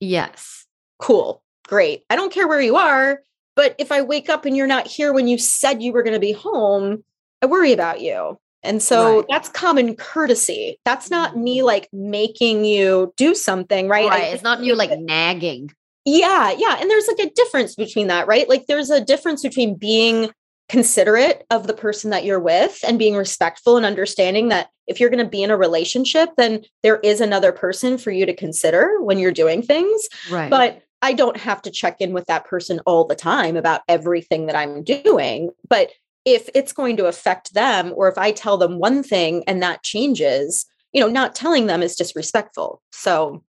Yes. 0.00 0.64
Cool 0.98 1.42
great. 1.66 2.04
I 2.10 2.16
don't 2.16 2.32
care 2.32 2.48
where 2.48 2.60
you 2.60 2.76
are, 2.76 3.20
but 3.54 3.74
if 3.78 3.90
I 3.92 4.02
wake 4.02 4.28
up 4.28 4.44
and 4.44 4.56
you're 4.56 4.66
not 4.66 4.86
here 4.86 5.12
when 5.12 5.28
you 5.28 5.38
said 5.38 5.82
you 5.82 5.92
were 5.92 6.02
going 6.02 6.14
to 6.14 6.20
be 6.20 6.32
home, 6.32 7.04
I 7.42 7.46
worry 7.46 7.72
about 7.72 8.00
you. 8.00 8.38
And 8.62 8.82
so 8.82 9.18
right. 9.18 9.26
that's 9.30 9.48
common 9.48 9.94
courtesy. 9.94 10.78
That's 10.84 11.10
not 11.10 11.36
me 11.36 11.58
mm-hmm. 11.58 11.66
like 11.66 11.88
making 11.92 12.64
you 12.64 13.14
do 13.16 13.34
something, 13.34 13.88
right? 13.88 14.08
Right. 14.08 14.34
it's 14.34 14.42
not 14.42 14.62
you 14.62 14.74
like 14.74 14.90
nagging. 14.98 15.70
Yeah. 16.04 16.52
Yeah. 16.56 16.76
And 16.80 16.90
there's 16.90 17.08
like 17.08 17.26
a 17.26 17.30
difference 17.30 17.74
between 17.74 18.08
that, 18.08 18.26
right? 18.26 18.48
Like 18.48 18.66
there's 18.66 18.90
a 18.90 19.04
difference 19.04 19.42
between 19.42 19.74
being 19.76 20.30
considerate 20.68 21.44
of 21.50 21.66
the 21.66 21.74
person 21.74 22.10
that 22.10 22.24
you're 22.24 22.40
with 22.40 22.80
and 22.86 22.98
being 22.98 23.14
respectful 23.14 23.76
and 23.76 23.86
understanding 23.86 24.48
that 24.48 24.68
if 24.86 24.98
you're 24.98 25.10
going 25.10 25.24
to 25.24 25.30
be 25.30 25.42
in 25.42 25.50
a 25.50 25.56
relationship, 25.56 26.30
then 26.36 26.62
there 26.82 26.98
is 27.00 27.20
another 27.20 27.52
person 27.52 27.98
for 27.98 28.10
you 28.10 28.26
to 28.26 28.34
consider 28.34 29.00
when 29.00 29.18
you're 29.18 29.32
doing 29.32 29.62
things. 29.62 30.08
Right. 30.30 30.50
But 30.50 30.82
I 31.06 31.12
don't 31.12 31.36
have 31.36 31.62
to 31.62 31.70
check 31.70 32.00
in 32.00 32.12
with 32.12 32.26
that 32.26 32.46
person 32.46 32.80
all 32.84 33.06
the 33.06 33.14
time 33.14 33.56
about 33.56 33.82
everything 33.86 34.46
that 34.46 34.56
I'm 34.56 34.82
doing. 34.82 35.50
But 35.68 35.92
if 36.24 36.50
it's 36.52 36.72
going 36.72 36.96
to 36.96 37.06
affect 37.06 37.54
them, 37.54 37.92
or 37.94 38.08
if 38.08 38.18
I 38.18 38.32
tell 38.32 38.56
them 38.56 38.80
one 38.80 39.04
thing 39.04 39.44
and 39.46 39.62
that 39.62 39.84
changes, 39.84 40.66
you 40.92 41.00
know, 41.00 41.06
not 41.06 41.36
telling 41.36 41.66
them 41.66 41.80
is 41.80 41.94
disrespectful. 41.94 42.82
So 42.90 43.44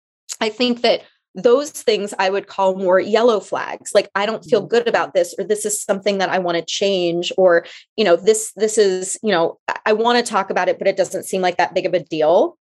I 0.40 0.48
think 0.48 0.80
that 0.80 1.02
those 1.34 1.70
things 1.72 2.14
I 2.18 2.30
would 2.30 2.46
call 2.46 2.76
more 2.76 2.98
yellow 2.98 3.38
flags. 3.38 3.90
Like 3.94 4.08
I 4.14 4.24
don't 4.24 4.42
feel 4.46 4.60
mm-hmm. 4.60 4.68
good 4.68 4.88
about 4.88 5.12
this, 5.12 5.34
or 5.38 5.44
this 5.44 5.66
is 5.66 5.82
something 5.82 6.16
that 6.18 6.30
I 6.30 6.38
want 6.38 6.56
to 6.56 6.64
change, 6.64 7.32
or 7.36 7.66
you 7.96 8.04
know, 8.04 8.16
this 8.16 8.54
this 8.56 8.78
is 8.78 9.18
you 9.22 9.30
know, 9.30 9.58
I 9.84 9.92
want 9.92 10.24
to 10.24 10.30
talk 10.30 10.48
about 10.48 10.70
it, 10.70 10.78
but 10.78 10.88
it 10.88 10.96
doesn't 10.96 11.24
seem 11.24 11.42
like 11.42 11.58
that 11.58 11.74
big 11.74 11.84
of 11.84 11.92
a 11.92 12.00
deal. 12.00 12.56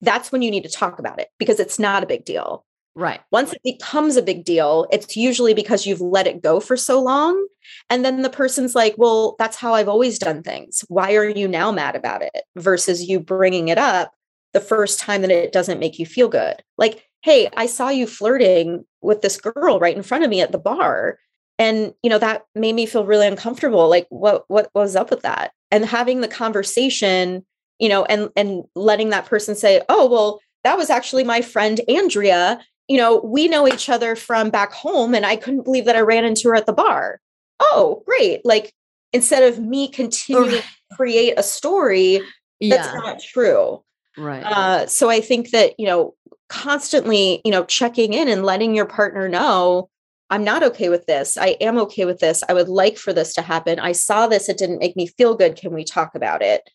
That's 0.00 0.32
when 0.32 0.40
you 0.40 0.50
need 0.50 0.64
to 0.64 0.70
talk 0.70 0.98
about 0.98 1.20
it 1.20 1.28
because 1.38 1.60
it's 1.60 1.78
not 1.78 2.02
a 2.02 2.06
big 2.06 2.24
deal. 2.24 2.64
Right. 2.96 3.20
Once 3.32 3.52
it 3.52 3.60
becomes 3.64 4.16
a 4.16 4.22
big 4.22 4.44
deal, 4.44 4.86
it's 4.92 5.16
usually 5.16 5.52
because 5.52 5.84
you've 5.84 6.00
let 6.00 6.28
it 6.28 6.42
go 6.42 6.60
for 6.60 6.76
so 6.76 7.02
long. 7.02 7.44
And 7.90 8.04
then 8.04 8.22
the 8.22 8.30
person's 8.30 8.74
like, 8.74 8.94
well, 8.96 9.34
that's 9.38 9.56
how 9.56 9.74
I've 9.74 9.88
always 9.88 10.18
done 10.18 10.42
things. 10.42 10.84
Why 10.88 11.14
are 11.14 11.28
you 11.28 11.48
now 11.48 11.72
mad 11.72 11.96
about 11.96 12.22
it? 12.22 12.42
Versus 12.56 13.02
you 13.04 13.18
bringing 13.18 13.68
it 13.68 13.78
up 13.78 14.12
the 14.52 14.60
first 14.60 15.00
time 15.00 15.22
that 15.22 15.30
it 15.32 15.52
doesn't 15.52 15.80
make 15.80 15.98
you 15.98 16.06
feel 16.06 16.28
good. 16.28 16.62
Like, 16.78 17.04
hey, 17.22 17.48
I 17.56 17.66
saw 17.66 17.88
you 17.88 18.06
flirting 18.06 18.84
with 19.02 19.22
this 19.22 19.40
girl 19.40 19.80
right 19.80 19.96
in 19.96 20.02
front 20.02 20.22
of 20.22 20.30
me 20.30 20.40
at 20.40 20.52
the 20.52 20.58
bar. 20.58 21.18
And, 21.58 21.94
you 22.02 22.10
know, 22.10 22.18
that 22.18 22.44
made 22.54 22.74
me 22.74 22.86
feel 22.86 23.04
really 23.04 23.26
uncomfortable. 23.26 23.88
Like, 23.88 24.06
what, 24.10 24.44
what 24.48 24.70
was 24.74 24.94
up 24.94 25.10
with 25.10 25.22
that? 25.22 25.52
And 25.72 25.84
having 25.84 26.20
the 26.20 26.28
conversation, 26.28 27.44
you 27.80 27.88
know, 27.88 28.04
and, 28.04 28.30
and 28.36 28.64
letting 28.76 29.10
that 29.10 29.26
person 29.26 29.56
say, 29.56 29.82
oh, 29.88 30.06
well, 30.06 30.40
that 30.62 30.78
was 30.78 30.90
actually 30.90 31.24
my 31.24 31.42
friend 31.42 31.80
Andrea 31.88 32.60
you 32.88 32.96
know, 32.96 33.20
we 33.24 33.48
know 33.48 33.66
each 33.66 33.88
other 33.88 34.16
from 34.16 34.50
back 34.50 34.72
home, 34.72 35.14
and 35.14 35.24
I 35.24 35.36
couldn't 35.36 35.64
believe 35.64 35.86
that 35.86 35.96
I 35.96 36.00
ran 36.00 36.24
into 36.24 36.48
her 36.48 36.56
at 36.56 36.66
the 36.66 36.72
bar. 36.72 37.20
Oh, 37.60 38.02
great. 38.06 38.44
Like, 38.44 38.72
instead 39.12 39.42
of 39.42 39.58
me 39.58 39.88
continuing 39.88 40.50
to 40.50 40.62
create 40.92 41.34
a 41.36 41.42
story 41.42 42.20
that's 42.60 42.88
yeah. 42.88 42.94
not 42.94 43.20
true. 43.20 43.82
Right. 44.16 44.44
Uh, 44.44 44.86
so 44.86 45.10
I 45.10 45.20
think 45.20 45.50
that, 45.50 45.78
you 45.78 45.86
know, 45.86 46.14
constantly, 46.48 47.40
you 47.44 47.50
know, 47.50 47.64
checking 47.64 48.12
in 48.12 48.28
and 48.28 48.44
letting 48.44 48.74
your 48.74 48.86
partner 48.86 49.28
know, 49.28 49.88
I'm 50.30 50.44
not 50.44 50.62
okay 50.62 50.88
with 50.88 51.06
this. 51.06 51.36
I 51.36 51.56
am 51.60 51.78
okay 51.78 52.04
with 52.04 52.18
this. 52.20 52.42
I 52.48 52.54
would 52.54 52.68
like 52.68 52.96
for 52.96 53.12
this 53.12 53.34
to 53.34 53.42
happen. 53.42 53.78
I 53.78 53.92
saw 53.92 54.26
this. 54.26 54.48
It 54.48 54.56
didn't 54.56 54.78
make 54.78 54.96
me 54.96 55.06
feel 55.06 55.34
good. 55.34 55.56
Can 55.56 55.74
we 55.74 55.84
talk 55.84 56.14
about 56.14 56.42
it? 56.42 56.68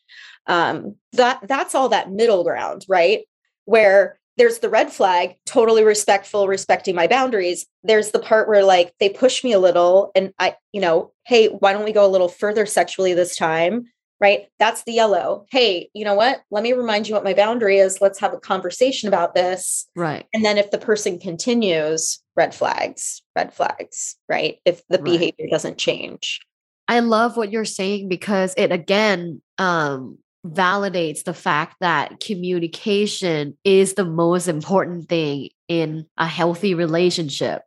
Um, 0.48 0.96
that 1.14 1.40
that's 1.48 1.76
all 1.76 1.90
that 1.90 2.12
middle 2.12 2.44
ground, 2.44 2.86
right? 2.88 3.22
Where 3.66 4.19
there's 4.40 4.60
the 4.60 4.70
red 4.70 4.92
flag, 4.92 5.36
totally 5.46 5.84
respectful, 5.84 6.48
respecting 6.48 6.96
my 6.96 7.08
boundaries. 7.08 7.68
There's 7.84 8.12
the 8.12 8.20
part 8.20 8.48
where 8.48 8.64
like 8.64 8.94
they 9.00 9.10
push 9.10 9.44
me 9.44 9.52
a 9.52 9.60
little 9.60 10.12
and 10.16 10.34
I, 10.40 10.56
you 10.72 10.80
know, 10.80 11.12
hey, 11.26 11.48
why 11.48 11.74
don't 11.74 11.84
we 11.84 11.92
go 11.92 12.06
a 12.06 12.08
little 12.08 12.30
further 12.30 12.66
sexually 12.66 13.14
this 13.14 13.36
time? 13.36 13.88
Right. 14.22 14.48
That's 14.58 14.84
the 14.84 14.94
yellow. 14.94 15.46
Hey, 15.52 15.90
you 15.94 16.06
know 16.06 16.14
what? 16.14 16.42
Let 16.52 16.64
me 16.64 16.72
remind 16.72 17.08
you 17.08 17.16
what 17.16 17.24
my 17.26 17.34
boundary 17.34 17.80
is. 17.80 18.00
Let's 18.00 18.20
have 18.20 18.34
a 18.34 18.40
conversation 18.40 19.10
about 19.10 19.36
this. 19.36 19.88
Right. 19.94 20.26
And 20.34 20.44
then 20.44 20.58
if 20.58 20.72
the 20.72 20.78
person 20.78 21.20
continues, 21.20 22.22
red 22.38 22.56
flags, 22.56 23.22
red 23.36 23.54
flags, 23.54 24.16
right? 24.30 24.60
If 24.64 24.88
the 24.88 24.98
right. 25.00 25.04
behavior 25.04 25.48
doesn't 25.52 25.78
change. 25.78 26.40
I 26.88 27.02
love 27.02 27.36
what 27.36 27.52
you're 27.52 27.66
saying 27.66 28.08
because 28.08 28.54
it 28.56 28.72
again 28.72 29.42
um 29.58 30.18
validates 30.46 31.24
the 31.24 31.34
fact 31.34 31.76
that 31.82 32.20
communication 32.20 33.58
is 33.64 33.94
the 33.94 34.06
most 34.06 34.48
important 34.48 35.10
thing 35.10 35.50
in 35.68 36.06
a 36.18 36.26
healthy 36.26 36.74
relationship. 36.74 37.62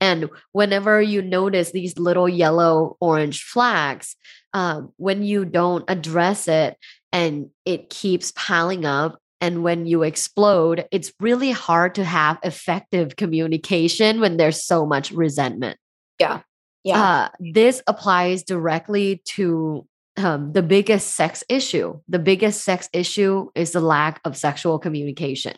And 0.00 0.30
whenever 0.52 1.00
you 1.00 1.22
notice 1.22 1.72
these 1.72 1.98
little 1.98 2.28
yellow 2.28 2.96
orange 3.00 3.42
flags, 3.42 4.16
um, 4.52 4.92
when 4.96 5.22
you 5.22 5.44
don't 5.44 5.84
address 5.88 6.48
it 6.48 6.76
and 7.12 7.50
it 7.64 7.90
keeps 7.90 8.32
piling 8.32 8.84
up, 8.84 9.18
and 9.40 9.64
when 9.64 9.86
you 9.86 10.04
explode, 10.04 10.86
it's 10.92 11.12
really 11.18 11.50
hard 11.50 11.96
to 11.96 12.04
have 12.04 12.38
effective 12.44 13.16
communication 13.16 14.20
when 14.20 14.36
there's 14.36 14.64
so 14.64 14.86
much 14.86 15.10
resentment. 15.10 15.78
Yeah. 16.20 16.42
Yeah. 16.84 17.02
Uh, 17.02 17.28
this 17.52 17.82
applies 17.88 18.44
directly 18.44 19.20
to 19.24 19.86
um, 20.22 20.52
the 20.52 20.62
biggest 20.62 21.14
sex 21.14 21.44
issue. 21.48 22.00
The 22.08 22.18
biggest 22.18 22.64
sex 22.64 22.88
issue 22.92 23.50
is 23.54 23.72
the 23.72 23.80
lack 23.80 24.20
of 24.24 24.36
sexual 24.36 24.78
communication. 24.78 25.56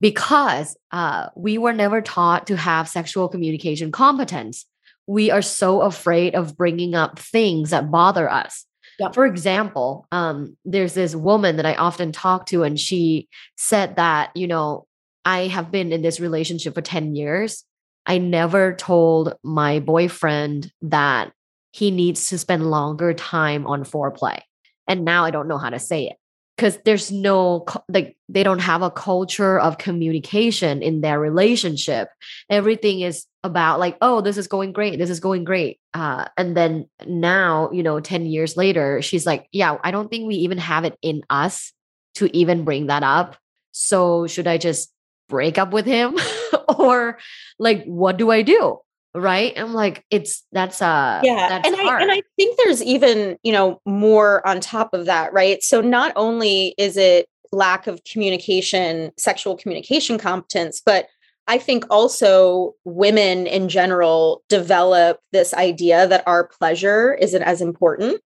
Because 0.00 0.76
uh, 0.90 1.28
we 1.36 1.58
were 1.58 1.72
never 1.72 2.00
taught 2.00 2.48
to 2.48 2.56
have 2.56 2.88
sexual 2.88 3.28
communication 3.28 3.92
competence, 3.92 4.66
we 5.06 5.30
are 5.30 5.42
so 5.42 5.82
afraid 5.82 6.34
of 6.34 6.56
bringing 6.56 6.94
up 6.94 7.18
things 7.18 7.70
that 7.70 7.90
bother 7.90 8.30
us. 8.30 8.66
Yep. 8.98 9.14
For 9.14 9.26
example, 9.26 10.06
um, 10.12 10.56
there's 10.64 10.94
this 10.94 11.14
woman 11.14 11.56
that 11.56 11.66
I 11.66 11.74
often 11.74 12.12
talk 12.12 12.46
to, 12.46 12.62
and 12.62 12.78
she 12.78 13.28
said 13.56 13.96
that, 13.96 14.36
you 14.36 14.46
know, 14.46 14.86
I 15.24 15.46
have 15.46 15.70
been 15.70 15.92
in 15.92 16.02
this 16.02 16.20
relationship 16.20 16.74
for 16.74 16.82
10 16.82 17.14
years. 17.14 17.64
I 18.06 18.18
never 18.18 18.74
told 18.74 19.34
my 19.44 19.78
boyfriend 19.78 20.72
that 20.82 21.32
he 21.72 21.90
needs 21.90 22.28
to 22.28 22.38
spend 22.38 22.70
longer 22.70 23.12
time 23.14 23.66
on 23.66 23.84
foreplay. 23.84 24.40
And 24.86 25.04
now 25.04 25.24
I 25.24 25.30
don't 25.30 25.48
know 25.48 25.58
how 25.58 25.70
to 25.70 25.78
say 25.78 26.06
it 26.06 26.16
because 26.56 26.78
there's 26.84 27.10
no 27.10 27.64
like 27.88 28.16
they 28.28 28.42
don't 28.42 28.60
have 28.60 28.82
a 28.82 28.90
culture 28.90 29.58
of 29.58 29.78
communication 29.78 30.82
in 30.82 31.00
their 31.00 31.18
relationship 31.18 32.08
everything 32.50 33.00
is 33.00 33.26
about 33.42 33.80
like 33.80 33.96
oh 34.00 34.20
this 34.20 34.36
is 34.36 34.46
going 34.46 34.72
great 34.72 34.98
this 34.98 35.10
is 35.10 35.18
going 35.18 35.44
great 35.44 35.80
uh, 35.94 36.26
and 36.36 36.56
then 36.56 36.88
now 37.06 37.70
you 37.72 37.82
know 37.82 38.00
10 38.00 38.26
years 38.26 38.56
later 38.56 39.02
she's 39.02 39.26
like 39.26 39.48
yeah 39.52 39.76
i 39.82 39.90
don't 39.90 40.10
think 40.10 40.26
we 40.26 40.36
even 40.36 40.58
have 40.58 40.84
it 40.84 40.96
in 41.02 41.22
us 41.30 41.72
to 42.14 42.34
even 42.36 42.64
bring 42.64 42.86
that 42.86 43.02
up 43.02 43.36
so 43.72 44.26
should 44.26 44.46
i 44.46 44.58
just 44.58 44.92
break 45.28 45.58
up 45.58 45.72
with 45.72 45.86
him 45.86 46.16
or 46.78 47.18
like 47.58 47.84
what 47.84 48.18
do 48.18 48.30
i 48.30 48.42
do 48.42 48.78
right? 49.14 49.52
I'm 49.58 49.74
like 49.74 50.04
it's 50.10 50.44
that's 50.52 50.80
uh 50.80 51.20
yeah 51.22 51.48
that's 51.48 51.68
and 51.68 51.76
hard. 51.76 52.00
i 52.00 52.02
and 52.02 52.12
i 52.12 52.22
think 52.36 52.56
there's 52.58 52.82
even 52.82 53.38
you 53.42 53.52
know 53.52 53.80
more 53.84 54.46
on 54.46 54.60
top 54.60 54.94
of 54.94 55.06
that 55.06 55.32
right? 55.32 55.62
So 55.62 55.80
not 55.80 56.12
only 56.16 56.74
is 56.78 56.96
it 56.96 57.28
lack 57.52 57.86
of 57.86 58.02
communication 58.04 59.12
sexual 59.18 59.56
communication 59.56 60.16
competence 60.16 60.80
but 60.84 61.06
i 61.48 61.58
think 61.58 61.84
also 61.90 62.74
women 62.86 63.46
in 63.46 63.68
general 63.68 64.42
develop 64.48 65.20
this 65.32 65.52
idea 65.52 66.06
that 66.06 66.26
our 66.26 66.46
pleasure 66.46 67.12
isn't 67.12 67.42
as 67.42 67.60
important 67.60 68.22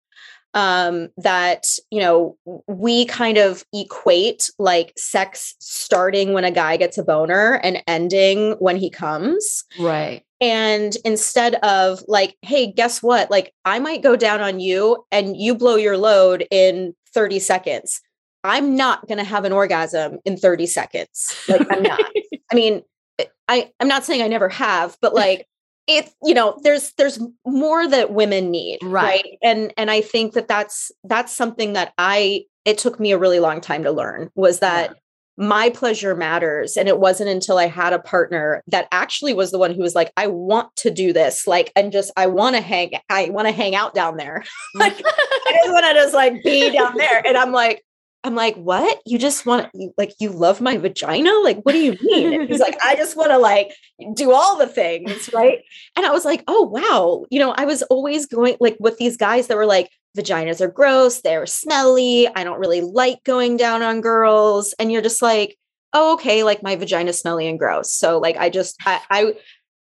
um, 0.54 1.08
that 1.16 1.66
you 1.90 2.00
know 2.00 2.36
we 2.66 3.06
kind 3.06 3.38
of 3.38 3.64
equate 3.72 4.50
like 4.58 4.92
sex 4.98 5.54
starting 5.60 6.32
when 6.32 6.44
a 6.44 6.50
guy 6.50 6.76
gets 6.76 6.98
a 6.98 7.02
boner 7.02 7.54
and 7.62 7.82
ending 7.86 8.52
when 8.58 8.76
he 8.76 8.90
comes. 8.90 9.64
Right 9.78 10.24
and 10.42 10.96
instead 11.04 11.54
of 11.56 12.02
like 12.08 12.36
hey 12.42 12.70
guess 12.70 13.02
what? 13.02 13.30
Like 13.30 13.54
i 13.64 13.78
might 13.78 14.02
go 14.02 14.16
down 14.16 14.40
on 14.40 14.60
you 14.60 15.04
and 15.10 15.36
you 15.36 15.54
blow 15.54 15.76
your 15.76 15.96
load 15.96 16.46
in 16.50 16.94
30 17.14 17.38
seconds. 17.38 18.00
I'm 18.44 18.74
not 18.74 19.06
going 19.06 19.18
to 19.18 19.24
have 19.24 19.44
an 19.44 19.52
orgasm 19.52 20.18
in 20.24 20.36
30 20.36 20.66
seconds. 20.66 21.34
Like 21.48 21.66
i'm 21.70 21.82
not. 21.82 22.00
I 22.52 22.54
mean 22.54 22.82
eh, 23.18 23.26
i 23.48 23.70
i'm 23.80 23.88
not 23.88 24.04
saying 24.04 24.20
i 24.20 24.28
never 24.28 24.48
have 24.50 24.96
but 25.00 25.14
like 25.14 25.46
it 25.86 26.12
you 26.22 26.34
know 26.34 26.58
there's 26.62 26.92
there's 26.98 27.18
more 27.46 27.88
that 27.88 28.12
women 28.12 28.50
need 28.50 28.78
right. 28.82 29.24
right? 29.24 29.38
And 29.42 29.72
and 29.76 29.90
i 29.90 30.00
think 30.00 30.34
that 30.34 30.48
that's 30.48 30.92
that's 31.04 31.32
something 31.32 31.72
that 31.72 31.92
i 31.98 32.44
it 32.64 32.78
took 32.78 33.00
me 33.00 33.12
a 33.12 33.18
really 33.18 33.40
long 33.40 33.60
time 33.60 33.82
to 33.82 33.90
learn 33.90 34.30
was 34.34 34.60
that 34.60 34.90
yeah. 34.90 34.96
My 35.36 35.70
pleasure 35.70 36.14
matters. 36.14 36.76
And 36.76 36.88
it 36.88 36.98
wasn't 36.98 37.30
until 37.30 37.58
i 37.58 37.66
had 37.66 37.92
a 37.92 37.98
partner 37.98 38.62
that 38.66 38.88
actually 38.92 39.34
was 39.34 39.50
the 39.50 39.58
one 39.58 39.74
who 39.74 39.82
was 39.82 39.94
like 39.94 40.12
i 40.16 40.26
want 40.26 40.74
to 40.76 40.90
do 40.90 41.12
this 41.12 41.46
like 41.46 41.72
and 41.76 41.92
just 41.92 42.10
i 42.16 42.26
want 42.26 42.56
to 42.56 42.62
hang 42.62 42.92
i 43.08 43.30
want 43.30 43.48
to 43.48 43.52
hang 43.52 43.74
out 43.74 43.94
down 43.94 44.16
there. 44.16 44.44
Like 44.74 44.94
i 45.04 45.52
just 45.52 45.72
want 45.72 45.84
to 45.84 45.94
just 45.94 46.14
like 46.14 46.42
be 46.42 46.70
down 46.70 46.96
there. 46.96 47.26
And 47.26 47.36
i'm 47.36 47.52
like 47.52 47.84
I'm 48.24 48.34
like, 48.34 48.54
what? 48.56 49.00
You 49.04 49.18
just 49.18 49.46
want 49.46 49.68
you 49.74 49.92
like 49.98 50.14
you 50.20 50.30
love 50.30 50.60
my 50.60 50.76
vagina? 50.76 51.32
Like, 51.42 51.60
what 51.62 51.72
do 51.72 51.78
you 51.78 51.96
mean? 52.02 52.46
He's 52.46 52.60
like, 52.60 52.78
I 52.84 52.94
just 52.94 53.16
want 53.16 53.30
to 53.30 53.38
like 53.38 53.72
do 54.14 54.32
all 54.32 54.56
the 54.56 54.66
things, 54.66 55.30
right? 55.34 55.60
And 55.96 56.06
I 56.06 56.10
was 56.10 56.24
like, 56.24 56.44
oh 56.46 56.62
wow. 56.62 57.24
You 57.30 57.40
know, 57.40 57.52
I 57.52 57.64
was 57.64 57.82
always 57.82 58.26
going 58.26 58.56
like 58.60 58.76
with 58.78 58.98
these 58.98 59.16
guys 59.16 59.48
that 59.48 59.56
were 59.56 59.66
like, 59.66 59.90
vaginas 60.16 60.60
are 60.60 60.68
gross, 60.68 61.20
they're 61.22 61.46
smelly. 61.46 62.28
I 62.28 62.44
don't 62.44 62.60
really 62.60 62.80
like 62.80 63.24
going 63.24 63.56
down 63.56 63.82
on 63.82 64.00
girls. 64.00 64.74
And 64.78 64.92
you're 64.92 65.02
just 65.02 65.22
like, 65.22 65.58
oh, 65.92 66.14
okay, 66.14 66.42
like 66.42 66.62
my 66.62 66.76
vagina's 66.76 67.20
smelly 67.20 67.48
and 67.48 67.58
gross. 67.58 67.92
So 67.92 68.18
like 68.18 68.36
I 68.36 68.50
just 68.50 68.76
I, 68.84 69.00
I 69.10 69.34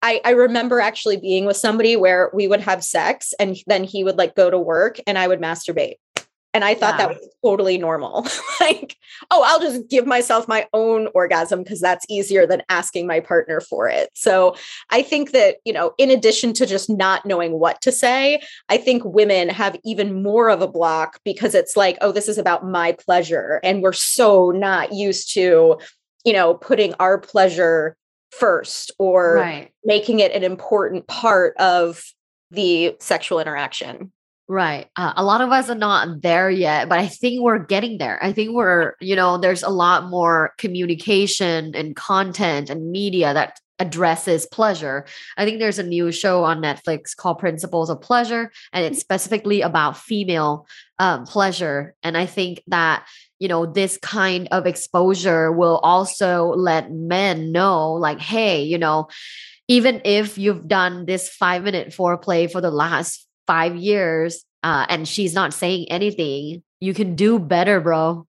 I, 0.01 0.21
I 0.25 0.31
remember 0.31 0.81
actually 0.81 1.17
being 1.17 1.45
with 1.45 1.57
somebody 1.57 1.97
where 1.97 2.31
we 2.33 2.47
would 2.47 2.61
have 2.61 2.85
sex 2.85 3.35
and 3.41 3.57
then 3.67 3.83
he 3.83 4.05
would 4.05 4.17
like 4.17 4.37
go 4.37 4.49
to 4.49 4.59
work 4.59 4.99
and 5.07 5.19
I 5.19 5.27
would 5.27 5.41
masturbate. 5.41 5.97
And 6.55 6.65
I 6.65 6.75
thought 6.75 6.95
yeah. 6.99 7.09
that 7.09 7.09
was 7.11 7.29
totally 7.45 7.77
normal. 7.77 8.27
like, 8.61 8.97
oh, 9.31 9.43
I'll 9.45 9.61
just 9.61 9.89
give 9.89 10.07
myself 10.07 10.49
my 10.49 10.67
own 10.73 11.09
orgasm 11.15 11.63
because 11.63 11.81
that's 11.81 12.07
easier 12.09 12.47
than 12.47 12.63
asking 12.69 13.07
my 13.07 13.21
partner 13.21 13.61
for 13.61 13.89
it. 13.89 14.09
So 14.15 14.57
I 14.91 15.03
think 15.03 15.33
that, 15.33 15.57
you 15.65 15.73
know, 15.73 15.93
in 15.99 16.11
addition 16.11 16.55
to 16.55 16.67
just 16.67 16.89
not 16.89 17.27
knowing 17.27 17.59
what 17.59 17.81
to 17.83 17.93
say, 17.93 18.41
I 18.69 18.79
think 18.79 19.05
women 19.05 19.51
have 19.51 19.77
even 19.85 20.23
more 20.23 20.49
of 20.49 20.63
a 20.63 20.69
block 20.69 21.21
because 21.25 21.55
it's 21.55 21.77
like, 21.77 21.99
oh, 22.01 22.13
this 22.13 22.29
is 22.29 22.39
about 22.39 22.67
my 22.67 22.93
pleasure. 22.93 23.61
And 23.63 23.83
we're 23.83 23.93
so 23.93 24.51
not 24.51 24.93
used 24.93 25.33
to, 25.35 25.79
you 26.25 26.33
know, 26.33 26.55
putting 26.55 26.95
our 26.95 27.19
pleasure 27.19 27.97
first 28.31 28.91
or 28.99 29.35
right. 29.37 29.71
making 29.85 30.21
it 30.21 30.33
an 30.33 30.45
important 30.45 31.07
part 31.07 31.57
of 31.59 32.03
the 32.51 32.97
sexual 33.01 33.39
interaction. 33.39 34.13
Right. 34.51 34.87
Uh, 34.97 35.13
a 35.15 35.23
lot 35.23 35.43
of 35.43 35.53
us 35.53 35.69
are 35.69 35.75
not 35.75 36.23
there 36.23 36.49
yet, 36.49 36.89
but 36.89 36.99
I 36.99 37.07
think 37.07 37.43
we're 37.43 37.59
getting 37.59 37.99
there. 37.99 38.19
I 38.25 38.33
think 38.33 38.53
we're, 38.55 38.95
you 38.99 39.15
know, 39.15 39.37
there's 39.37 39.63
a 39.63 39.69
lot 39.69 40.09
more 40.09 40.55
communication 40.57 41.75
and 41.75 41.95
content 41.95 42.71
and 42.71 42.91
media 42.91 43.35
that 43.35 43.61
addresses 43.79 44.47
pleasure. 44.47 45.05
I 45.37 45.45
think 45.45 45.59
there's 45.59 45.79
a 45.79 45.83
new 45.83 46.11
show 46.11 46.45
on 46.45 46.63
Netflix 46.63 47.15
called 47.15 47.39
Principles 47.39 47.91
of 47.91 48.01
Pleasure, 48.01 48.51
and 48.73 48.87
it's 48.87 49.01
specifically 49.01 49.61
about 49.61 49.99
female 49.99 50.67
um, 50.99 51.27
pleasure. 51.27 51.95
And 52.03 52.17
I 52.17 52.25
think 52.25 52.63
that, 52.69 53.07
you 53.39 53.49
know, 53.49 53.67
this 53.67 53.99
kind 53.99 54.49
of 54.51 54.65
exposure 54.65 55.53
will 55.53 55.79
also 55.83 56.55
let 56.55 56.91
men 56.91 57.53
know, 57.53 57.93
like, 57.93 58.19
hey, 58.19 58.63
you 58.63 58.79
know, 58.79 59.09
even 59.69 60.01
if 60.07 60.39
you've 60.39 60.67
done 60.67 61.05
this 61.05 61.29
five 61.29 61.63
minute 61.65 61.91
foreplay 61.91 62.51
for 62.51 62.63
the 62.63 62.71
last 62.71 63.28
five 63.49 63.75
years 63.75 64.45
uh, 64.63 64.87
and 64.89 65.09
she's 65.09 65.35
not 65.35 65.55
saying 65.55 65.87
anything, 65.91 66.63
you 66.81 66.95
can 66.95 67.17
do 67.17 67.39
better, 67.39 67.81
bro. 67.81 68.27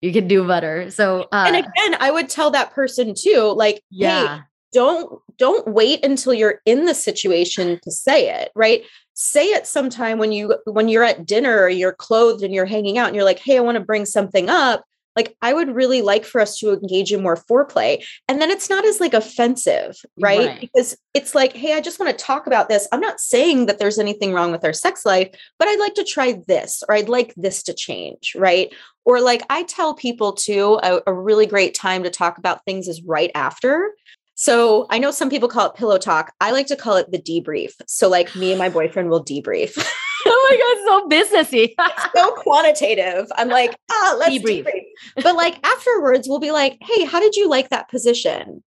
You 0.00 0.12
can 0.12 0.28
do 0.28 0.46
better. 0.46 0.90
So, 0.90 1.22
uh, 1.32 1.44
and 1.46 1.56
again, 1.56 1.96
I 2.00 2.10
would 2.10 2.28
tell 2.28 2.50
that 2.52 2.72
person 2.72 3.14
too, 3.16 3.52
like, 3.56 3.82
yeah. 3.90 4.36
hey, 4.36 4.42
don't 4.72 5.20
don't 5.36 5.66
wait 5.68 6.04
until 6.04 6.32
you're 6.32 6.60
in 6.64 6.84
the 6.84 6.94
situation 6.94 7.80
to 7.84 7.90
say 7.90 8.30
it, 8.30 8.50
right? 8.54 8.82
Say 9.14 9.46
it 9.46 9.66
sometime 9.66 10.18
when 10.18 10.32
you 10.32 10.56
when 10.64 10.88
you're 10.88 11.04
at 11.04 11.26
dinner 11.26 11.58
or 11.60 11.68
you're 11.68 11.92
clothed 11.92 12.42
and 12.42 12.54
you're 12.54 12.66
hanging 12.66 12.98
out 12.98 13.08
and 13.08 13.16
you're 13.16 13.24
like, 13.24 13.40
hey, 13.40 13.56
I 13.56 13.60
want 13.60 13.76
to 13.76 13.84
bring 13.84 14.06
something 14.06 14.48
up 14.48 14.84
like 15.20 15.36
I 15.42 15.52
would 15.52 15.74
really 15.74 16.00
like 16.00 16.24
for 16.24 16.40
us 16.40 16.58
to 16.58 16.72
engage 16.72 17.12
in 17.12 17.22
more 17.22 17.36
foreplay. 17.36 18.02
And 18.26 18.40
then 18.40 18.50
it's 18.50 18.70
not 18.70 18.86
as 18.86 19.00
like 19.00 19.12
offensive, 19.12 20.00
right? 20.18 20.46
right. 20.48 20.60
Because 20.60 20.96
it's 21.12 21.34
like, 21.34 21.52
hey, 21.52 21.74
I 21.74 21.80
just 21.80 22.00
want 22.00 22.16
to 22.16 22.24
talk 22.24 22.46
about 22.46 22.68
this. 22.68 22.88
I'm 22.90 23.00
not 23.00 23.20
saying 23.20 23.66
that 23.66 23.78
there's 23.78 23.98
anything 23.98 24.32
wrong 24.32 24.50
with 24.50 24.64
our 24.64 24.72
sex 24.72 25.04
life, 25.04 25.28
but 25.58 25.68
I'd 25.68 25.78
like 25.78 25.94
to 25.94 26.04
try 26.04 26.40
this 26.46 26.82
or 26.88 26.94
I'd 26.94 27.10
like 27.10 27.34
this 27.36 27.62
to 27.64 27.74
change, 27.74 28.34
right? 28.34 28.72
Or 29.04 29.20
like 29.20 29.42
I 29.50 29.64
tell 29.64 29.94
people 29.94 30.32
too, 30.32 30.78
a, 30.82 31.00
a 31.06 31.12
really 31.12 31.46
great 31.46 31.74
time 31.74 32.02
to 32.04 32.10
talk 32.10 32.38
about 32.38 32.64
things 32.64 32.88
is 32.88 33.02
right 33.02 33.30
after. 33.34 33.92
So 34.40 34.86
I 34.88 34.98
know 34.98 35.10
some 35.10 35.28
people 35.28 35.50
call 35.50 35.66
it 35.66 35.74
pillow 35.74 35.98
talk. 35.98 36.32
I 36.40 36.52
like 36.52 36.66
to 36.68 36.76
call 36.76 36.96
it 36.96 37.12
the 37.12 37.18
debrief. 37.18 37.72
So 37.86 38.08
like 38.08 38.34
me 38.34 38.52
and 38.52 38.58
my 38.58 38.68
boyfriend 38.78 39.10
will 39.10 39.22
debrief. 39.22 39.76
oh 40.26 40.48
my 40.48 40.56
god, 40.56 40.86
so 40.86 41.44
businessy. 41.44 41.74
so 42.16 42.32
quantitative. 42.36 43.30
I'm 43.36 43.48
like, 43.48 43.76
ah, 43.90 44.16
let's 44.18 44.34
debrief. 44.34 44.64
debrief. 44.64 45.22
But 45.22 45.36
like 45.36 45.58
afterwards, 45.62 46.26
we'll 46.26 46.38
be 46.38 46.52
like, 46.52 46.78
hey, 46.80 47.04
how 47.04 47.20
did 47.20 47.36
you 47.36 47.50
like 47.50 47.68
that 47.68 47.90
position? 47.90 48.64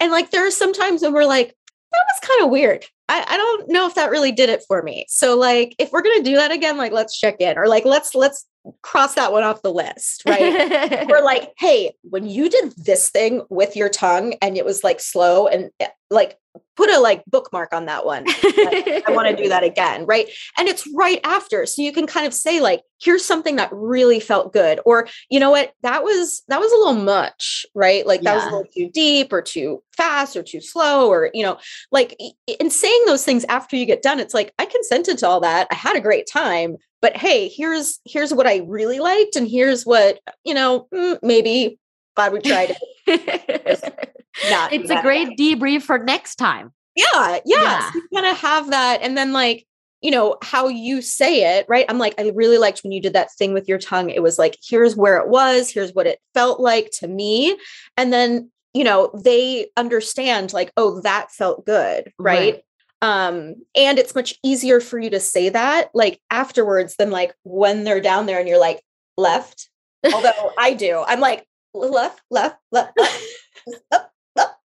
And 0.00 0.10
like 0.10 0.32
there 0.32 0.44
are 0.44 0.50
some 0.50 0.72
times 0.72 1.02
when 1.02 1.12
we're 1.12 1.24
like, 1.24 1.54
that 1.92 2.04
was 2.14 2.28
kind 2.28 2.42
of 2.42 2.50
weird. 2.50 2.84
I, 3.08 3.24
I 3.28 3.36
don't 3.36 3.68
know 3.68 3.86
if 3.86 3.94
that 3.94 4.10
really 4.10 4.32
did 4.32 4.48
it 4.48 4.64
for 4.66 4.82
me. 4.82 5.06
So 5.08 5.38
like 5.38 5.76
if 5.78 5.92
we're 5.92 6.02
gonna 6.02 6.24
do 6.24 6.34
that 6.34 6.50
again, 6.50 6.76
like 6.76 6.90
let's 6.90 7.16
check 7.16 7.36
in 7.38 7.56
or 7.56 7.68
like 7.68 7.84
let's 7.84 8.16
let's 8.16 8.44
cross 8.82 9.14
that 9.14 9.32
one 9.32 9.42
off 9.42 9.62
the 9.62 9.72
list, 9.72 10.22
right? 10.26 11.06
We're 11.08 11.24
like, 11.24 11.52
hey, 11.58 11.94
when 12.02 12.26
you 12.26 12.48
did 12.48 12.72
this 12.76 13.10
thing 13.10 13.42
with 13.50 13.76
your 13.76 13.88
tongue 13.88 14.34
and 14.42 14.56
it 14.56 14.64
was 14.64 14.84
like 14.84 15.00
slow 15.00 15.46
and 15.46 15.70
eh, 15.80 15.88
like 16.10 16.38
put 16.76 16.90
a 16.90 17.00
like 17.00 17.22
bookmark 17.26 17.72
on 17.72 17.86
that 17.86 18.04
one. 18.04 18.24
I, 18.26 19.02
I 19.06 19.10
want 19.12 19.28
to 19.28 19.42
do 19.42 19.48
that 19.48 19.64
again, 19.64 20.04
right? 20.06 20.28
And 20.58 20.68
it's 20.68 20.88
right 20.94 21.20
after. 21.24 21.66
So 21.66 21.82
you 21.82 21.92
can 21.92 22.06
kind 22.06 22.26
of 22.26 22.34
say 22.34 22.60
like, 22.60 22.82
here's 23.00 23.24
something 23.24 23.56
that 23.56 23.70
really 23.72 24.20
felt 24.20 24.52
good 24.52 24.80
or 24.84 25.08
you 25.30 25.40
know 25.40 25.50
what, 25.50 25.72
that 25.82 26.04
was 26.04 26.42
that 26.48 26.60
was 26.60 26.72
a 26.72 26.76
little 26.76 27.02
much, 27.02 27.66
right? 27.74 28.06
Like 28.06 28.22
that 28.22 28.30
yeah. 28.30 28.36
was 28.36 28.44
a 28.44 28.56
little 28.56 28.72
too 28.74 28.90
deep 28.92 29.32
or 29.32 29.42
too 29.42 29.82
fast 29.96 30.36
or 30.36 30.42
too 30.42 30.60
slow 30.60 31.08
or 31.08 31.30
you 31.34 31.42
know, 31.42 31.58
like 31.90 32.18
in 32.46 32.70
saying 32.70 33.02
those 33.06 33.24
things 33.24 33.44
after 33.48 33.76
you 33.76 33.86
get 33.86 34.02
done, 34.02 34.20
it's 34.20 34.34
like 34.34 34.52
I 34.58 34.66
consented 34.66 35.18
to 35.18 35.28
all 35.28 35.40
that. 35.40 35.68
I 35.70 35.74
had 35.74 35.96
a 35.96 36.00
great 36.00 36.26
time, 36.30 36.76
but 37.02 37.16
hey 37.16 37.48
here's 37.48 38.00
here's 38.06 38.32
what 38.32 38.46
i 38.46 38.58
really 38.66 39.00
liked 39.00 39.36
and 39.36 39.46
here's 39.46 39.84
what 39.84 40.20
you 40.44 40.54
know 40.54 40.86
mm, 40.94 41.18
maybe 41.22 41.78
glad 42.16 42.32
we 42.32 42.40
tried 42.40 42.76
it. 43.06 44.04
It's 44.72 44.90
a 44.90 45.02
great 45.02 45.36
debrief 45.38 45.82
for 45.82 45.98
next 45.98 46.36
time. 46.36 46.72
Yeah 46.96 47.04
yeah, 47.14 47.62
yeah. 47.62 47.90
So 47.90 47.98
you 47.98 48.08
kind 48.14 48.26
of 48.26 48.38
have 48.38 48.70
that 48.70 49.00
and 49.02 49.16
then 49.16 49.32
like 49.32 49.66
you 50.00 50.10
know 50.10 50.36
how 50.42 50.68
you 50.68 51.02
say 51.02 51.58
it 51.58 51.66
right? 51.68 51.84
I'm 51.88 51.98
like 51.98 52.14
i 52.18 52.30
really 52.34 52.58
liked 52.58 52.82
when 52.82 52.92
you 52.92 53.00
did 53.00 53.12
that 53.12 53.32
thing 53.32 53.52
with 53.52 53.68
your 53.68 53.78
tongue. 53.78 54.10
It 54.10 54.22
was 54.22 54.38
like 54.38 54.56
here's 54.66 54.96
where 54.96 55.18
it 55.18 55.28
was 55.28 55.70
here's 55.70 55.92
what 55.92 56.06
it 56.06 56.18
felt 56.34 56.60
like 56.60 56.90
to 57.00 57.08
me 57.08 57.56
and 57.96 58.12
then 58.12 58.50
you 58.74 58.84
know 58.84 59.10
they 59.22 59.68
understand 59.76 60.52
like 60.52 60.72
oh 60.76 61.00
that 61.00 61.30
felt 61.30 61.66
good 61.66 62.12
right, 62.18 62.54
right 62.54 62.62
um 63.02 63.56
and 63.74 63.98
it's 63.98 64.14
much 64.14 64.38
easier 64.42 64.80
for 64.80 64.98
you 64.98 65.10
to 65.10 65.20
say 65.20 65.48
that 65.48 65.90
like 65.92 66.20
afterwards 66.30 66.96
than 66.96 67.10
like 67.10 67.34
when 67.42 67.84
they're 67.84 68.00
down 68.00 68.26
there 68.26 68.38
and 68.38 68.48
you're 68.48 68.58
like 68.58 68.82
left. 69.18 69.68
Although 70.12 70.52
i 70.58 70.72
do. 70.72 71.04
I'm 71.06 71.20
like 71.20 71.46
left 71.74 72.22
left 72.30 72.58
left, 72.70 72.96
left. 72.96 73.20
Up, 73.92 74.12
up. 74.38 74.60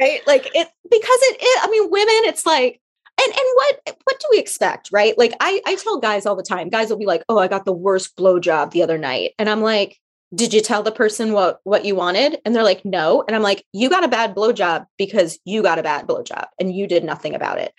right? 0.00 0.20
Like 0.26 0.46
it 0.54 0.68
because 0.90 1.18
it, 1.22 1.36
it 1.40 1.64
i 1.64 1.68
mean 1.70 1.90
women 1.90 2.24
it's 2.24 2.46
like 2.46 2.80
and 3.20 3.28
and 3.28 3.46
what 3.56 3.98
what 4.04 4.20
do 4.20 4.26
we 4.30 4.38
expect 4.38 4.90
right? 4.92 5.16
Like 5.18 5.34
i 5.40 5.60
i 5.66 5.74
tell 5.76 5.98
guys 5.98 6.26
all 6.26 6.36
the 6.36 6.42
time 6.42 6.68
guys 6.68 6.90
will 6.90 6.98
be 6.98 7.06
like 7.06 7.24
oh 7.28 7.38
i 7.38 7.48
got 7.48 7.64
the 7.64 7.72
worst 7.72 8.16
blow 8.16 8.38
job 8.38 8.70
the 8.70 8.82
other 8.82 8.98
night. 8.98 9.32
And 9.38 9.48
i'm 9.48 9.62
like 9.62 9.98
did 10.34 10.52
you 10.52 10.60
tell 10.60 10.82
the 10.82 10.92
person 10.92 11.32
what 11.32 11.60
what 11.64 11.84
you 11.84 11.94
wanted? 11.94 12.38
And 12.44 12.54
they're 12.54 12.62
like 12.62 12.84
no. 12.84 13.24
And 13.26 13.34
i'm 13.34 13.42
like 13.42 13.64
you 13.72 13.88
got 13.88 14.04
a 14.04 14.08
bad 14.08 14.34
blowjob 14.34 14.86
because 14.96 15.38
you 15.44 15.62
got 15.62 15.78
a 15.78 15.82
bad 15.82 16.06
blowjob 16.06 16.46
and 16.60 16.74
you 16.74 16.86
did 16.86 17.04
nothing 17.04 17.34
about 17.34 17.58
it. 17.58 17.72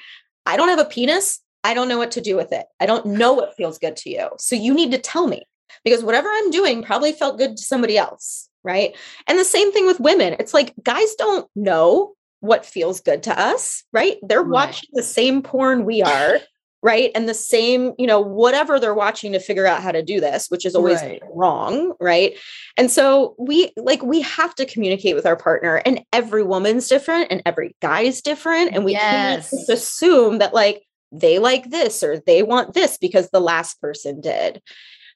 I 0.46 0.58
don't 0.58 0.70
have 0.70 0.80
a 0.80 0.86
penis. 0.86 1.40
I 1.64 1.74
don't 1.74 1.90
know 1.90 1.98
what 1.98 2.12
to 2.12 2.22
do 2.22 2.36
with 2.36 2.52
it. 2.52 2.66
I 2.80 2.86
don't 2.86 3.06
know 3.06 3.34
what 3.34 3.56
feels 3.56 3.78
good 3.78 3.98
to 3.98 4.10
you. 4.10 4.30
So 4.40 4.56
you 4.56 4.74
need 4.74 4.92
to 4.92 4.98
tell 4.98 5.28
me 5.28 5.44
because 5.84 6.04
whatever 6.04 6.30
i'm 6.30 6.50
doing 6.52 6.84
probably 6.84 7.12
felt 7.12 7.38
good 7.38 7.56
to 7.58 7.64
somebody 7.64 7.98
else 7.98 8.50
right? 8.64 8.96
And 9.28 9.40
the 9.40 9.46
same 9.46 9.72
thing 9.72 9.86
with 9.86 10.00
women. 10.00 10.36
It's 10.40 10.54
like 10.54 10.74
guys 10.84 11.16
don't 11.16 11.48
know 11.56 12.14
what 12.42 12.66
feels 12.66 13.02
good 13.02 13.24
to 13.24 13.40
us 13.40 13.84
right? 13.94 14.18
They're 14.22 14.42
right. 14.42 14.68
watching 14.68 14.90
the 14.94 15.04
same 15.04 15.42
porn 15.42 15.86
we 15.86 16.02
are 16.02 16.40
right? 16.82 17.12
And 17.14 17.28
the 17.28 17.34
same 17.34 17.94
you 17.98 18.08
know 18.08 18.20
whatever 18.20 18.80
they're 18.80 18.94
watching 18.94 19.34
to 19.34 19.40
figure 19.40 19.66
out 19.66 19.82
how 19.82 19.92
to 19.92 20.02
do 20.02 20.20
this 20.20 20.50
which 20.50 20.66
is 20.66 20.76
always 20.76 21.02
right. 21.02 21.22
wrong 21.34 21.94
right? 22.00 22.38
And 22.78 22.90
so 22.90 23.36
we 23.38 23.72
like 23.78 24.02
we 24.02 24.22
have 24.22 24.56
to 24.56 24.66
communicate 24.66 25.16
with 25.16 25.26
our 25.26 25.36
partner 25.36 25.82
and 25.86 26.02
every 26.14 26.44
woman's 26.44 26.88
different 26.88 27.32
and 27.32 27.42
every 27.46 27.76
guy's 27.82 28.22
different 28.22 28.74
and 28.74 28.86
we 28.86 28.94
yes. 28.94 29.50
can't 29.50 29.70
assume 29.70 30.40
that 30.40 30.54
like 30.54 30.84
they 31.12 31.40
like 31.40 31.70
this 31.70 32.04
or 32.04 32.20
they 32.26 32.44
want 32.44 32.74
this 32.74 32.98
because 32.98 33.30
the 33.30 33.42
last 33.42 33.82
person 33.82 34.22
did. 34.22 34.62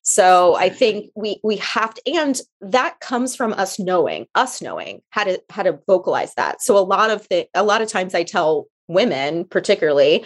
So 0.06 0.56
i 0.56 0.68
think 0.68 1.12
we 1.16 1.40
we 1.44 1.56
have 1.58 1.94
to 1.94 2.12
and 2.12 2.40
that 2.60 3.00
comes 3.00 3.38
from 3.38 3.54
us 3.54 3.80
knowing 3.80 4.28
us 4.36 4.62
knowing 4.62 5.02
how 5.12 5.24
to 5.24 5.42
how 5.50 5.64
to 5.64 5.80
vocalize 5.88 6.34
that. 6.36 6.62
So 6.62 6.78
a 6.78 6.84
lot 6.84 7.10
of 7.10 7.28
the 7.30 7.48
a 7.54 7.64
lot 7.64 7.82
of 7.82 7.88
times 7.88 8.14
i 8.14 8.24
tell 8.24 8.68
women 8.88 9.46
particularly 9.46 10.26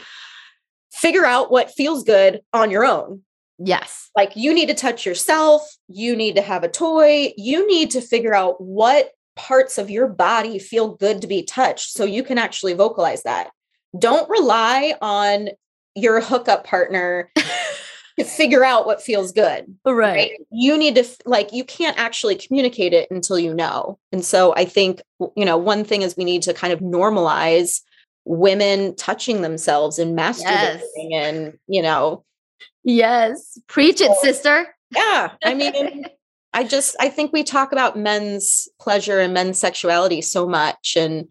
figure 0.91 1.25
out 1.25 1.51
what 1.51 1.71
feels 1.71 2.03
good 2.03 2.41
on 2.53 2.71
your 2.71 2.85
own. 2.85 3.21
Yes. 3.59 4.09
Like 4.15 4.35
you 4.35 4.53
need 4.53 4.67
to 4.67 4.75
touch 4.75 5.05
yourself, 5.05 5.63
you 5.87 6.15
need 6.15 6.35
to 6.35 6.41
have 6.41 6.63
a 6.63 6.69
toy, 6.69 7.33
you 7.37 7.67
need 7.67 7.91
to 7.91 8.01
figure 8.01 8.35
out 8.35 8.61
what 8.61 9.11
parts 9.35 9.77
of 9.77 9.89
your 9.89 10.07
body 10.07 10.59
feel 10.59 10.95
good 10.95 11.21
to 11.21 11.27
be 11.27 11.43
touched 11.43 11.91
so 11.91 12.03
you 12.03 12.23
can 12.23 12.37
actually 12.37 12.73
vocalize 12.73 13.23
that. 13.23 13.49
Don't 13.97 14.29
rely 14.29 14.95
on 15.01 15.49
your 15.95 16.21
hookup 16.21 16.65
partner 16.65 17.31
to 18.19 18.25
figure 18.25 18.63
out 18.63 18.85
what 18.85 19.01
feels 19.01 19.31
good. 19.31 19.65
Right. 19.85 19.95
right. 19.95 20.31
You 20.51 20.77
need 20.77 20.95
to 20.95 21.05
like 21.25 21.53
you 21.53 21.63
can't 21.63 21.97
actually 21.97 22.35
communicate 22.35 22.93
it 22.93 23.09
until 23.09 23.39
you 23.39 23.53
know. 23.53 23.97
And 24.11 24.25
so 24.25 24.53
I 24.55 24.65
think 24.65 25.01
you 25.35 25.45
know 25.45 25.57
one 25.57 25.83
thing 25.83 26.01
is 26.01 26.17
we 26.17 26.25
need 26.25 26.43
to 26.43 26.53
kind 26.53 26.73
of 26.73 26.79
normalize 26.79 27.81
women 28.27 28.95
touching 28.95 29.41
themselves 29.41 29.97
and 29.97 30.17
masturbating 30.17 30.81
yes. 31.09 31.27
and 31.27 31.57
you 31.67 31.81
know 31.81 32.23
yes 32.83 33.57
preach 33.67 34.01
it 34.01 34.11
sister 34.21 34.67
yeah 34.93 35.31
i 35.45 35.53
mean 35.53 36.05
i 36.53 36.63
just 36.63 36.95
i 36.99 37.07
think 37.07 37.31
we 37.31 37.43
talk 37.43 37.71
about 37.71 37.97
men's 37.97 38.67
pleasure 38.79 39.19
and 39.19 39.33
men's 39.33 39.57
sexuality 39.57 40.21
so 40.21 40.45
much 40.45 40.95
and 40.97 41.27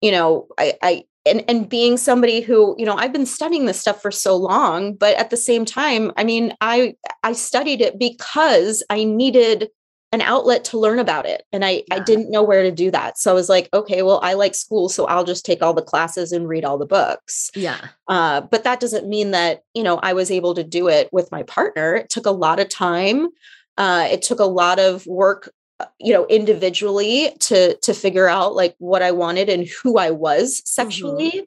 you 0.00 0.12
know 0.12 0.46
i 0.58 0.74
i 0.82 1.04
and 1.26 1.44
and 1.48 1.68
being 1.68 1.96
somebody 1.96 2.40
who 2.40 2.74
you 2.78 2.86
know 2.86 2.96
i've 2.96 3.12
been 3.12 3.26
studying 3.26 3.66
this 3.66 3.80
stuff 3.80 4.00
for 4.00 4.10
so 4.10 4.36
long 4.36 4.94
but 4.94 5.16
at 5.16 5.30
the 5.30 5.36
same 5.36 5.64
time 5.64 6.12
i 6.16 6.22
mean 6.22 6.54
i 6.60 6.94
i 7.24 7.32
studied 7.32 7.80
it 7.80 7.98
because 7.98 8.82
i 8.90 9.02
needed 9.02 9.68
an 10.12 10.22
outlet 10.22 10.64
to 10.64 10.78
learn 10.78 10.98
about 10.98 11.26
it 11.26 11.44
and 11.52 11.64
i 11.64 11.82
yeah. 11.88 11.96
i 11.96 11.98
didn't 11.98 12.30
know 12.30 12.42
where 12.42 12.62
to 12.62 12.72
do 12.72 12.90
that. 12.90 13.18
So 13.18 13.30
i 13.30 13.34
was 13.34 13.48
like 13.48 13.68
okay 13.72 14.02
well 14.02 14.20
i 14.22 14.34
like 14.34 14.54
school 14.54 14.88
so 14.88 15.06
i'll 15.06 15.24
just 15.24 15.44
take 15.44 15.62
all 15.62 15.74
the 15.74 15.82
classes 15.82 16.32
and 16.32 16.48
read 16.48 16.64
all 16.64 16.78
the 16.78 16.86
books. 16.86 17.50
Yeah. 17.54 17.78
Uh, 18.06 18.40
but 18.40 18.64
that 18.64 18.80
doesn't 18.80 19.08
mean 19.08 19.32
that 19.32 19.62
you 19.74 19.82
know 19.82 19.98
i 19.98 20.12
was 20.12 20.30
able 20.30 20.54
to 20.54 20.64
do 20.64 20.88
it 20.88 21.08
with 21.12 21.30
my 21.30 21.42
partner. 21.42 21.94
It 21.94 22.10
took 22.10 22.26
a 22.26 22.30
lot 22.30 22.60
of 22.60 22.68
time. 22.68 23.28
Uh, 23.76 24.08
it 24.10 24.22
took 24.22 24.40
a 24.40 24.44
lot 24.44 24.78
of 24.78 25.06
work 25.06 25.52
uh, 25.80 25.86
you 25.98 26.12
know 26.12 26.26
individually 26.26 27.30
to 27.40 27.76
to 27.76 27.92
figure 27.92 28.28
out 28.28 28.54
like 28.54 28.74
what 28.78 29.02
i 29.02 29.12
wanted 29.12 29.48
and 29.48 29.68
who 29.82 29.98
i 29.98 30.10
was 30.10 30.62
sexually 30.64 31.30
mm-hmm. 31.30 31.44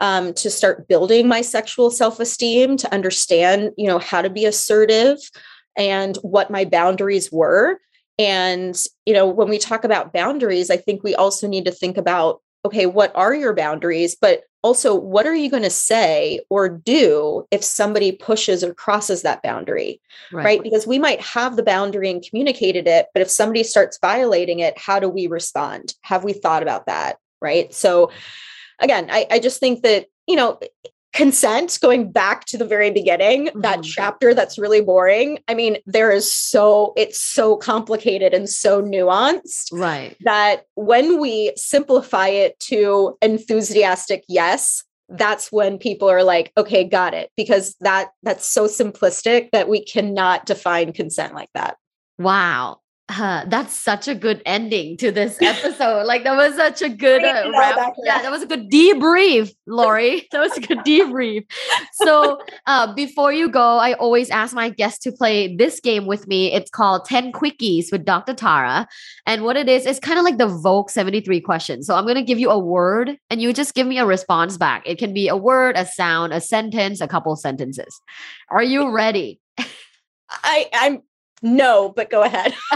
Um, 0.00 0.32
to 0.34 0.50
start 0.50 0.88
building 0.88 1.28
my 1.28 1.42
sexual 1.42 1.90
self-esteem 1.90 2.78
to 2.78 2.92
understand 2.92 3.70
you 3.76 3.86
know 3.86 3.98
how 3.98 4.20
to 4.20 4.30
be 4.30 4.44
assertive 4.44 5.18
and 5.76 6.16
what 6.22 6.50
my 6.50 6.64
boundaries 6.64 7.30
were 7.30 7.78
and, 8.20 8.76
you 9.06 9.14
know, 9.14 9.26
when 9.26 9.48
we 9.48 9.56
talk 9.56 9.82
about 9.82 10.12
boundaries, 10.12 10.70
I 10.70 10.76
think 10.76 11.02
we 11.02 11.14
also 11.14 11.48
need 11.48 11.64
to 11.64 11.72
think 11.72 11.96
about 11.96 12.42
okay, 12.66 12.84
what 12.84 13.10
are 13.16 13.34
your 13.34 13.54
boundaries? 13.54 14.14
But 14.14 14.42
also, 14.62 14.94
what 14.94 15.26
are 15.26 15.34
you 15.34 15.50
going 15.50 15.62
to 15.62 15.70
say 15.70 16.42
or 16.50 16.68
do 16.68 17.46
if 17.50 17.64
somebody 17.64 18.12
pushes 18.12 18.62
or 18.62 18.74
crosses 18.74 19.22
that 19.22 19.42
boundary? 19.42 19.98
Right. 20.30 20.44
right. 20.44 20.62
Because 20.62 20.86
we 20.86 20.98
might 20.98 21.22
have 21.22 21.56
the 21.56 21.62
boundary 21.62 22.10
and 22.10 22.22
communicated 22.22 22.86
it, 22.86 23.06
but 23.14 23.22
if 23.22 23.30
somebody 23.30 23.62
starts 23.62 23.98
violating 24.02 24.58
it, 24.58 24.76
how 24.76 25.00
do 25.00 25.08
we 25.08 25.26
respond? 25.26 25.94
Have 26.02 26.22
we 26.22 26.34
thought 26.34 26.62
about 26.62 26.84
that? 26.84 27.16
Right. 27.40 27.72
So, 27.72 28.10
again, 28.78 29.08
I, 29.10 29.26
I 29.30 29.38
just 29.38 29.58
think 29.58 29.80
that, 29.80 30.08
you 30.26 30.36
know, 30.36 30.60
consent 31.12 31.78
going 31.82 32.10
back 32.10 32.44
to 32.46 32.56
the 32.56 32.64
very 32.64 32.90
beginning 32.90 33.46
mm-hmm. 33.46 33.60
that 33.60 33.82
chapter 33.82 34.34
that's 34.34 34.58
really 34.58 34.80
boring. 34.80 35.38
I 35.48 35.54
mean 35.54 35.78
there 35.86 36.10
is 36.10 36.32
so 36.32 36.92
it's 36.96 37.18
so 37.18 37.56
complicated 37.56 38.32
and 38.32 38.48
so 38.48 38.82
nuanced 38.82 39.72
right. 39.72 40.16
that 40.20 40.64
when 40.74 41.20
we 41.20 41.52
simplify 41.56 42.28
it 42.28 42.58
to 42.60 43.16
enthusiastic 43.22 44.24
yes 44.28 44.84
that's 45.08 45.50
when 45.50 45.76
people 45.76 46.08
are 46.08 46.22
like 46.22 46.52
okay 46.56 46.84
got 46.84 47.14
it 47.14 47.30
because 47.36 47.74
that 47.80 48.10
that's 48.22 48.46
so 48.46 48.66
simplistic 48.66 49.50
that 49.50 49.68
we 49.68 49.84
cannot 49.84 50.46
define 50.46 50.92
consent 50.92 51.34
like 51.34 51.50
that. 51.54 51.76
Wow 52.18 52.80
uh, 53.10 53.44
that's 53.48 53.74
such 53.74 54.06
a 54.06 54.14
good 54.14 54.40
ending 54.46 54.96
to 54.98 55.10
this 55.10 55.36
episode. 55.42 56.04
like 56.04 56.22
that 56.24 56.36
was 56.36 56.54
such 56.54 56.80
a 56.80 56.88
good 56.88 57.24
uh, 57.24 57.50
wrap. 57.50 57.94
Yeah, 58.04 58.22
that 58.22 58.30
was 58.30 58.42
a 58.42 58.46
good 58.46 58.70
debrief, 58.70 59.52
Lori. 59.66 60.28
that 60.32 60.38
was 60.38 60.56
a 60.56 60.60
good 60.60 60.78
debrief. 60.78 61.44
So 61.92 62.40
uh, 62.66 62.94
before 62.94 63.32
you 63.32 63.48
go, 63.48 63.78
I 63.78 63.94
always 63.94 64.30
ask 64.30 64.54
my 64.54 64.70
guests 64.70 65.00
to 65.04 65.12
play 65.12 65.54
this 65.56 65.80
game 65.80 66.06
with 66.06 66.28
me. 66.28 66.52
It's 66.52 66.70
called 66.70 67.04
10 67.06 67.32
Quickies 67.32 67.90
with 67.90 68.04
Dr. 68.04 68.34
Tara. 68.34 68.86
And 69.26 69.42
what 69.42 69.56
it 69.56 69.68
is, 69.68 69.86
it's 69.86 69.98
kind 69.98 70.18
of 70.18 70.24
like 70.24 70.38
the 70.38 70.46
Vogue 70.46 70.90
73 70.90 71.40
question. 71.40 71.82
So 71.82 71.96
I'm 71.96 72.04
going 72.04 72.16
to 72.16 72.22
give 72.22 72.38
you 72.38 72.50
a 72.50 72.58
word 72.58 73.18
and 73.28 73.42
you 73.42 73.52
just 73.52 73.74
give 73.74 73.86
me 73.86 73.98
a 73.98 74.06
response 74.06 74.56
back. 74.56 74.82
It 74.86 74.98
can 74.98 75.12
be 75.12 75.28
a 75.28 75.36
word, 75.36 75.76
a 75.76 75.84
sound, 75.84 76.32
a 76.32 76.40
sentence, 76.40 77.00
a 77.00 77.08
couple 77.08 77.34
sentences. 77.34 78.00
Are 78.50 78.62
you 78.62 78.90
ready? 78.90 79.40
I, 80.30 80.68
I'm 80.72 81.02
no, 81.42 81.88
but 81.88 82.10
go 82.10 82.22
ahead. 82.22 82.54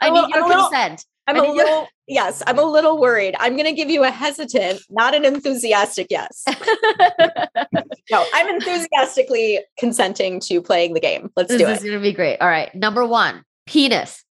I 0.00 0.10
need 0.10 0.28
your 0.28 0.50
consent. 0.50 1.04
I'm 1.26 1.36
a 1.36 1.52
little, 1.52 1.88
yes, 2.06 2.42
I'm 2.46 2.58
a 2.58 2.64
little 2.64 2.98
worried. 2.98 3.36
I'm 3.38 3.52
going 3.52 3.66
to 3.66 3.72
give 3.72 3.90
you 3.90 4.02
a 4.02 4.10
hesitant, 4.10 4.80
not 4.88 5.14
an 5.14 5.26
enthusiastic 5.26 6.06
yes. 6.08 6.44
no, 8.10 8.26
I'm 8.32 8.48
enthusiastically 8.54 9.60
consenting 9.78 10.40
to 10.40 10.62
playing 10.62 10.94
the 10.94 11.00
game. 11.00 11.30
Let's 11.36 11.50
this 11.50 11.58
do 11.58 11.66
it. 11.66 11.68
This 11.68 11.78
is 11.78 11.84
going 11.84 11.98
to 11.98 12.02
be 12.02 12.14
great. 12.14 12.38
All 12.38 12.48
right. 12.48 12.74
Number 12.74 13.04
one, 13.04 13.44
penis. 13.66 14.24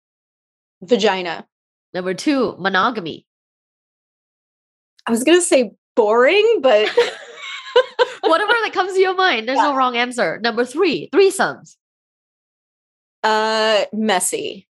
Vagina. 0.81 1.47
Number 1.93 2.15
two, 2.15 2.57
monogamy. 2.59 3.27
I 5.07 5.11
was 5.11 5.23
going 5.23 5.39
to 5.39 5.45
say 5.45 5.73
boring, 5.95 6.61
but 6.63 6.89
whatever 8.21 8.53
that 8.53 8.71
comes 8.73 8.95
to 8.95 9.01
your 9.01 9.15
mind, 9.15 9.49
there's 9.49 9.57
yeah. 9.57 9.65
no 9.65 9.77
wrong 9.77 9.97
answer. 9.97 10.39
Number 10.41 10.65
three, 10.65 11.11
threesomes. 11.13 11.77
Uh, 13.27 13.87
messy. 13.93 14.69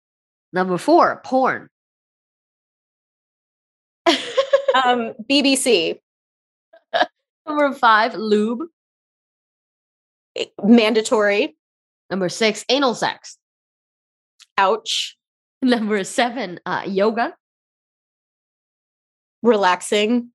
Number 0.50 0.78
four, 0.78 1.20
porn. 1.26 1.68
um, 4.06 5.12
BBC. 5.30 5.98
Number 7.46 7.74
five, 7.74 8.14
lube. 8.14 8.62
Mandatory. 10.64 11.54
Number 12.08 12.30
six, 12.30 12.64
anal 12.70 12.94
sex. 12.94 13.36
Ouch. 14.56 15.18
Number 15.62 16.02
seven, 16.02 16.58
uh, 16.64 16.84
yoga. 16.86 17.34
Relaxing. 19.42 20.30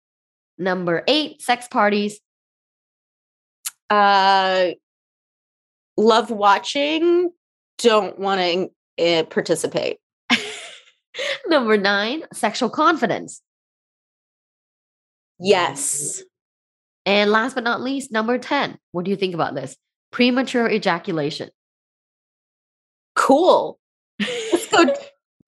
Number 0.60 1.04
eight, 1.08 1.42
sex 1.42 1.68
parties. 1.68 2.20
Uh, 3.90 4.74
love 5.98 6.30
watching 6.30 7.32
don't 7.82 8.18
want 8.20 8.42
to 8.42 8.64
uh, 8.64 8.68
eh, 8.98 9.24
participate. 9.24 9.98
Number 11.48 11.78
nine, 11.78 12.24
sexual 12.34 12.70
confidence. 12.70 13.42
Yes. 15.40 16.24
And 17.06 17.32
last 17.32 17.56
but 17.56 17.64
not 17.64 17.82
least, 17.82 18.12
number 18.12 18.38
10. 18.38 18.78
What 18.92 19.06
do 19.06 19.12
you 19.12 19.18
think 19.18 19.34
about 19.34 19.56
this? 19.56 19.76
Premature 20.12 20.70
ejaculation. 20.70 21.50
Cool. 23.16 23.80
Let's 24.20 24.68
go. 24.68 24.94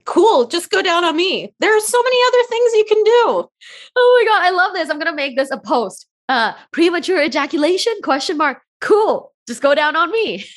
cool. 0.05 0.47
Just 0.47 0.71
go 0.71 0.81
down 0.81 1.03
on 1.03 1.15
me. 1.15 1.53
There 1.59 1.75
are 1.75 1.79
so 1.79 2.01
many 2.01 2.17
other 2.27 2.47
things 2.49 2.73
you 2.73 2.85
can 2.85 3.03
do. 3.03 3.49
Oh 3.95 4.23
my 4.25 4.31
God. 4.31 4.43
I 4.43 4.49
love 4.49 4.73
this. 4.73 4.89
I'm 4.89 4.97
going 4.97 5.11
to 5.11 5.15
make 5.15 5.37
this 5.37 5.51
a 5.51 5.59
post. 5.59 6.07
Uh, 6.27 6.53
premature 6.71 7.21
ejaculation? 7.21 7.93
Question 8.03 8.37
mark. 8.37 8.61
Cool. 8.81 9.31
Just 9.47 9.61
go 9.61 9.75
down 9.75 9.95
on 9.95 10.11
me. 10.11 10.45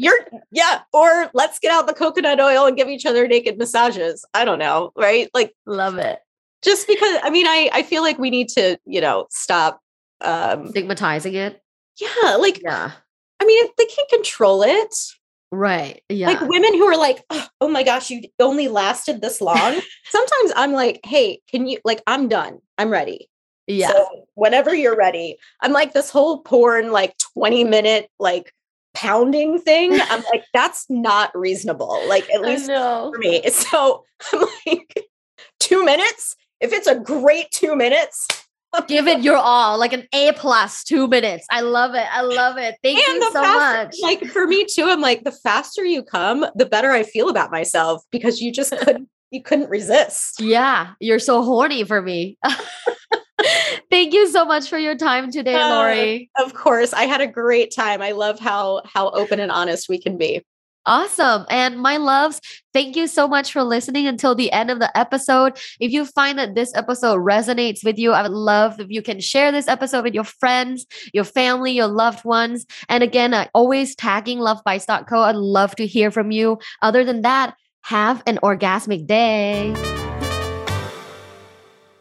You're 0.00 0.16
yeah, 0.50 0.80
or 0.94 1.30
let's 1.34 1.58
get 1.58 1.70
out 1.70 1.86
the 1.86 1.92
coconut 1.92 2.40
oil 2.40 2.64
and 2.64 2.74
give 2.74 2.88
each 2.88 3.04
other 3.04 3.28
naked 3.28 3.58
massages. 3.58 4.24
I 4.32 4.46
don't 4.46 4.58
know, 4.58 4.92
right? 4.96 5.28
Like 5.34 5.54
love 5.66 5.98
it. 5.98 6.20
Just 6.62 6.88
because 6.88 7.18
I 7.22 7.28
mean 7.28 7.46
I 7.46 7.68
I 7.70 7.82
feel 7.82 8.00
like 8.00 8.18
we 8.18 8.30
need 8.30 8.48
to, 8.50 8.78
you 8.86 9.02
know, 9.02 9.26
stop 9.28 9.78
um 10.22 10.68
stigmatizing 10.68 11.34
it. 11.34 11.60
Yeah, 12.00 12.36
like 12.36 12.62
yeah. 12.62 12.92
I 13.40 13.44
mean, 13.44 13.66
they 13.76 13.84
can't 13.84 14.08
control 14.08 14.62
it. 14.62 14.94
Right. 15.52 16.02
Yeah. 16.08 16.28
Like 16.28 16.40
women 16.48 16.72
who 16.72 16.86
are 16.86 16.96
like, 16.96 17.22
oh, 17.28 17.46
oh 17.60 17.68
my 17.68 17.82
gosh, 17.82 18.08
you 18.08 18.22
only 18.38 18.68
lasted 18.68 19.20
this 19.20 19.42
long. 19.42 19.82
Sometimes 20.06 20.52
I'm 20.56 20.72
like, 20.72 21.00
hey, 21.04 21.42
can 21.50 21.66
you 21.66 21.78
like 21.84 22.02
I'm 22.06 22.26
done. 22.26 22.60
I'm 22.78 22.88
ready. 22.88 23.28
Yeah. 23.66 23.88
So 23.88 24.26
whenever 24.32 24.74
you're 24.74 24.96
ready. 24.96 25.36
I'm 25.60 25.72
like 25.72 25.92
this 25.92 26.08
whole 26.08 26.40
porn, 26.40 26.90
like 26.90 27.18
20 27.34 27.64
minute, 27.64 28.08
like 28.18 28.54
pounding 29.00 29.58
thing. 29.58 29.98
I'm 30.00 30.22
like, 30.32 30.44
that's 30.52 30.86
not 30.88 31.30
reasonable. 31.34 32.00
Like, 32.08 32.28
at 32.30 32.42
least 32.42 32.66
for 32.66 33.18
me. 33.18 33.42
So 33.50 34.04
I'm 34.32 34.44
like, 34.66 35.08
two 35.58 35.84
minutes. 35.84 36.36
If 36.60 36.72
it's 36.72 36.86
a 36.86 36.98
great 36.98 37.50
two 37.50 37.74
minutes, 37.74 38.26
give 38.88 39.08
it 39.08 39.22
your 39.22 39.36
all, 39.36 39.78
like 39.78 39.92
an 39.92 40.06
A 40.12 40.32
plus 40.32 40.84
two 40.84 41.08
minutes. 41.08 41.46
I 41.50 41.62
love 41.62 41.94
it. 41.94 42.06
I 42.10 42.20
love 42.20 42.58
it. 42.58 42.76
Thank 42.82 42.98
and 43.08 43.16
you 43.16 43.32
so 43.32 43.42
faster, 43.42 43.84
much. 43.84 43.96
Like 44.02 44.30
for 44.30 44.46
me 44.46 44.66
too, 44.66 44.84
I'm 44.84 45.00
like, 45.00 45.24
the 45.24 45.32
faster 45.32 45.84
you 45.84 46.02
come, 46.02 46.46
the 46.54 46.66
better 46.66 46.90
I 46.90 47.02
feel 47.02 47.28
about 47.28 47.50
myself 47.50 48.02
because 48.10 48.40
you 48.40 48.52
just 48.52 48.76
couldn't 48.78 49.08
you 49.30 49.42
couldn't 49.42 49.70
resist. 49.70 50.40
Yeah, 50.40 50.92
you're 51.00 51.20
so 51.20 51.42
horny 51.42 51.84
for 51.84 52.02
me. 52.02 52.36
Thank 53.90 54.12
you 54.12 54.28
so 54.28 54.44
much 54.44 54.68
for 54.68 54.78
your 54.78 54.94
time 54.94 55.30
today, 55.30 55.54
uh, 55.54 55.76
Lori. 55.76 56.30
Of 56.38 56.54
course, 56.54 56.92
I 56.92 57.04
had 57.04 57.20
a 57.20 57.26
great 57.26 57.74
time. 57.74 58.02
I 58.02 58.12
love 58.12 58.38
how 58.38 58.82
how 58.84 59.10
open 59.10 59.40
and 59.40 59.50
honest 59.50 59.88
we 59.88 60.00
can 60.00 60.16
be. 60.16 60.42
Awesome. 60.86 61.44
And 61.50 61.78
my 61.78 61.98
loves, 61.98 62.40
thank 62.72 62.96
you 62.96 63.06
so 63.06 63.28
much 63.28 63.52
for 63.52 63.62
listening 63.62 64.06
until 64.06 64.34
the 64.34 64.50
end 64.50 64.70
of 64.70 64.78
the 64.78 64.96
episode. 64.96 65.58
If 65.78 65.92
you 65.92 66.06
find 66.06 66.38
that 66.38 66.54
this 66.54 66.74
episode 66.74 67.18
resonates 67.18 67.84
with 67.84 67.98
you, 67.98 68.12
I 68.12 68.22
would 68.22 68.30
love 68.30 68.80
if 68.80 68.88
you 68.88 69.02
can 69.02 69.20
share 69.20 69.52
this 69.52 69.68
episode 69.68 70.04
with 70.04 70.14
your 70.14 70.24
friends, 70.24 70.86
your 71.12 71.24
family, 71.24 71.72
your 71.72 71.86
loved 71.86 72.24
ones. 72.24 72.64
And 72.88 73.02
again, 73.02 73.34
uh, 73.34 73.46
always 73.54 73.94
tagging 73.94 74.38
Luvbites.co. 74.38 75.20
I'd 75.20 75.36
love 75.36 75.76
to 75.76 75.86
hear 75.86 76.10
from 76.10 76.30
you. 76.30 76.58
Other 76.80 77.04
than 77.04 77.22
that, 77.22 77.54
have 77.82 78.22
an 78.26 78.38
orgasmic 78.42 79.06
day. 79.06 79.74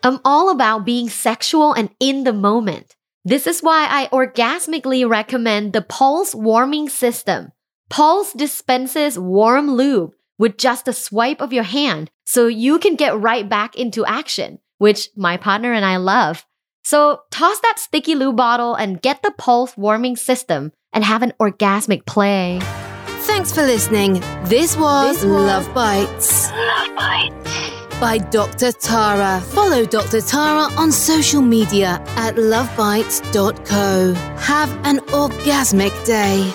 I'm 0.03 0.19
all 0.23 0.49
about 0.49 0.85
being 0.85 1.09
sexual 1.09 1.73
and 1.73 1.89
in 1.99 2.23
the 2.23 2.33
moment. 2.33 2.95
This 3.25 3.47
is 3.47 3.61
why 3.61 3.87
I 3.89 4.07
orgasmically 4.07 5.07
recommend 5.07 5.73
the 5.73 5.81
Pulse 5.81 6.33
Warming 6.33 6.89
System. 6.89 7.51
Pulse 7.89 8.33
dispenses 8.33 9.19
warm 9.19 9.71
lube 9.71 10.11
with 10.37 10.57
just 10.57 10.87
a 10.87 10.93
swipe 10.93 11.41
of 11.41 11.51
your 11.51 11.63
hand 11.63 12.09
so 12.25 12.47
you 12.47 12.79
can 12.79 12.95
get 12.95 13.19
right 13.19 13.47
back 13.47 13.75
into 13.75 14.05
action, 14.05 14.59
which 14.77 15.09
my 15.17 15.37
partner 15.37 15.73
and 15.73 15.83
I 15.83 15.97
love. 15.97 16.45
So 16.83 17.21
toss 17.29 17.59
that 17.59 17.79
sticky 17.79 18.15
lube 18.15 18.37
bottle 18.37 18.75
and 18.75 19.01
get 19.01 19.21
the 19.21 19.33
Pulse 19.37 19.75
Warming 19.75 20.15
System 20.15 20.71
and 20.93 21.03
have 21.03 21.23
an 21.23 21.33
orgasmic 21.39 22.05
play. 22.05 22.59
Thanks 23.23 23.51
for 23.51 23.61
listening. 23.61 24.13
This 24.45 24.77
was, 24.77 25.21
this 25.21 25.25
was 25.25 25.25
Luvbites. 25.25 26.51
Love 26.51 26.95
Bites 26.95 27.78
by 27.99 28.17
Dr. 28.17 28.71
Tara. 28.71 29.41
Follow 29.41 29.85
Dr. 29.85 30.21
Tara 30.21 30.73
on 30.77 30.91
social 30.91 31.41
media 31.41 32.01
at 32.15 32.35
Luvbites.co. 32.35 34.13
Have 34.37 34.71
an 34.85 34.99
orgasmic 35.11 36.05
day. 36.05 36.53